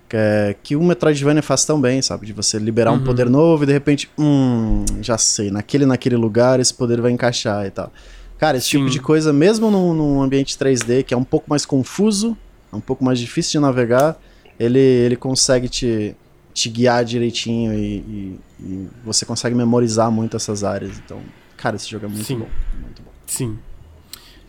[0.10, 2.26] Que, é- que o Metroidvania faz tão bem, sabe?
[2.26, 3.04] De você liberar um Uhum.
[3.04, 7.68] poder novo e de repente, hum, já sei, naquele naquele lugar esse poder vai encaixar
[7.68, 7.94] e tal.
[8.40, 8.90] Cara, esse tipo Sim.
[8.90, 12.36] de coisa, mesmo num, num ambiente 3D que é um pouco mais confuso,
[12.74, 14.20] é um pouco mais difícil de navegar,
[14.60, 16.16] ele, ele consegue te,
[16.54, 21.00] te guiar direitinho e, e- e você consegue memorizar muito essas áreas.
[21.06, 21.20] Então,
[21.58, 22.40] cara, esse jogo é muito Sim.
[22.40, 22.48] bom.
[22.82, 23.12] Muito bom.
[23.26, 23.58] Sim.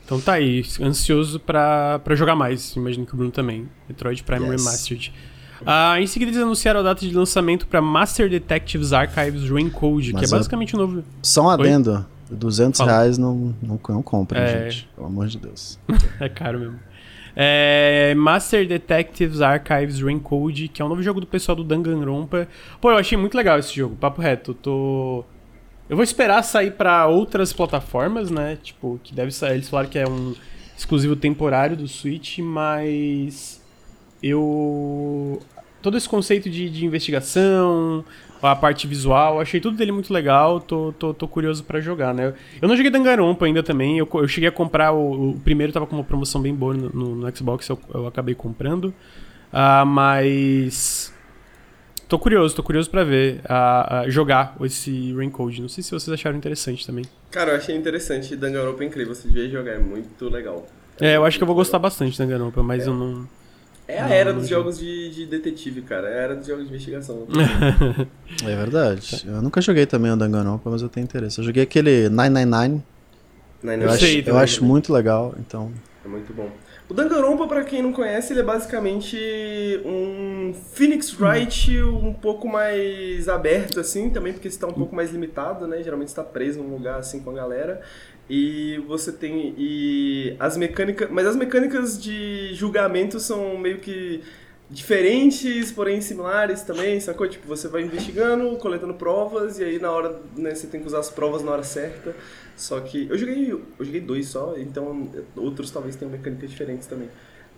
[0.04, 2.74] Então tá aí, ansioso pra, pra jogar mais.
[2.74, 3.68] Imagino que o Bruno também.
[3.88, 4.64] Metroid Prime Yes.
[4.64, 5.12] Remastered.
[5.64, 10.24] Ah, em seguida eles anunciaram a data de lançamento pra Master Detectives Archives Raincode, que
[10.24, 11.04] é eu- basicamente um novo.
[11.22, 12.90] Só um adendo, 200 Fala.
[12.92, 14.70] reais não, não, não compra, É.
[14.70, 14.88] gente.
[14.96, 15.78] Pelo amor de Deus.
[16.18, 16.80] É caro mesmo.
[17.42, 22.46] É, Master Detectives Archives Raincode, que é um novo jogo do pessoal do Danganronpa.
[22.82, 24.50] Pô, eu achei muito legal esse jogo, papo reto.
[24.50, 25.24] Eu tô.
[25.88, 28.58] Eu vou esperar sair pra outras plataformas, né?
[28.62, 29.54] Tipo, que deve sair.
[29.54, 30.34] Eles falaram que é um
[30.76, 33.64] exclusivo temporário do Switch, mas.
[34.22, 35.40] Eu.
[35.82, 38.04] Todo esse conceito de, de investigação,
[38.42, 40.60] a parte visual, achei tudo dele muito legal.
[40.60, 42.34] Tô, tô, tô curioso pra jogar, né?
[42.60, 43.98] Eu não joguei Danganronpa ainda também.
[43.98, 46.90] Eu, eu cheguei a comprar o, o primeiro, tava com uma promoção bem boa no,
[46.90, 48.92] no- no Xbox, eu, eu acabei comprando.
[49.52, 51.12] Ah, mas.
[52.08, 55.62] Tô curioso, tô curioso pra ver, ah, ah, jogar esse Raincode.
[55.62, 57.04] Não sei se vocês acharam interessante também.
[57.30, 58.34] Cara, eu achei interessante.
[58.36, 59.14] Danganronpa é incrível.
[59.14, 60.66] Você devia jogar, é muito legal.
[61.00, 63.28] É, eu acho que eu vou gostar bastante de Danganronpa, mas eu não.
[63.90, 66.08] É a era dos jogos de, de detetive, cara.
[66.08, 67.26] É a era dos jogos de investigação.
[68.44, 69.24] É verdade.
[69.26, 71.40] Eu nunca joguei também o Danganronpa, mas eu tenho interesse.
[71.40, 72.82] Eu joguei aquele 999,
[73.62, 75.70] Não, eu, não, acho, sei eu acho muito legal, então...
[76.04, 76.48] É muito bom.
[76.90, 79.16] O Danganronpa, pra quem não conhece, ele é basicamente
[79.84, 85.12] um Phoenix Wright um pouco mais aberto, assim, também porque você tá um pouco mais
[85.12, 85.84] limitado, né?
[85.84, 87.80] Geralmente você tá preso num lugar assim com a galera.
[88.32, 89.56] E você tem.
[89.58, 91.10] E as mecânicas.
[91.10, 94.22] Mas as mecânicas de julgamento são meio que
[94.70, 97.26] diferentes, porém similares também, sacou?
[97.26, 101.00] Tipo, você vai investigando, coletando provas, e aí na hora, né, você tem que usar
[101.00, 102.14] as provas na hora certa.
[102.56, 107.08] Só que eu joguei, eu joguei dois só, então outros talvez tenham mecânicas diferentes também.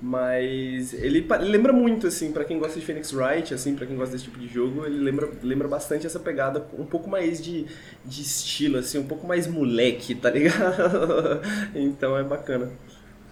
[0.05, 3.95] Mas ele, ele lembra muito, assim, pra quem gosta de Phoenix Wright, assim, pra quem
[3.97, 7.67] gosta desse tipo de jogo, ele lembra, lembra bastante essa pegada um pouco mais de,
[8.05, 11.41] de estilo, assim, um pouco mais moleque, tá ligado?
[11.73, 12.69] então é bacana.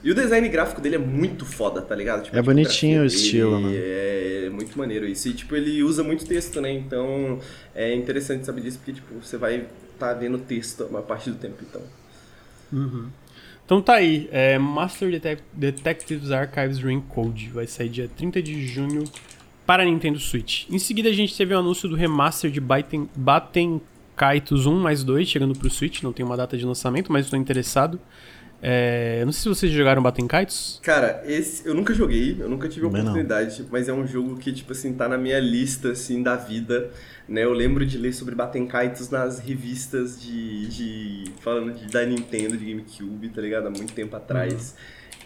[0.05, 2.23] E o design gráfico dele é muito foda, tá ligado?
[2.23, 3.75] Tipo, É bonitinho o estilo, né?
[4.47, 5.29] É muito maneiro isso.
[5.29, 6.73] E, tipo, ele usa muito texto, né?
[6.73, 7.41] Então,
[7.75, 9.67] é interessante saber disso, porque, tipo, você vai
[9.99, 11.83] tá vendo texto uma parte do tempo, então.
[12.73, 13.09] Uhum.
[13.71, 17.51] Então tá aí, é Master Detec- Detectives Archives Raincode.
[17.51, 19.05] Vai sair dia 30 de junho
[19.65, 20.69] para Nintendo Switch.
[20.69, 23.81] Em seguida a gente teve o anúncio do remaster de Baten, Baten
[24.17, 26.03] Kaitos 1 mais 2 chegando pro Switch.
[26.03, 28.01] Não tem uma data de lançamento, mas estou interessado.
[28.63, 30.81] É, eu não sei se vocês jogaram Baten Kaitos.
[30.83, 34.53] Cara, esse eu nunca joguei, eu nunca tive a oportunidade, mas é um jogo que,
[34.53, 36.91] tipo assim, tá na minha lista, assim, da vida,
[37.29, 37.45] né?
[37.45, 41.25] Eu lembro de ler sobre Batenkaitos nas revistas de, de...
[41.41, 43.69] falando de, da Nintendo, de GameCube, tá ligado?
[43.69, 44.75] Há muito tempo atrás.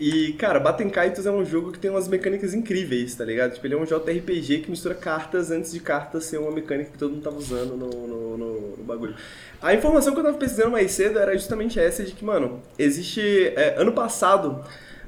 [0.01, 3.55] E, cara, Batenkaitos é um jogo que tem umas mecânicas incríveis, tá ligado?
[3.55, 6.99] Tipo, ele é um JRPG que mistura cartas antes de cartas ser uma mecânica que
[6.99, 9.15] todo mundo tava usando no, no, no- no bagulho.
[9.63, 13.21] A informação que eu tava pesquisando mais cedo era justamente essa de que, mano, existe...
[13.57, 14.65] é, ano passado...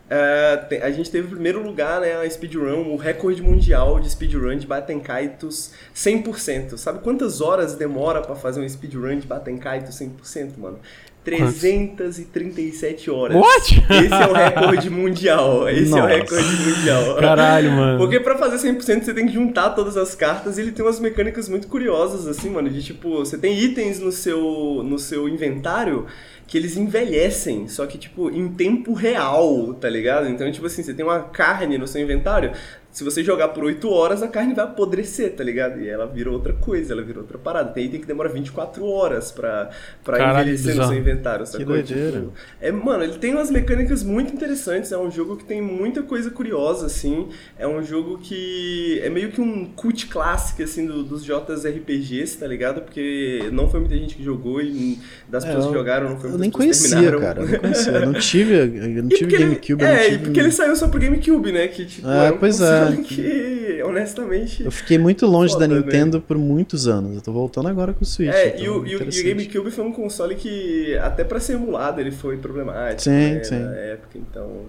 [0.09, 4.57] É, a gente teve o primeiro lugar, né, a speedrun, o recorde mundial de speedrun
[4.57, 6.77] de Batenkaitos 100%.
[6.77, 10.79] Sabe quantas horas demora pra fazer um speedrun de Batenkaitos 100%, mano?
[11.27, 13.37] 337 horas.
[13.37, 13.85] What?
[13.91, 15.69] Esse é o recorde mundial.
[15.69, 16.07] Esse é o Nossa.
[16.07, 17.17] recorde mundial.
[17.17, 17.99] Caralho, mano.
[17.99, 21.01] Porque pra fazer 100% você tem que juntar todas as cartas e ele tem umas
[21.01, 22.71] mecânicas muito curiosas, assim, mano.
[22.71, 26.07] De tipo, você tem itens no seu, no seu inventário
[26.47, 30.29] que eles envelhecem, só que, tipo, em tempo real, tá ligado?
[30.29, 32.53] Então, tipo assim, você tem uma carne no seu inventário,
[32.97, 35.79] se você jogar por 8 horas, a carne vai apodrecer, tá ligado?
[35.83, 37.71] E ela vira outra coisa, ela vira outra parada.
[37.71, 39.69] Tem item que demora 24 horas pra,
[40.03, 40.89] pra Caralho, envelhecer no bizarro.
[40.93, 41.67] seu inventário, sacou?
[41.67, 42.21] doideira.
[42.21, 44.93] Tipo, é, mano, ele tem umas mecânicas muito interessantes.
[44.93, 47.29] É um jogo que tem muita coisa curiosa, assim.
[47.59, 52.47] É um jogo que é meio que um cult clássico, assim, do- dos JRPGs, tá
[52.47, 52.81] ligado?
[52.81, 54.99] Porque não foi muita gente que jogou e
[55.29, 57.21] das É, pessoas que jogaram não foi Eu Eu nem conhecia, terminaram.
[57.21, 57.43] cara.
[57.43, 57.93] Eu não conhecia.
[57.93, 58.67] Eu não tive, eu
[59.03, 59.83] não tive ele- GameCube.
[59.83, 60.19] eu é, não tive...
[60.25, 61.69] porque ele saiu só pro GameCube, né?
[61.69, 62.86] Que, tipo, É, é, um pois é.
[62.91, 64.65] Console que, honestamente...
[64.65, 65.81] Eu fiquei muito longe Foda, da né?
[65.81, 67.17] Nintendo por muitos anos.
[67.17, 68.33] Eu tô voltando agora com o Switch.
[68.33, 68.99] É, então, e, o, e, o.
[68.99, 73.59] GameCube foi um console que, até pra ser emulado, ele foi problemático, Sim, né, sim.
[73.59, 74.67] na época, então...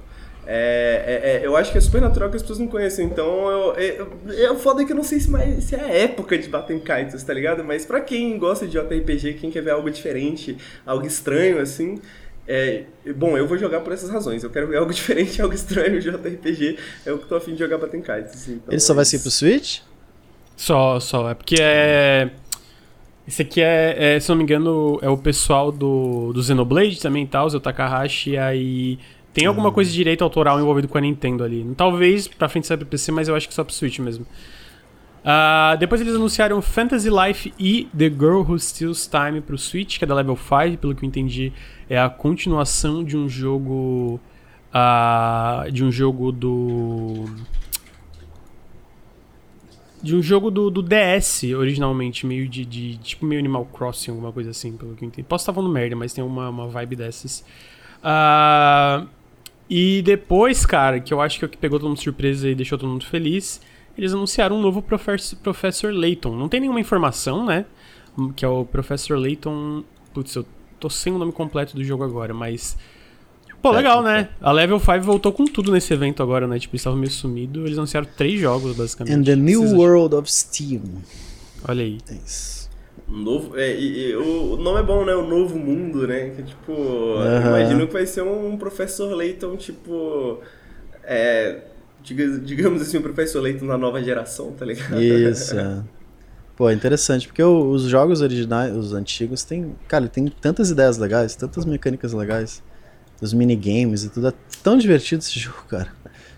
[0.50, 3.50] É, é, é, eu acho que é super natural que as pessoas não conhecem, então
[3.50, 6.38] eu, eu, eu, foda é que eu não sei se, mais, se é a época
[6.38, 7.66] de bater em kites, tá ligado?
[7.66, 12.00] Mas pra quem gosta de JRPG, quem quer ver algo diferente, algo estranho, assim...
[12.48, 12.84] É,
[13.16, 14.44] bom, eu vou jogar por essas razões.
[14.44, 16.78] Eu quero ver algo diferente, algo estranho, JRPG.
[17.06, 18.54] É o que tô afim de jogar em kites, assim.
[18.54, 19.80] então Ele só vai é ser pro Switch?
[20.56, 21.30] Só, só.
[21.30, 22.30] É porque é.
[23.28, 27.26] Esse aqui é, é, se não me engano, é o pessoal do, do Xenoblade também
[27.26, 29.00] e tal, o Takahashi, e aí.
[29.34, 31.64] Tem alguma coisa de direito autoral envolvido com a Nintendo ali.
[31.78, 34.26] Talvez pra frente saia pro PC, mas eu acho que só pro Switch mesmo.
[35.30, 40.06] Ah, depois eles anunciaram Fantasy Life e The Girl Who Steals Time pro Switch, que
[40.06, 41.52] é da Level 5, pelo que eu entendi,
[41.90, 44.22] é a continuação de um jogo.
[44.74, 47.26] ah, de um jogo do.
[50.02, 54.32] De um jogo do, do DS, originalmente, meio de, de- Tipo, meio Animal Crossing, alguma
[54.32, 55.28] coisa assim, pelo que eu entendi.
[55.28, 57.44] Posso estar falando merda, mas tem uma, uma vibe dessas.
[58.04, 59.06] Ah,
[59.70, 62.56] e depois, cara, que eu acho que é o que pegou todo mundo surpresa e
[62.56, 63.60] deixou todo mundo feliz,
[63.98, 66.36] eles anunciaram um novo Professor, Professor Layton.
[66.36, 67.66] Não tem nenhuma informação, né?
[68.36, 69.84] Que é o Professor Layton.
[70.14, 70.46] Putz, eu
[70.80, 72.78] tô sem o nome completo do jogo agora, mas.
[73.62, 74.22] Pô, É, legal, é.
[74.22, 74.30] né?
[74.40, 76.60] A Level 5 voltou com tudo nesse evento agora, né?
[76.60, 77.66] Tipo, eles estavam meio sumidos.
[77.66, 79.16] Eles anunciaram três jogos, basicamente.
[79.16, 79.84] And the New Vocês acham?
[79.84, 80.82] World of Steam.
[81.68, 81.98] Olha aí.
[82.10, 82.68] É isso.
[83.08, 85.16] Novo, é, e, e o, nome é bom, né?
[85.16, 86.32] O Novo Mundo, né?
[86.36, 87.60] Que tipo, Aham.
[87.60, 90.40] imagino que vai ser um professor Layton, tipo.
[91.04, 91.62] É.
[92.08, 95.02] diga- digamos assim, um professor Layton na nova geração, tá ligado?
[95.02, 95.82] Isso, é.
[96.56, 99.76] Pô, é interessante, porque o- os jogos originais, os antigos, tem.
[99.88, 102.64] Cara, tem tantas ideias legais, tantas mecânicas legais.
[103.22, 104.28] Os minigames e tudo.
[104.28, 105.88] É tão divertido esse jogo, cara.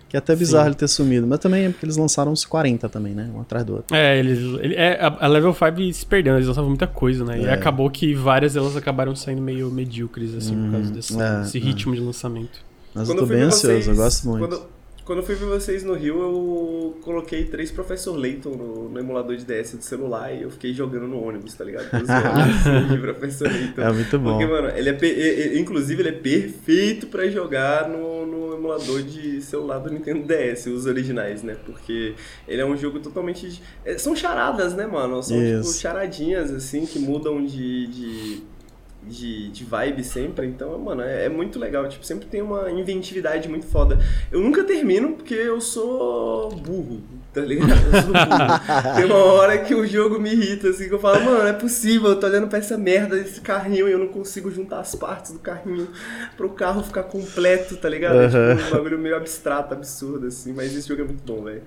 [0.10, 0.70] Que é até bizarro Sim.
[0.70, 1.28] ele ter sumido.
[1.28, 3.30] Mas também é porque eles lançaram uns 40 também, né?
[3.34, 3.96] Um atrás do outro.
[3.96, 4.40] É, eles.
[4.60, 7.40] ele- é, a, a Level 5 se perdeu, eles lançavam muita coisa, né?
[7.40, 7.54] E É.
[7.54, 10.94] acabou que várias delas acabaram saindo meio medíocres, assim, por causa Uhum.
[10.94, 11.62] desse, É, desse é.
[11.62, 12.60] ritmo de lançamento.
[12.96, 14.48] Mas eu tô bem ansioso, eu gosto muito.
[14.48, 14.62] Quando,
[15.10, 19.36] quando eu fui ver vocês no Rio, eu coloquei três Professor Layton no, no emulador
[19.36, 21.86] de DS do celular e eu fiquei jogando no ônibus, tá ligado?
[21.90, 22.06] Zoando,
[22.86, 23.82] assim, de Professor Layton.
[23.82, 24.38] É muito bom.
[24.38, 29.80] Porque, mano, ele é, inclusive ele é perfeito pra jogar no, no emulador de celular
[29.80, 31.58] do Nintendo DS, os originais, né?
[31.66, 32.14] Porque
[32.48, 33.50] ele é um jogo totalmente.
[33.50, 35.24] de- é, São charadas, né, mano?
[35.24, 37.88] São tipo charadinhas, assim, que mudam de.
[37.88, 38.59] de...
[39.02, 41.88] De, de vibe sempre, então, mano, é, é muito legal.
[41.88, 43.98] Tipo, sempre tem uma inventividade muito foda.
[44.32, 47.02] Eu nunca termino porque eu sou burro,
[47.34, 47.72] tá ligado?
[47.72, 48.96] Eu sou burro.
[48.96, 51.54] Tem uma hora que o jogo me irrita, assim, que eu falo, mano, não é
[51.54, 54.94] possível, eu tô olhando pra essa merda desse carrinho e eu não consigo juntar as
[54.96, 55.88] partes do carrinho
[56.36, 58.20] pro carro ficar completo, tá ligado?
[58.20, 61.64] É tipo um bagulho meio abstrato, absurdo, assim, mas esse jogo é muito bom, velho.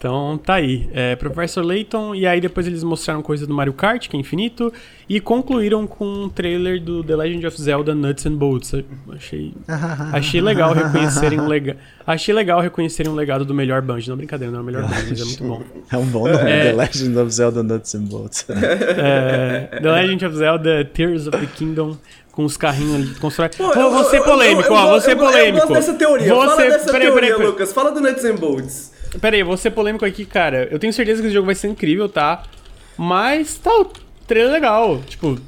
[0.00, 0.88] Então tá aí.
[0.94, 4.72] É, Professor Layton, e aí depois eles mostraram coisa do Mario Kart, que é infinito,
[5.06, 8.72] e concluíram com um trailer do The Legend of Zelda Nuts and Bolts.
[9.14, 9.52] Achei,
[10.10, 11.76] achei legal reconhecerem um legado.
[12.06, 14.08] Achei legal reconhecerem um legado do melhor Banjo.
[14.08, 15.62] Não, brincadeira, não é o melhor Banjo, mas é muito bom.
[15.92, 16.70] É um bom nome, É.
[16.70, 18.46] The Legend of Zelda Nuts and Bolts.
[18.48, 21.98] É, The Legend of Zelda Tears of the Kingdom.
[22.32, 23.50] Com os carrinhos ali de constrói.
[23.50, 24.84] Pô, Vou, eu- ser eu- polêmico, eu- ó.
[24.84, 25.58] eu- Vou ser eu- polêmico.
[25.64, 26.28] Eu gosto dessa teoria.
[26.32, 27.46] Vou Fala dessa peraí, teoria, peraí, peraí.
[27.46, 27.72] Lucas.
[27.72, 28.92] Fala do Nuts and Bolts.
[29.20, 30.68] Pera aí, vou ser polêmico aqui, cara.
[30.70, 32.42] Eu tenho certeza que esse jogo vai ser incrível, tá?
[32.96, 33.86] Mas tá, o
[34.26, 35.00] trailer é legal.
[35.06, 35.38] Tipo,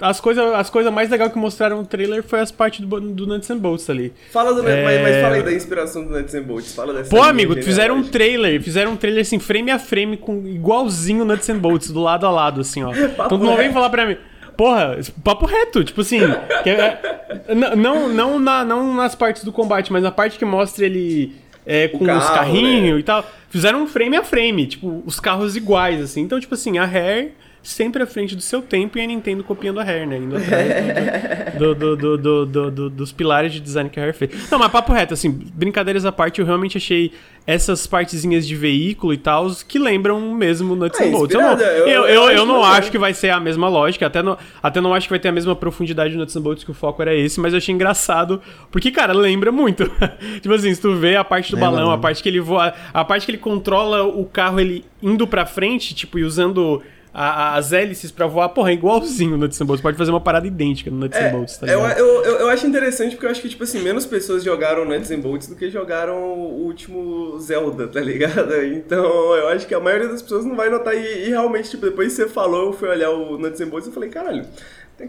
[0.00, 3.26] as coisas as coisa mais legais que mostraram no trailer foi as partes do, do
[3.26, 4.12] Nuts and Bolts ali.
[4.32, 4.82] Fala do, É.
[4.84, 6.74] mas, mas fala aí da inspiração do Nuts and Bolts.
[6.74, 10.44] Fala dessa Pô, amigo, fizeram um trailer, fizeram um trailer assim, frame a frame, com
[10.46, 12.90] igualzinho Nuts and Bolts, do lado a lado, assim, ó.
[13.26, 14.16] Então não vem falar pra mim.
[14.56, 16.18] Porra, papo reto, tipo assim.
[16.20, 20.84] é- n- não, não, na- não nas partes do combate, mas na parte que mostra
[20.84, 21.32] ele
[21.66, 23.00] é, com os carro, carrinhos né?
[23.00, 23.24] e tal.
[23.48, 26.22] Fizeram um frame a frame, tipo, os carros iguais, assim.
[26.22, 27.32] Então, tipo assim, a Rare
[27.62, 30.16] sempre à frente do seu tempo e a Nintendo copiando a Rare, né?
[30.18, 34.12] Indo atrás do- do- do- do- do- do- dos pilares de design que a Rare
[34.16, 34.50] fez.
[34.50, 37.12] Não, mas papo reto, assim, brincadeiras à parte, eu realmente achei
[37.46, 41.34] essas partezinhas de veículo e tal que lembram mesmo Nuts Ah, and Bolts.
[41.34, 44.22] Eu, não, eu, eu- eu, eu não acho que vai ser a mesma lógica, até
[44.22, 46.70] não, até não acho que vai ter a mesma profundidade do Nuts and Bolts, que
[46.70, 48.40] o foco era esse, mas eu achei engraçado,
[48.70, 49.90] porque, cara, lembra muito.
[50.40, 52.72] tipo assim, se tu vê a parte do Lembra, balão, a parte que ele voa,
[52.94, 56.80] a parte que ele controla o carro ele indo pra frente, tipo, e usando
[57.14, 59.82] a- as hélices pra voar, porra, é igualzinho no Nuts and Bolts.
[59.82, 61.98] Pode fazer uma parada idêntica no Nuts É, and Bolts, tá eu, ligado?
[61.98, 65.10] eu, eu, eu acho interessante porque eu acho que, tipo assim, menos pessoas jogaram Nuts
[65.10, 68.52] and Bolts do que jogaram o último Zelda, tá ligado?
[68.64, 70.94] Então eu acho que a maioria das pessoas não vai notar.
[70.94, 73.88] E, e realmente, tipo, depois que você falou, eu fui olhar o Nuts and Bolts
[73.88, 74.44] e falei, caralho,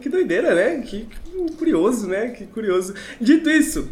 [0.02, 0.82] que doideira, né?
[0.82, 2.30] Que, que curioso, né?
[2.30, 2.94] Que curioso.
[3.22, 3.88] Dito isso.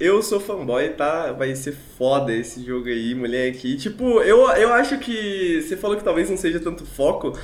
[0.00, 1.32] Eu sou fanboy, tá?
[1.32, 3.68] Vai ser foda esse jogo aí, moleque.
[3.68, 5.62] E, tipo, eu, eu acho que.
[5.62, 7.38] Você falou que talvez não seja tanto foco.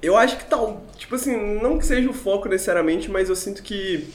[0.00, 0.84] Eu acho que tal.
[0.96, 4.08] Tipo assim, não que seja o foco necessariamente, mas eu sinto que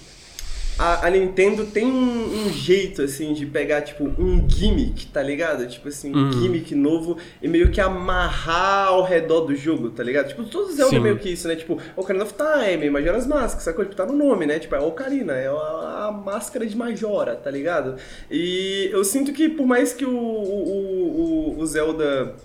[0.79, 5.67] a, a Nintendo tem um, um jeito, assim, de pegar, tipo, um gimmick, tá ligado?
[5.67, 6.31] Tipo assim, um Uhum.
[6.31, 10.29] gimmick novo e meio que amarrar ao redor do jogo, tá ligado?
[10.29, 10.97] Tipo, todos os Zelda Sim.
[10.97, 11.55] é meio que isso, né?
[11.55, 13.83] Tipo, Ocarina of Time, Majora's Mask, sacou?
[13.83, 14.57] Tipo, tá no nome, né?
[14.59, 17.95] Tipo, é Ocarina, é a, a máscara de Majora, tá ligado?
[18.31, 22.35] E eu sinto que, por mais que o, o, o, o Zelda...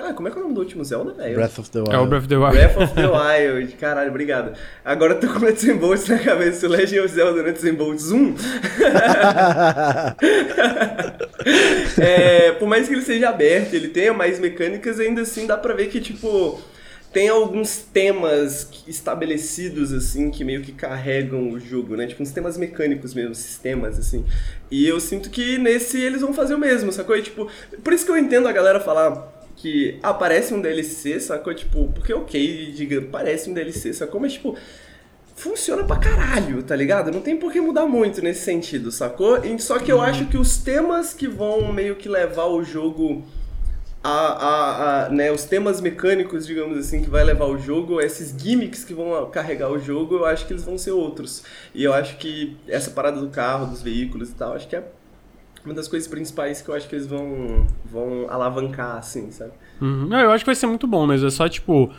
[0.00, 1.34] Caralho, como é que é o nome do último Zelda, velho?
[1.34, 1.94] Breath of the Wild.
[1.94, 2.56] É o Breath of the Wild.
[2.56, 4.56] Breath of the Wild, caralho, obrigado.
[4.82, 7.74] Agora eu tô com Nuts and Bolts na cabeça, o Legend of Zelda Nuts and
[7.74, 8.34] Bolts 1.
[11.98, 15.74] É, por mais que ele seja aberto, ele tenha mais mecânicas, ainda assim dá pra
[15.74, 16.60] ver que, tipo,
[17.12, 22.06] tem alguns temas estabelecidos, assim, que meio que carregam o jogo, né?
[22.06, 24.24] Tipo, uns temas mecânicos mesmo, sistemas, assim.
[24.70, 27.16] E eu sinto que nesse eles vão fazer o mesmo, sacou?
[27.16, 27.48] E, tipo,
[27.82, 31.54] por isso que eu entendo a galera falar que ah, parece um DLC, sacou?
[31.54, 34.20] Tipo, porque ok, diga, parece um DLC, sacou?
[34.20, 34.56] Mas, tipo,
[35.36, 37.10] funciona pra caralho, tá ligado?
[37.12, 39.44] Não tem por que mudar muito nesse sentido, sacou?
[39.44, 43.24] E- Só que eu acho que os temas que vão meio que levar o jogo
[44.02, 48.34] a, a, a, né, os temas mecânicos, digamos assim, que vai levar o jogo, esses
[48.40, 51.42] gimmicks que vão carregar o jogo, eu acho que eles vão ser outros.
[51.74, 54.84] E eu acho que essa parada do carro, dos veículos e tal, acho que é
[55.64, 59.52] uma das coisas principais que eu acho que eles vão, vão alavancar, assim, sabe?
[59.80, 60.06] Uhum.
[60.06, 61.90] Não, eu acho que vai ser muito bom, mas é só tipo.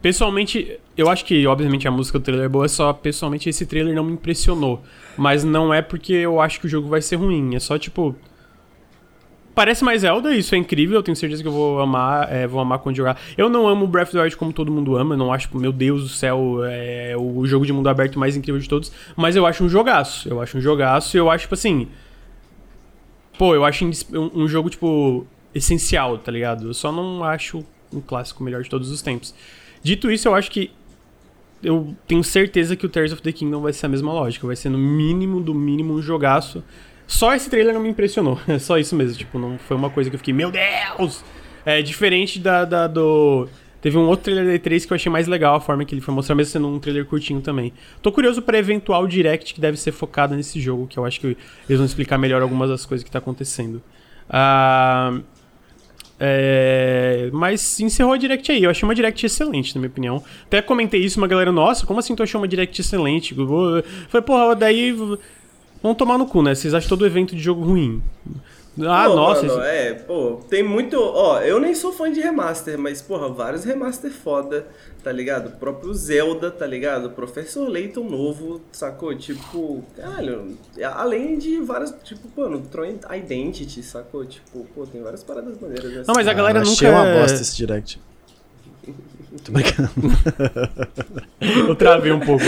[0.00, 3.94] Pessoalmente, eu acho que, obviamente, a música do trailer é boa, só pessoalmente esse trailer
[3.94, 4.82] não me impressionou.
[5.14, 8.16] Mas não é porque eu acho que o jogo vai ser ruim, é só tipo.
[9.54, 12.60] Parece mais Zelda, isso é incrível, eu tenho certeza que eu vou amar, é, vou
[12.60, 13.20] amar quando jogar.
[13.36, 15.72] Eu não amo Breath of the Wild como todo mundo ama, eu não acho, meu
[15.72, 19.44] Deus do céu, é o jogo de mundo aberto mais incrível de todos, mas eu
[19.44, 21.88] acho um jogaço, eu acho um jogaço eu acho, tipo assim,
[23.40, 23.90] Pô, eu acho um,
[24.42, 26.66] um jogo, tipo, essencial, tá ligado?
[26.68, 29.34] Eu só não acho um clássico melhor de todos os tempos.
[29.82, 30.70] Dito isso, eu acho que.
[31.62, 34.46] Eu tenho certeza que o Tears of the Kingdom vai ser a mesma lógica.
[34.46, 36.62] Vai ser no mínimo do mínimo um jogaço.
[37.06, 38.38] Só esse trailer não me impressionou.
[38.46, 39.16] É só isso mesmo.
[39.16, 41.24] Tipo, não foi uma coisa que eu fiquei, meu Deus!
[41.64, 43.48] É diferente da, da- do.
[43.80, 46.00] Teve um outro trailer da E3 que eu achei mais legal a forma que ele
[46.00, 47.72] foi mostrar, mesmo sendo um trailer curtinho também.
[48.02, 51.26] Tô curioso pra eventual direct que deve ser focado nesse jogo, que eu acho que
[51.26, 53.82] eles vão explicar melhor algumas das coisas que tá acontecendo.
[54.28, 55.18] Ah,
[56.22, 58.62] é, mas encerrou a direct aí.
[58.62, 60.22] Eu achei uma direct excelente, na minha opinião.
[60.44, 63.34] Até comentei isso, uma galera, nossa, como assim tu achou uma direct excelente?
[63.34, 64.94] Falei, porra, daí.
[65.82, 66.54] Vão tomar no cu, né?
[66.54, 68.02] Vocês acham todo evento de jogo ruim.
[68.82, 69.46] Ah, Pô, nossa.
[69.46, 70.96] mano, é, pô, tem muito.
[70.96, 74.66] Ó, eu nem sou fã de remaster, mas, porra, vários remaster foda,
[75.02, 75.48] tá ligado?
[75.48, 77.10] O próprio Zelda, tá ligado?
[77.10, 79.14] Professor Layton novo, sacou?
[79.14, 80.56] Tipo, caralho,
[80.94, 84.24] além de várias, tipo, mano, Tron Identity, sacou?
[84.24, 86.04] Tipo, pô, tem várias paradas maneiras assim.
[86.06, 86.72] Não, mas a galera Ah, nunca.
[86.72, 88.00] Achei uma bosta esse direct.
[89.44, 89.90] Tô brincando.
[91.40, 92.44] Eu travei um pouco.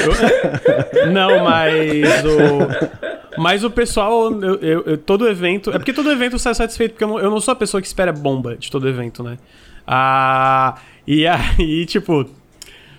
[1.12, 3.40] Não, mas o.
[3.40, 5.70] Mas o pessoal, eu, eu- eu- todo evento.
[5.70, 7.86] É porque todo evento sai satisfeito, porque eu não, eu não sou a pessoa que
[7.86, 9.38] espera bomba de todo evento, né?
[9.86, 10.76] Ah,
[11.06, 12.28] e aí, tipo.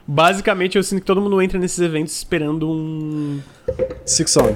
[0.06, 3.40] Basicamente, eu sinto que todo mundo entra nesses eventos esperando um.
[4.06, 4.56] Silk Song.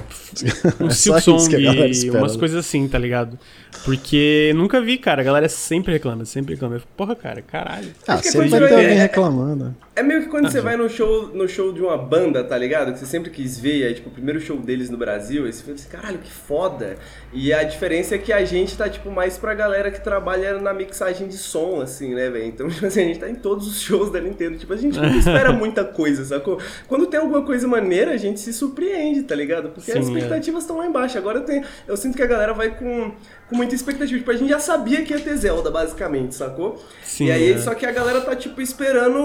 [0.80, 2.38] Um É Silk isso que a Song galera e espera, umas né?
[2.38, 3.38] coisas assim, tá ligado?
[3.84, 5.20] Porque nunca vi, cara.
[5.22, 6.76] A galera sempre reclama, sempre reclama.
[6.76, 7.88] Eu fico, Porra, cara, caralho.
[8.06, 9.74] Ah, Porque sempre vai ter alguém é- reclamando.
[9.96, 12.56] É meio que quando Ah, você vai no show, no show de uma banda, tá
[12.56, 12.92] ligado?
[12.92, 15.52] Que você sempre quis ver, e aí, tipo, o primeiro show deles no Brasil, aí
[15.52, 16.96] você fica assim, caralho, que foda.
[17.32, 20.72] E a diferença é que a gente tá, tipo, mais pra galera que trabalha na
[20.72, 22.44] mixagem de som, assim, né, velho?
[22.46, 24.56] Então, tipo assim, a gente tá em todos os shows da Nintendo.
[24.56, 26.60] Tipo, a gente não espera muita coisa, sacou?
[26.86, 29.70] Quando tem alguma coisa maneira, a gente se surpreende, tá ligado?
[29.70, 30.18] Porque as Sim, é.
[30.18, 31.16] expectativas estão lá embaixo.
[31.18, 33.12] Agora eu, tenho, eu sinto que a galera vai com,
[33.48, 34.18] com muita expectativa.
[34.18, 36.82] Tipo, a gente já sabia que ia ter Zelda, basicamente, sacou?
[37.02, 37.58] Sim, e aí, é.
[37.58, 39.18] só que a galera tá, tipo, esperando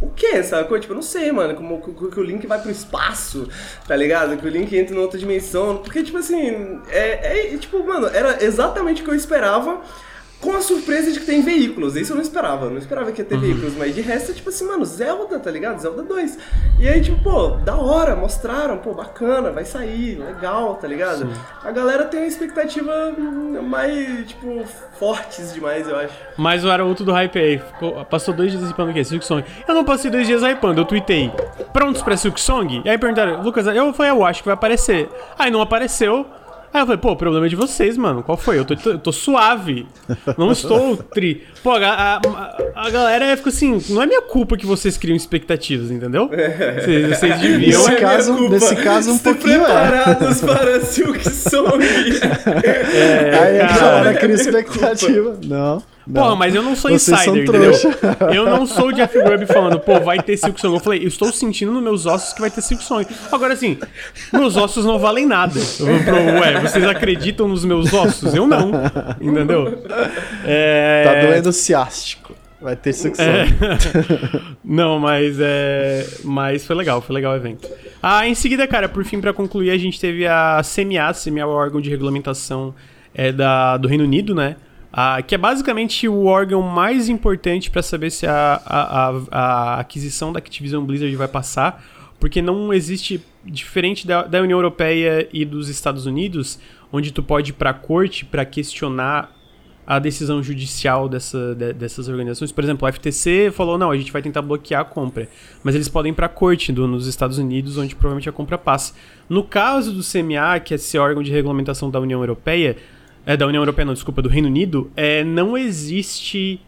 [0.00, 0.78] o quê, sacou?
[0.78, 3.48] Tipo, eu não sei, mano, como que, que o Link vai pro espaço,
[3.86, 4.36] tá ligado?
[4.36, 5.78] Que o Link entra em outra dimensão.
[5.78, 9.80] Porque, tipo assim, é, é tipo, mano, era exatamente o que eu esperava.
[10.40, 12.66] Com a surpresa de que tem veículos, isso eu não esperava.
[12.66, 13.40] Eu não esperava que ia ter Uhum.
[13.40, 15.78] veículos, mas de resto é tipo assim, mano, Zelda, tá ligado?
[15.80, 16.38] Zelda 2.
[16.78, 21.28] E aí, tipo, pô, da hora, mostraram, pô, bacana, vai sair, legal, tá ligado?
[21.64, 23.12] A galera tem uma expectativa
[23.62, 24.64] mais, tipo,
[24.98, 26.14] fortes demais, eu acho.
[26.36, 29.02] Mas o Arauto do hype aí, ficou- passou dois dias hypando o quê?
[29.02, 29.44] Silk Song.
[29.66, 31.32] Eu não passei dois dias hypando, eu tuitei.
[31.72, 32.80] Prontos pra Silk Song?
[32.84, 35.08] E aí perguntaram, Lucas, eu falei, eu acho que vai aparecer.
[35.36, 36.24] Aí não apareceu.
[36.72, 38.22] Aí eu falei, pô, o problema é de vocês, mano.
[38.22, 38.58] Qual foi?
[38.58, 39.86] Eu tô, eu tô suave.
[40.36, 41.44] Não estou tri.
[41.62, 42.20] Pô, a, a,
[42.74, 46.28] a- galera fica assim, não é minha culpa que vocês criam expectativas, entendeu?
[46.28, 47.58] Vocês, vocês deviam.
[47.80, 48.52] Nesse é minha caso- culpa.
[48.54, 49.64] nesse caso, um Estou pouquinho é.
[49.64, 51.78] preparados para Silk Song.
[53.42, 53.80] Aí a cara.
[53.80, 55.38] galera cria expectativa.
[55.44, 55.82] Não.
[56.08, 56.22] Não.
[56.22, 57.72] Porra, mas eu não sou Vocês insider, entendeu?
[58.34, 60.74] Eu não sou o Jeff Grubb falando, pô, vai ter Silk Song.
[60.74, 63.06] Eu falei, eu estou sentindo nos meus ossos que vai ter Silk Song.
[63.30, 63.78] Agora, assim,
[64.32, 65.60] meus ossos não valem nada.
[65.76, 68.34] Pro, Ué, vocês acreditam nos meus ossos?
[68.34, 68.70] Eu não.
[69.20, 69.84] Entendeu?
[70.46, 71.04] É...
[71.04, 72.34] Tá doendo ciástico.
[72.60, 73.24] Vai ter sucção.
[74.64, 76.04] Não, mas é.
[76.24, 77.68] Mas foi legal, foi legal o evento.
[78.02, 81.46] Ah, em seguida, cara, por fim, pra concluir, a gente teve a CMA, CMA é
[81.46, 82.74] o órgão de regulamentação
[83.14, 84.56] é, da, do Reino Unido, né?
[84.92, 89.80] Ah, que é basicamente o órgão mais importante pra saber se a, a, a, a
[89.80, 91.84] aquisição da Activision Blizzard vai passar,
[92.18, 96.58] porque não existe, diferente da, da União Europeia e dos Estados Unidos,
[96.90, 99.36] onde tu pode ir pra corte pra questionar
[99.86, 102.50] a decisão judicial dessa, de- dessas organizações.
[102.52, 105.28] Por exemplo, a FTC falou, não, a gente vai tentar bloquear a compra.
[105.62, 108.58] Mas eles podem ir para a corte do, nos Estados Unidos, onde provavelmente a compra
[108.58, 108.94] passa.
[109.28, 112.76] No caso do CMA, que é esse órgão de regulamentação da União Europeia,
[113.28, 116.58] é, da União Europeia, não, desculpa, do Reino Unido, é, não existe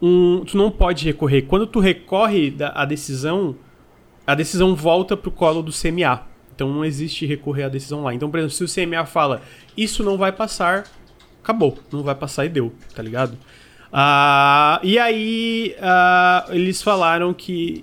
[0.00, 0.44] um...
[0.44, 1.40] Tu não pode recorrer.
[1.40, 3.56] Quando tu recorre da, a decisão,
[4.26, 6.26] a decisão volta pro colo do CMA.
[6.54, 8.12] Então não existe recorrer à decisão lá.
[8.12, 9.40] Então, por exemplo, se o CMA fala,
[9.74, 10.84] isso não vai passar,
[11.42, 11.78] acabou.
[11.90, 13.38] Não vai passar e deu, tá ligado?
[13.90, 17.82] Ah, e aí, ah, eles falaram que.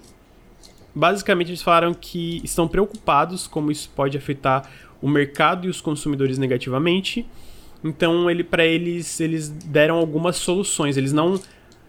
[0.93, 4.69] Basicamente, eles falaram que estão preocupados como isso pode afetar
[5.01, 7.25] o mercado e os consumidores negativamente.
[7.83, 10.97] Então, ele, para eles, eles deram algumas soluções.
[10.97, 11.39] Eles não,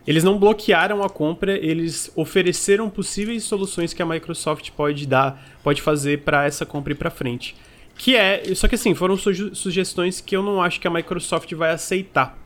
[0.06, 5.82] eles não bloquearam a compra, eles ofereceram possíveis soluções que a Microsoft pode dar, pode
[5.82, 7.54] fazer para essa compra ir para frente.
[7.96, 11.52] Que é, só que assim, foram suge- sugestões que eu não acho que a Microsoft
[11.52, 12.38] vai aceitar.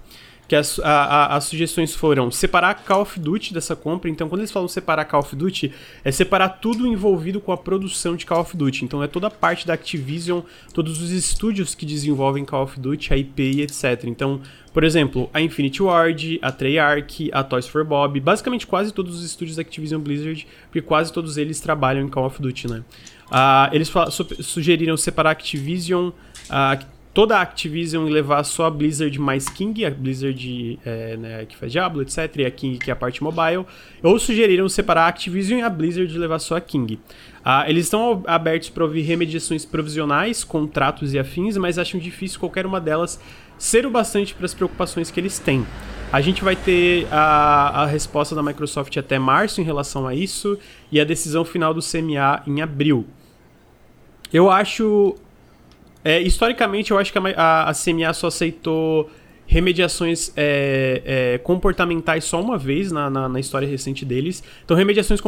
[0.49, 4.09] Que as, a- a- as sugestões foram separar Call of Duty dessa compra.
[4.09, 5.73] Então, quando eles falam separar Call of Duty,
[6.05, 8.85] é separar tudo envolvido com a produção de Call of Duty.
[8.85, 10.43] Então, é toda a parte da Activision,
[10.73, 14.05] todos os estúdios que desenvolvem Call of Duty, a IP e etc.
[14.05, 14.41] Então,
[14.73, 19.25] por exemplo, a Infinity Ward, a Treyarch, a Toys for Bob, basicamente quase todos os
[19.25, 22.85] estúdios da Activision Blizzard, porque quase todos eles trabalham em Call of Duty, né?
[23.29, 23.91] Ah, eles
[24.41, 26.11] sugeriram separar Activision,
[26.49, 26.79] ah,
[27.17, 31.57] toda a Activision e levar só a Blizzard mais King, a Blizzard é, né, que
[31.57, 33.65] faz Diablo, etc, e a King que é a parte mobile,
[34.03, 37.01] ou sugeriram separar a Activision e a Blizzard e levar só a King.
[37.43, 42.67] Ah, eles estão abertos para ouvir remediações provisionais, contratos e afins, mas acham difícil qualquer
[42.67, 43.19] uma delas
[43.57, 45.67] ser o bastante para as preocupações que eles têm.
[46.13, 50.59] A gente vai ter a, a resposta da Microsoft até março em relação a isso
[50.93, 53.07] e a decisão final do CMA em abril.
[54.31, 55.17] Eu acho.
[56.07, 59.11] É, historicamente, eu acho que a, a, a CMA só aceitou
[59.45, 64.43] remediações é, é, comportamentais só uma vez na, na, na história recente deles.
[64.65, 65.21] Então, remediações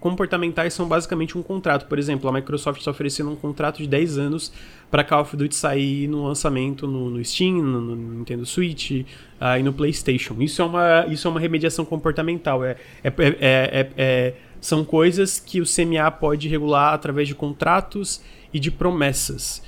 [0.00, 1.86] comportamentais são basicamente um contrato.
[1.86, 4.52] Por exemplo, a Microsoft está oferecendo um contrato de 10 anos
[4.90, 9.06] para Call of Duty sair no lançamento no, no Steam, no, no Nintendo Switch
[9.40, 10.36] ah, e no PlayStation.
[10.40, 12.64] Isso é uma, isso é uma remediação comportamental.
[12.64, 18.22] É, é, é, é- é- são coisas que o CMA pode regular através de contratos
[18.52, 19.62] e de promessas.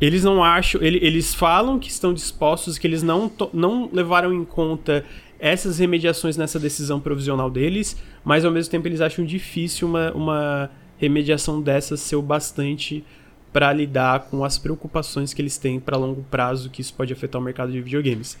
[0.00, 0.80] Eles não acham.
[0.82, 5.04] ele- eles falam que estão dispostos, que eles não, não levaram em conta
[5.40, 10.70] essas remediações nessa decisão provisional deles, mas ao mesmo tempo eles acham difícil uma, uma
[10.98, 13.04] remediação dessas ser o bastante
[13.52, 17.40] para lidar com as preocupações que eles têm para longo prazo, que isso pode afetar
[17.40, 18.36] o mercado de videogames.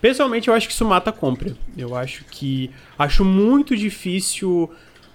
[0.00, 1.56] Pessoalmente, eu acho que isso mata a compra.
[1.76, 2.70] Eu acho que.
[2.96, 4.70] Acho muito difícil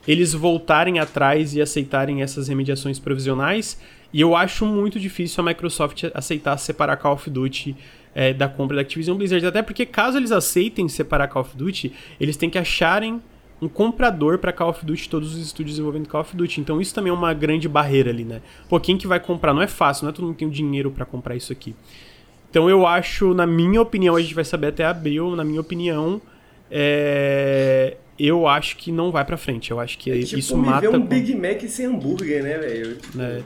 [0.06, 3.80] eles voltarem atrás e aceitarem essas remediações provisionais.
[4.14, 7.76] E eu acho muito difícil a Microsoft aceitar separar Call of Duty
[8.14, 9.44] eh, da compra da Activision Blizzard.
[9.46, 13.20] Até porque, caso eles aceitem separar Call of Duty, eles têm que acharem
[13.60, 16.62] um comprador para Call of Duty, todos os estúdios envolvendo Call of Duty.
[16.62, 18.42] Então isso também é uma grande barreira ali, né?
[18.70, 19.54] Pô, quem que vai comprar?
[19.54, 21.74] Não é fácil, não é todo mundo que tem o dinheiro para comprar isso aqui.
[22.52, 26.22] Então eu acho, na minha opinião, a gente vai saber até abril, na minha opinião,
[26.70, 29.72] é, eu acho que não vai pra frente.
[29.72, 30.82] Eu acho que É tipo isso me mata.
[30.82, 32.98] ver um com- Big Mac sem hambúrguer, né, velho?
[33.16, 33.44] né?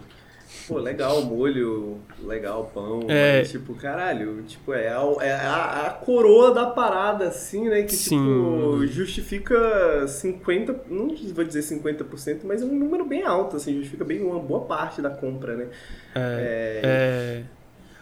[0.68, 3.40] Pô, legal molho, legal pão, É.
[3.40, 7.94] mas, tipo, caralho, tipo, é, a, é a, a coroa da parada, assim, né, que,
[7.94, 8.18] Sim.
[8.20, 14.04] tipo, justifica 50, não vou dizer 50%, mas é um número bem alto, assim, justifica
[14.04, 15.68] bem uma boa parte da compra, né.
[16.16, 17.44] É, É.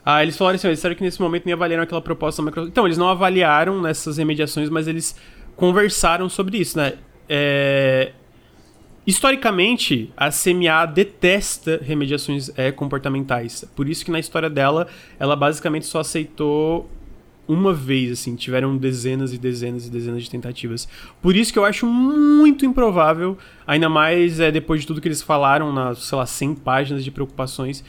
[0.07, 2.71] Ah, eles falaram assim, eles disseram que nesse momento nem avaliaram aquela proposta da Microsoft.
[2.71, 5.15] Então, eles não avaliaram nessas remediações, mas eles
[5.55, 6.93] conversaram sobre isso, né?
[7.27, 8.11] É,
[9.05, 13.63] Historicamente, a CMA detesta remediações é, comportamentais.
[13.75, 14.87] Por isso que na história dela,
[15.19, 16.89] ela basicamente só aceitou
[17.47, 18.35] uma vez, assim.
[18.35, 20.87] Tiveram dezenas e dezenas e dezenas de tentativas.
[21.21, 23.37] Por isso que eu acho muito improvável,
[23.67, 27.11] ainda mais é, depois de tudo que eles falaram nas, sei lá, 100 páginas de
[27.11, 27.83] preocupações,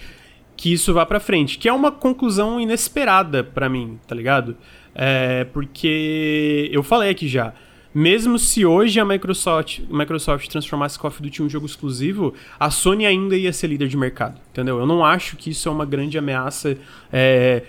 [0.55, 1.59] que isso vá pra frente.
[1.59, 4.57] Que é uma conclusão inesperada pra mim, tá ligado?
[4.95, 7.55] É, porque eu falei aqui já.
[7.99, 12.71] Mesmo se hoje a Microsoft, Microsoft transformasse Call of Duty em um jogo exclusivo, a
[12.71, 14.79] Sony ainda ia ser líder de mercado, entendeu?
[14.79, 16.77] Eu não acho que isso é uma grande ameaça
[17.11, 17.63] é,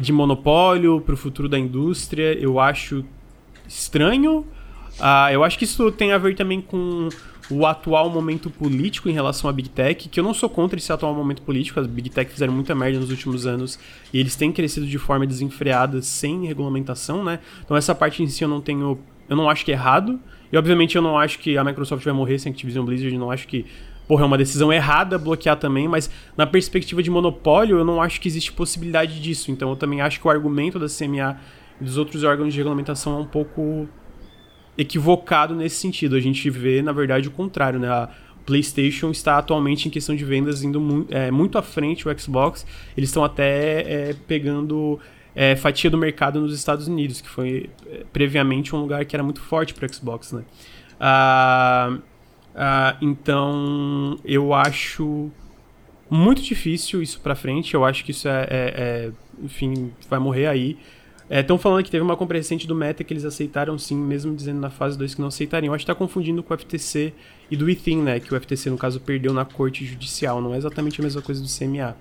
[0.00, 2.32] de monopólio para o futuro da indústria.
[2.40, 3.04] Eu acho
[3.68, 4.46] estranho.
[4.98, 7.10] Ah, eu acho que isso tem a ver também com
[7.50, 10.90] o atual momento político em relação à Big Tech, que eu não sou contra esse
[10.90, 13.78] atual momento político, as Big Tech fizeram muita merda nos últimos anos
[14.12, 17.40] e eles têm crescido de forma desenfreada, sem regulamentação, né?
[17.62, 18.98] Então essa parte em si eu não tenho,
[19.28, 20.20] eu não acho que é errado,
[20.52, 23.30] e obviamente eu não acho que a Microsoft vai morrer sem Activision Blizzard, eu não
[23.30, 23.66] acho que
[24.06, 28.20] Porra, é uma decisão errada bloquear também, mas na perspectiva de monopólio, eu não acho
[28.20, 29.50] que existe possibilidade disso.
[29.50, 31.40] Então eu também acho que o argumento da CMA
[31.80, 33.88] e dos outros órgãos de regulamentação é um pouco
[34.78, 36.14] equivocado nesse sentido.
[36.14, 37.88] A gente vê, na verdade, o contrário, né?
[37.88, 38.08] A
[38.44, 42.64] PlayStation está atualmente em questão de vendas indo mu é, muito à frente o Xbox.
[42.96, 45.00] Eles estão até é, pegando
[45.36, 49.22] é, fatia do mercado nos Estados Unidos, que foi é, previamente um lugar que era
[49.22, 50.42] muito forte para Xbox, né?
[50.98, 51.98] Ah,
[52.54, 55.30] ah, então, eu acho
[56.08, 57.74] muito difícil isso pra frente.
[57.74, 60.78] Eu acho que isso é, é- é- enfim, vai morrer aí.
[61.28, 64.60] Estão falando que teve uma compra recente do Meta que eles aceitaram sim, mesmo dizendo
[64.60, 65.74] na fase 2 que não aceitariam.
[65.74, 67.12] Acho que tá confundindo com o FTC
[67.50, 68.20] e do Within, né?
[68.20, 70.40] Que o FTC, no caso, perdeu na corte judicial.
[70.40, 71.96] Não é exatamente a mesma coisa do CMA.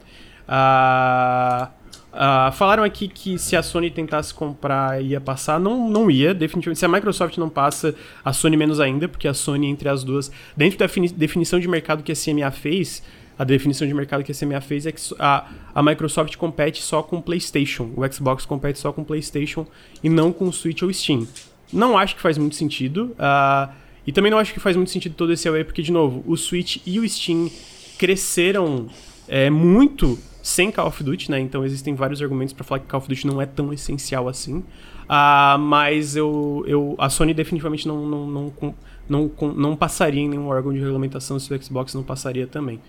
[0.47, 1.71] Ah,
[2.15, 5.59] ah, falaram aqui que se a Sony tentasse comprar ia passar.
[5.59, 6.79] Não, não ia, definitivamente.
[6.79, 7.93] Se a Microsoft não passa,
[8.23, 11.67] a Sony menos ainda, porque a Sony, entre as duas, dentro da fini- definição de
[11.67, 13.03] mercado que a CMA fez,
[13.37, 17.03] a definição de mercado que a CMA fez é que a, a Microsoft compete só
[17.03, 19.67] com o PlayStation, o Xbox compete só com o PlayStation
[20.03, 21.27] e não com o Switch ou Steam.
[21.73, 23.13] Não acho que faz muito sentido.
[23.19, 23.69] ah,
[24.07, 26.37] e também não acho que faz muito sentido todo esse away, porque, de novo, o
[26.37, 27.49] Switch e o Steam
[27.97, 28.87] cresceram
[29.27, 31.39] é, muito sem Call of Duty, né?
[31.39, 34.63] Então existem vários argumentos pra falar que Call of Duty não é tão essencial assim.
[35.09, 38.75] Ah, mas eu, eu, a Sony definitivamente não, não, não,
[39.09, 42.79] não, não passaria em nenhum órgão de regulamentação se o Xbox não passaria também.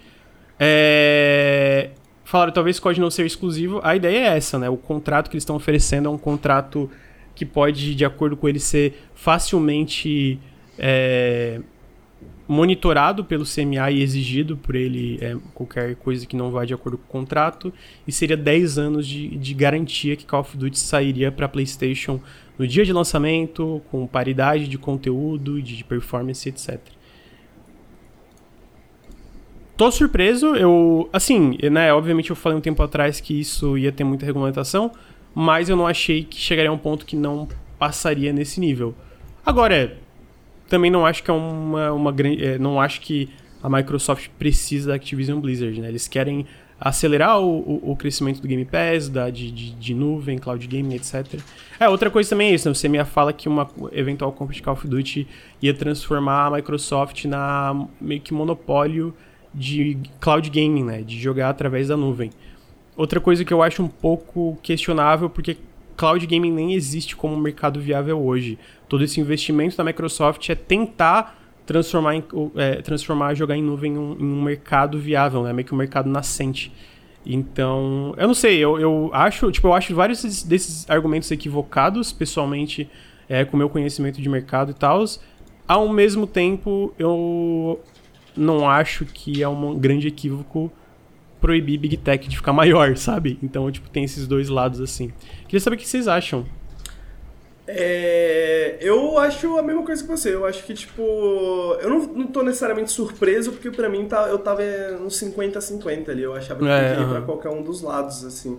[0.61, 1.93] É,
[2.25, 3.81] Falaram, talvez pode não ser exclusivo.
[3.83, 4.69] A ideia é essa, né?
[4.69, 6.91] O contrato que eles estão oferecendo é um contrato
[7.35, 10.39] que pode, de acordo com ele, ser facilmente
[10.79, 11.59] é,
[12.49, 16.97] monitorado pelo CMA e exigido por ele é, qualquer coisa que não vá de acordo
[16.97, 17.73] com o contrato.
[18.07, 22.21] E seria 10 anos de, de garantia que Call of Duty sairia para PlayStation
[22.59, 26.81] no dia de lançamento, com paridade de conteúdo, de, performance, etc.
[29.77, 31.09] Tô surpreso, eu.
[31.13, 31.93] Assim, né?
[31.93, 34.91] Obviamente eu falei um tempo atrás que isso ia ter muita regulamentação,
[35.35, 37.47] mas eu não achei que chegaria a um ponto que não
[37.79, 38.95] passaria nesse nível.
[39.45, 39.99] Agora,
[40.69, 42.45] também não acho que é uma, uma grande.
[42.45, 43.29] é, não acho que
[43.63, 45.89] a Microsoft precisa da Activision Blizzard, né?
[45.89, 46.47] Eles querem
[46.79, 50.95] acelerar o, o, o crescimento do Game Pass, da, de, de, de nuvem, cloud gaming,
[50.95, 51.41] etc.
[51.81, 52.75] É, outra coisa também é isso, né?
[52.75, 55.27] Você me fala que uma eventual compra de Call of Duty
[55.63, 59.15] ia transformar a Microsoft na meio que monopólio
[59.55, 61.03] de cloud gaming, né?
[61.03, 62.31] De jogar através da nuvem.
[62.97, 65.57] Outra coisa que eu acho um pouco questionável, porque
[65.97, 68.59] cloud gaming nem existe como mercado viável hoje.
[68.89, 73.99] Todo esse investimento da Microsoft é tentar transformar, em, é, transformar jogar em nuvem em
[73.99, 75.53] um, em um mercado viável, né?
[75.53, 76.73] Meio que um mercado nascente.
[77.25, 82.13] Então, eu não sei, eu, eu acho, tipo, eu acho vários desses, desses argumentos equivocados,
[82.13, 82.89] pessoalmente,
[83.29, 85.05] é, com o meu conhecimento de mercado e tal.
[85.67, 87.81] Ao mesmo tempo, eu
[88.37, 90.71] não acho que é um grande equívoco
[91.41, 93.39] proibir Big Tech de ficar maior, sabe?
[93.43, 95.13] Então, tipo, tem esses dois lados assim.
[95.45, 96.47] Queria saber o que vocês acham.
[97.69, 100.33] É, eu acho a mesma coisa que você.
[100.35, 101.03] Eu acho que, tipo.
[101.81, 104.63] Eu não, não tô necessariamente surpreso, porque pra mim tá, eu tava
[105.01, 106.23] no 50-50 ali.
[106.23, 107.27] Eu achava que É, podia ir pra aham.
[107.27, 108.59] qualquer um dos lados, assim.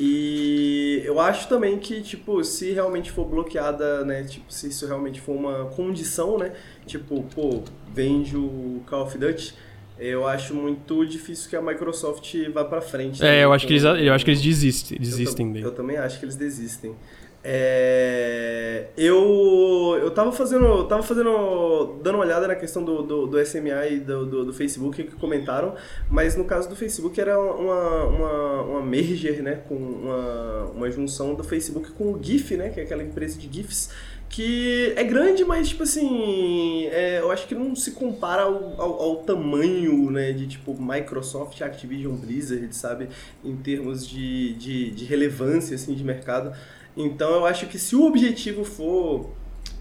[0.00, 4.22] E eu acho também que, tipo, se realmente for bloqueada, né?
[4.24, 6.52] Tipo, se isso realmente for uma condição, né?
[6.86, 7.62] Tipo, pô,
[7.92, 9.54] vende o Call of Duty.
[9.98, 13.24] eu acho muito difícil que a Microsoft vá para frente.
[13.24, 16.20] É, eu acho, que eles, eu acho que eles desistem, desistem eu, eu também acho
[16.20, 16.94] que eles desistem.
[17.44, 23.46] É, eu eu tava fazendo tava fazendo dando uma olhada na questão do, do, do
[23.46, 25.76] SMA e do, do, do, Facebook que comentaram
[26.10, 31.36] mas no caso do Facebook era uma, uma, uma merger né com uma, uma junção
[31.36, 33.90] do Facebook com o GIF né que é aquela empresa de GIFs
[34.28, 39.02] que é grande, mas, tipo assim, é, eu acho que não se compara ao, ao,
[39.02, 43.08] ao, tamanho, né, de, tipo, Microsoft, Activision, Blizzard, sabe,
[43.42, 46.52] em termos de, de, de relevância, assim, de mercado.
[47.00, 49.30] Então, eu acho que se o objetivo for,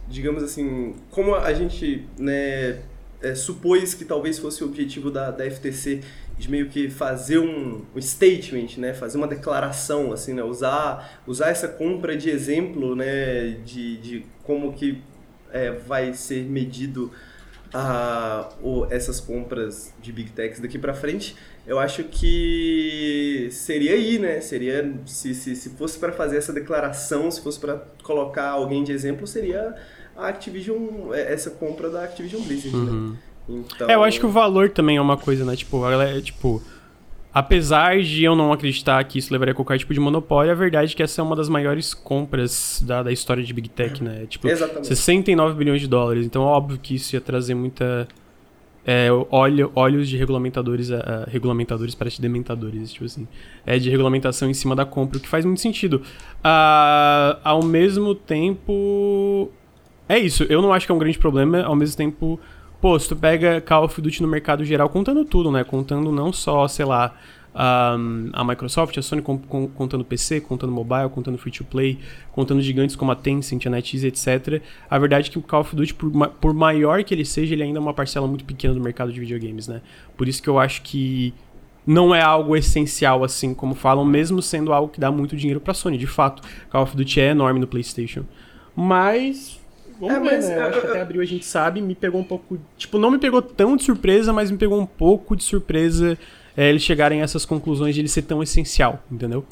[0.07, 2.79] digamos assim, como a gente, né,
[3.19, 6.01] é, supôs que talvez fosse o objetivo da, da FTC
[6.37, 11.49] de meio que fazer um, um, statement, né, fazer uma declaração, assim, né, usar, usar
[11.49, 15.01] essa compra de exemplo, né, de, de como que
[15.51, 17.11] é, vai ser medido
[17.73, 21.35] a, o, essas compras de big techs daqui para frente,
[21.67, 27.29] eu acho que seria aí, né, seria se, se, se fosse para fazer essa declaração,
[27.29, 29.75] se fosse para colocar alguém de exemplo, seria
[30.15, 32.91] a Activision, é, essa compra da Activision Blizzard, né?
[32.91, 33.09] uhum.
[33.09, 33.17] né?
[33.49, 33.89] Então...
[33.89, 35.55] É, eu acho que o valor também é uma coisa, né?
[35.55, 36.61] Tipo, ela é, tipo,
[37.33, 40.93] apesar de eu não acreditar que isso levaria a qualquer tipo de monopólio, a verdade
[40.93, 44.25] é que essa é uma das maiores compras da, da história de Big Tech, né?
[44.27, 44.87] Tipo, Exatamente.
[44.87, 46.25] 69 bilhões de dólares.
[46.25, 48.07] Então, óbvio que isso ia trazer muita.
[48.89, 49.09] É,
[50.07, 53.27] de regulamentadores, uh, regulamentadores para dementadores, tipo assim,
[53.65, 56.01] é de regulamentação em cima da compra, o que faz muito sentido.
[56.37, 59.51] Uh, ao mesmo tempo,
[60.07, 60.43] é isso.
[60.43, 61.63] Eu não acho que é um grande problema.
[61.63, 62.39] Ao mesmo tempo,
[62.79, 65.63] Pô, se tu pega Call of Duty no mercado geral, contando tudo, né?
[65.63, 67.15] Contando não só, sei lá,
[67.57, 71.97] um, a Microsoft, a Sony com, com, contando PC, contando mobile, contando free to play,
[72.31, 74.61] contando gigantes como a Tencent, a NetEase, etc.
[74.87, 77.63] A verdade é que o Call of Duty, por, por maior que ele seja, ele
[77.63, 79.81] ainda é uma parcela muito pequena do mercado de videogames, né?
[80.15, 81.33] Por isso que eu acho que
[81.85, 85.73] não é algo essencial, assim como falam, mesmo sendo algo que dá muito dinheiro pra
[85.73, 85.97] Sony.
[85.97, 88.23] De fato, Call of Duty é enorme no PlayStation.
[88.75, 89.59] Mas
[89.99, 90.57] Vamos é, ver, mas, né?
[90.57, 92.59] Eu acho que até abril a gente sabe, me pegou um pouco.
[92.77, 96.17] Tipo, não me pegou tão de surpresa, mas me pegou um pouco de surpresa
[96.57, 99.45] é, eles chegarem a essas conclusões de ele ser tão essencial, entendeu?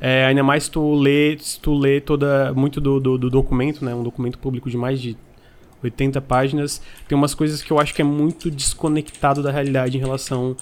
[0.00, 3.92] É, ainda mais tu lê, tu lê toda, muito do, do, do, documento, né?
[3.92, 5.16] Um documento público de mais de
[5.82, 6.80] 80 páginas.
[7.08, 10.56] Tem umas coisas que eu acho que é muito desconectado da realidade em relação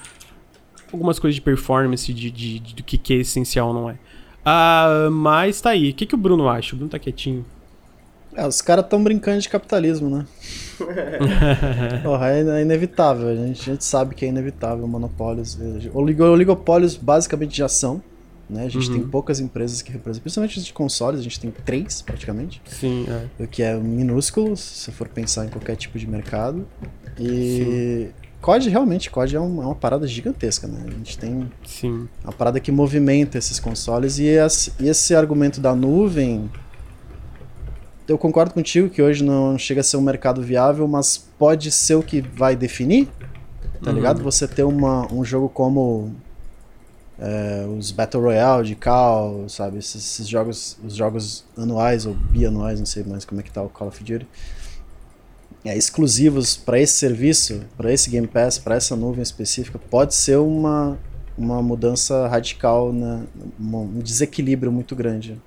[0.89, 3.97] a algumas coisas de performance, de, de, de do que, que é essencial não é.
[4.43, 5.91] Ah, mas tá aí.
[5.91, 6.73] O que, que o Bruno acha?
[6.73, 7.45] O Bruno tá quietinho.
[8.35, 10.25] É, os caras estão brincando de capitalismo, né?
[12.03, 15.57] Porra, é, é, inevitável, a gente, a gente, sabe que é inevitável monopólios.
[15.93, 18.01] Oligopólios basicamente já são,
[18.49, 18.65] né?
[18.65, 18.99] A gente uhum.
[18.99, 22.61] tem poucas empresas que representam, principalmente de consoles, a gente tem três praticamente.
[22.65, 23.43] Sim, é.
[23.43, 26.67] O que é minúsculo, se for pensar em qualquer tipo de mercado.
[27.19, 28.21] E Sim.
[28.41, 30.83] COD realmente, COD é, um, é, uma parada gigantesca, né?
[30.87, 32.07] A gente tem Sim.
[32.23, 36.49] uma parada que movimenta esses consoles e, as, e esse argumento da nuvem
[38.11, 41.95] eu concordo contigo que hoje não chega a ser um mercado viável, mas pode ser
[41.95, 43.07] o que vai definir,
[43.81, 43.95] tá uhum.
[43.95, 44.21] ligado?
[44.21, 46.13] Você ter uma, um jogo como
[47.17, 49.77] é, os Battle Royale de Call, sabe?
[49.77, 53.63] Esses, esses, jogos, os jogos anuais ou bianuais, não sei mais como é que tá
[53.63, 54.27] o Call of Duty.
[55.63, 60.37] É, exclusivos para esse serviço, para esse Game Pass, para essa nuvem específica, pode ser
[60.37, 60.97] uma,
[61.37, 63.23] uma mudança radical, né?
[63.59, 65.39] um desequilíbrio muito grande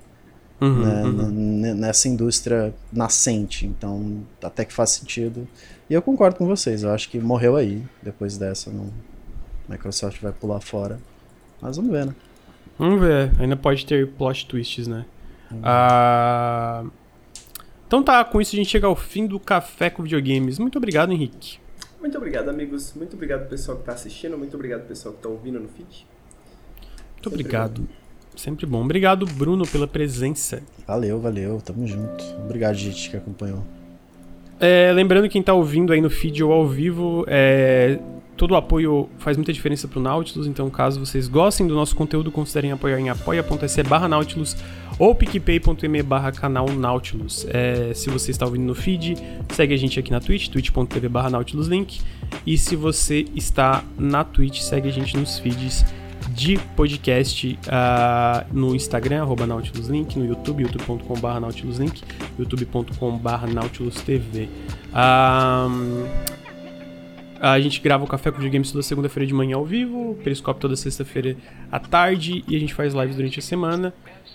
[0.61, 1.75] uhum, né, uhum.
[1.75, 3.65] nessa indústria nascente.
[3.65, 5.47] Então, até que faz sentido.
[5.89, 8.71] E eu concordo com vocês, eu acho que morreu aí, depois dessa.
[8.71, 8.89] Não...
[9.67, 10.99] Microsoft vai pular fora.
[11.61, 12.15] Mas vamos ver, né?
[12.77, 15.05] Vamos ver, ainda pode ter plot twists, né?
[15.51, 15.61] Uhum.
[15.63, 16.85] Ah...
[17.87, 20.57] Então tá, com isso a gente chega ao fim do Café com Videogames.
[20.57, 21.59] Muito obrigado, Henrique.
[21.99, 22.93] Muito obrigado, amigos.
[22.95, 24.37] Muito obrigado, pessoal que está assistindo.
[24.37, 25.85] Muito obrigado, pessoal que está ouvindo no feed.
[25.85, 27.81] Muito Sempre obrigado.
[27.81, 28.04] Bom.
[28.35, 28.83] Sempre bom.
[28.83, 30.61] Obrigado, Bruno, pela presença.
[30.87, 31.61] Valeu, valeu.
[31.61, 32.23] Tamo junto.
[32.43, 33.63] Obrigado, gente, que acompanhou.
[34.59, 37.99] É, lembrando quem tá ouvindo aí no feed ou ao vivo, é,
[38.37, 42.31] todo o apoio faz muita diferença pro Nautilus, então caso vocês gostem do nosso conteúdo,
[42.31, 44.55] considerem apoiar em apoia.se barra Nautilus
[44.97, 47.45] ou picpay.me barra canal Nautilus.
[47.49, 49.17] É, se você está ouvindo no feed,
[49.49, 51.99] segue a gente aqui na Twitch, twitch.tv barra Nautilus Link.
[52.45, 55.85] E se você está na Twitch, segue a gente nos feeds
[56.35, 62.03] de podcast uh, no Instagram, arroba NautilusLink, no YouTube, youtube.com.br NautilusLink,
[62.37, 64.49] youtube.com.br NautilusTV.
[64.93, 66.05] Um,
[67.39, 70.75] a gente grava o Café com Games toda segunda-feira de manhã ao vivo, Periscope toda
[70.75, 71.37] sexta-feira
[71.71, 73.93] à tarde e a gente faz lives durante a semana.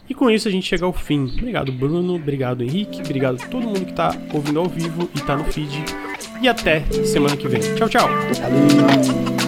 [0.09, 1.25] E com isso a gente chega ao fim.
[1.39, 2.15] Obrigado, Bruno.
[2.17, 3.01] Obrigado, Henrique.
[3.01, 5.85] Obrigado a todo mundo que está ouvindo ao vivo e está no feed.
[6.43, 7.61] E até semana que vem.
[7.77, 8.09] Tchau, tchau.
[8.09, 9.40] Valeu.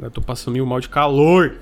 [0.00, 1.56] Eu tô passando meio mal de calor.